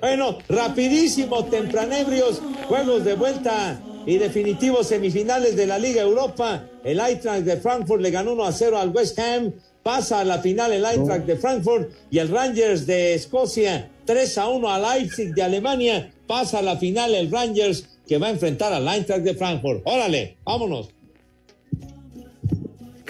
Bueno, 0.00 0.38
rapidísimo, 0.48 1.44
tempranebrios, 1.44 2.42
juegos 2.66 3.04
de 3.04 3.14
vuelta 3.14 3.80
y 4.06 4.18
definitivos 4.18 4.88
semifinales 4.88 5.56
de 5.56 5.66
la 5.66 5.78
Liga 5.78 6.02
Europa. 6.02 6.64
El 6.84 7.00
Eintracht 7.00 7.44
de 7.44 7.56
Frankfurt 7.56 8.02
le 8.02 8.10
ganó 8.10 8.32
1 8.32 8.44
a 8.44 8.52
0 8.52 8.78
al 8.78 8.90
West 8.90 9.18
Ham, 9.18 9.52
pasa 9.82 10.20
a 10.20 10.24
la 10.24 10.38
final 10.38 10.72
el 10.72 10.84
Eintracht 10.84 11.24
de 11.24 11.36
Frankfurt 11.36 11.90
y 12.10 12.18
el 12.18 12.28
Rangers 12.28 12.86
de 12.86 13.14
Escocia 13.14 13.88
3 14.04 14.38
a 14.38 14.48
1 14.48 14.68
al 14.68 14.82
Leipzig 14.82 15.34
de 15.34 15.42
Alemania, 15.42 16.12
pasa 16.26 16.58
a 16.58 16.62
la 16.62 16.76
final 16.76 17.14
el 17.14 17.30
Rangers 17.30 17.86
que 18.06 18.18
va 18.18 18.26
a 18.26 18.30
enfrentar 18.30 18.72
al 18.72 18.88
Eintracht 18.88 19.22
de 19.22 19.34
Frankfurt. 19.34 19.82
Órale, 19.84 20.36
vámonos. 20.44 20.90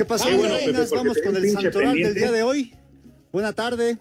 ¿Qué 0.03 0.07
pasó, 0.07 0.27
Ah, 0.29 0.37
bueno? 0.37 0.57
Pepe, 0.57 0.97
Vamos 0.97 1.19
con 1.23 1.37
el 1.37 1.51
santoral 1.53 1.95
del 1.95 2.15
día 2.15 2.33
de 2.33 2.43
hoy. 2.43 2.75
Buena 3.31 3.53
tarde. 3.53 3.99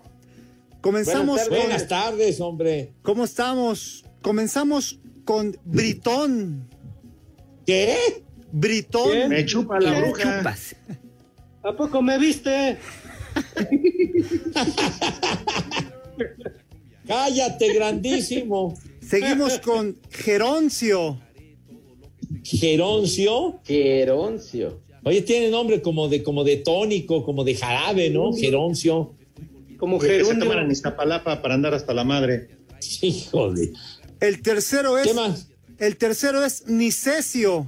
Comenzamos 0.82 1.28
Buenas 1.28 1.46
tardes. 1.48 1.60
con... 1.60 1.68
Buenas 1.68 1.88
tardes, 1.88 2.42
hombre. 2.42 2.94
¿Cómo 3.04 3.24
estamos? 3.24 4.04
Comenzamos 4.24 5.00
con 5.26 5.56
Britón. 5.64 6.68
¿Qué? 7.68 8.24
Britón. 8.52 9.30
Me 9.30 9.46
chupa 9.46 9.80
la 9.80 9.94
¿Qué 9.94 10.02
bruja. 10.02 10.38
chupas? 10.40 10.76
¿A 11.62 11.76
poco 11.78 12.02
me 12.02 12.18
viste? 12.18 12.80
Cállate, 17.06 17.74
grandísimo. 17.74 18.76
Seguimos 19.08 19.60
con 19.60 20.00
Geroncio. 20.10 21.22
Geroncio. 22.44 23.60
Geroncio. 23.66 24.82
Oye, 25.04 25.22
tiene 25.24 25.50
nombre 25.50 25.82
como 25.82 26.08
de, 26.08 26.22
como 26.24 26.44
de 26.44 26.58
tónico, 26.58 27.24
como 27.26 27.44
de 27.44 27.56
jarabe, 27.56 28.10
¿no? 28.10 28.34
Geroncio. 28.34 29.16
Como 29.78 29.98
Que 29.98 30.08
se 30.08 30.14
gerundio. 30.18 30.48
toman 30.48 30.66
en 30.66 30.72
Iztapalapa 30.72 31.42
para 31.42 31.56
andar 31.56 31.74
hasta 31.74 31.94
la 31.94 32.04
madre. 32.04 32.50
Híjole. 33.02 33.72
El 34.20 34.42
tercero 34.44 34.98
es... 35.00 35.08
¿Qué 35.08 35.14
más? 35.16 35.48
El 35.80 35.98
tercero 35.98 36.46
es 36.46 36.68
Nicesio. 36.68 37.66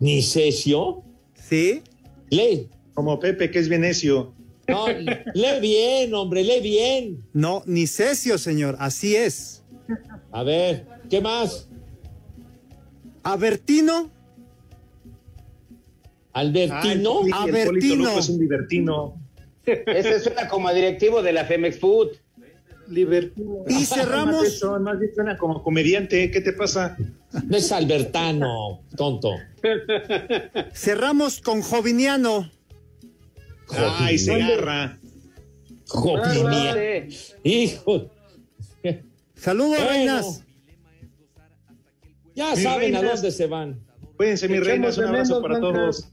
¿Nicesio? 0.00 1.04
¿Sí? 1.48 1.82
Lee. 2.30 2.68
Como 2.94 3.18
Pepe, 3.20 3.50
que 3.50 3.58
es 3.60 3.68
bien 3.68 3.82
necio. 3.82 4.34
No, 4.68 4.86
lee 4.88 5.60
bien, 5.60 6.14
hombre, 6.14 6.44
lee 6.44 6.60
bien. 6.60 7.24
No, 7.32 7.62
Nicesio, 7.66 8.38
señor. 8.38 8.76
Así 8.78 9.16
es. 9.16 9.62
A 10.32 10.42
ver, 10.42 10.86
¿qué 11.08 11.20
más? 11.20 11.68
Abertino. 13.22 14.10
¿Albertino? 16.32 17.20
Ay, 17.32 17.52
sí. 17.80 17.96
Luco 17.96 18.18
es 18.18 18.28
un. 18.28 19.30
Ese 19.66 20.20
suena 20.20 20.48
como 20.48 20.68
a 20.68 20.72
directivo 20.72 21.22
de 21.22 21.32
la 21.32 21.44
Femex 21.44 21.78
Food. 21.78 22.08
Libertino. 22.88 23.64
Y 23.68 23.74
Más 23.74 23.88
cerramos... 23.88 24.44
eso, 24.44 24.80
más 24.80 24.98
bien 24.98 25.14
suena 25.14 25.38
como 25.38 25.62
comediante. 25.62 26.30
¿Qué 26.30 26.40
te 26.40 26.52
pasa? 26.52 26.96
No 27.46 27.56
es 27.56 27.70
Albertano, 27.70 28.80
tonto. 28.96 29.30
Cerramos 30.72 31.40
con 31.40 31.62
Joviniano. 31.62 32.50
Ay, 34.00 34.18
se 34.18 34.34
agarra. 34.42 34.98
Jovinia. 35.86 37.06
Hijo. 37.44 38.10
Saludos, 39.36 39.78
Bueno. 39.78 39.90
reinas. 39.90 40.44
Ya 42.34 42.56
saben 42.56 42.96
a 42.96 43.02
dónde 43.02 43.30
se 43.30 43.46
van. 43.46 43.80
Cuídense, 44.16 44.48
mis 44.48 44.64
reinas. 44.64 44.98
Un 44.98 45.04
abrazo 45.04 45.40
para 45.42 45.58
blancas. 45.58 45.80
todos. 45.80 46.12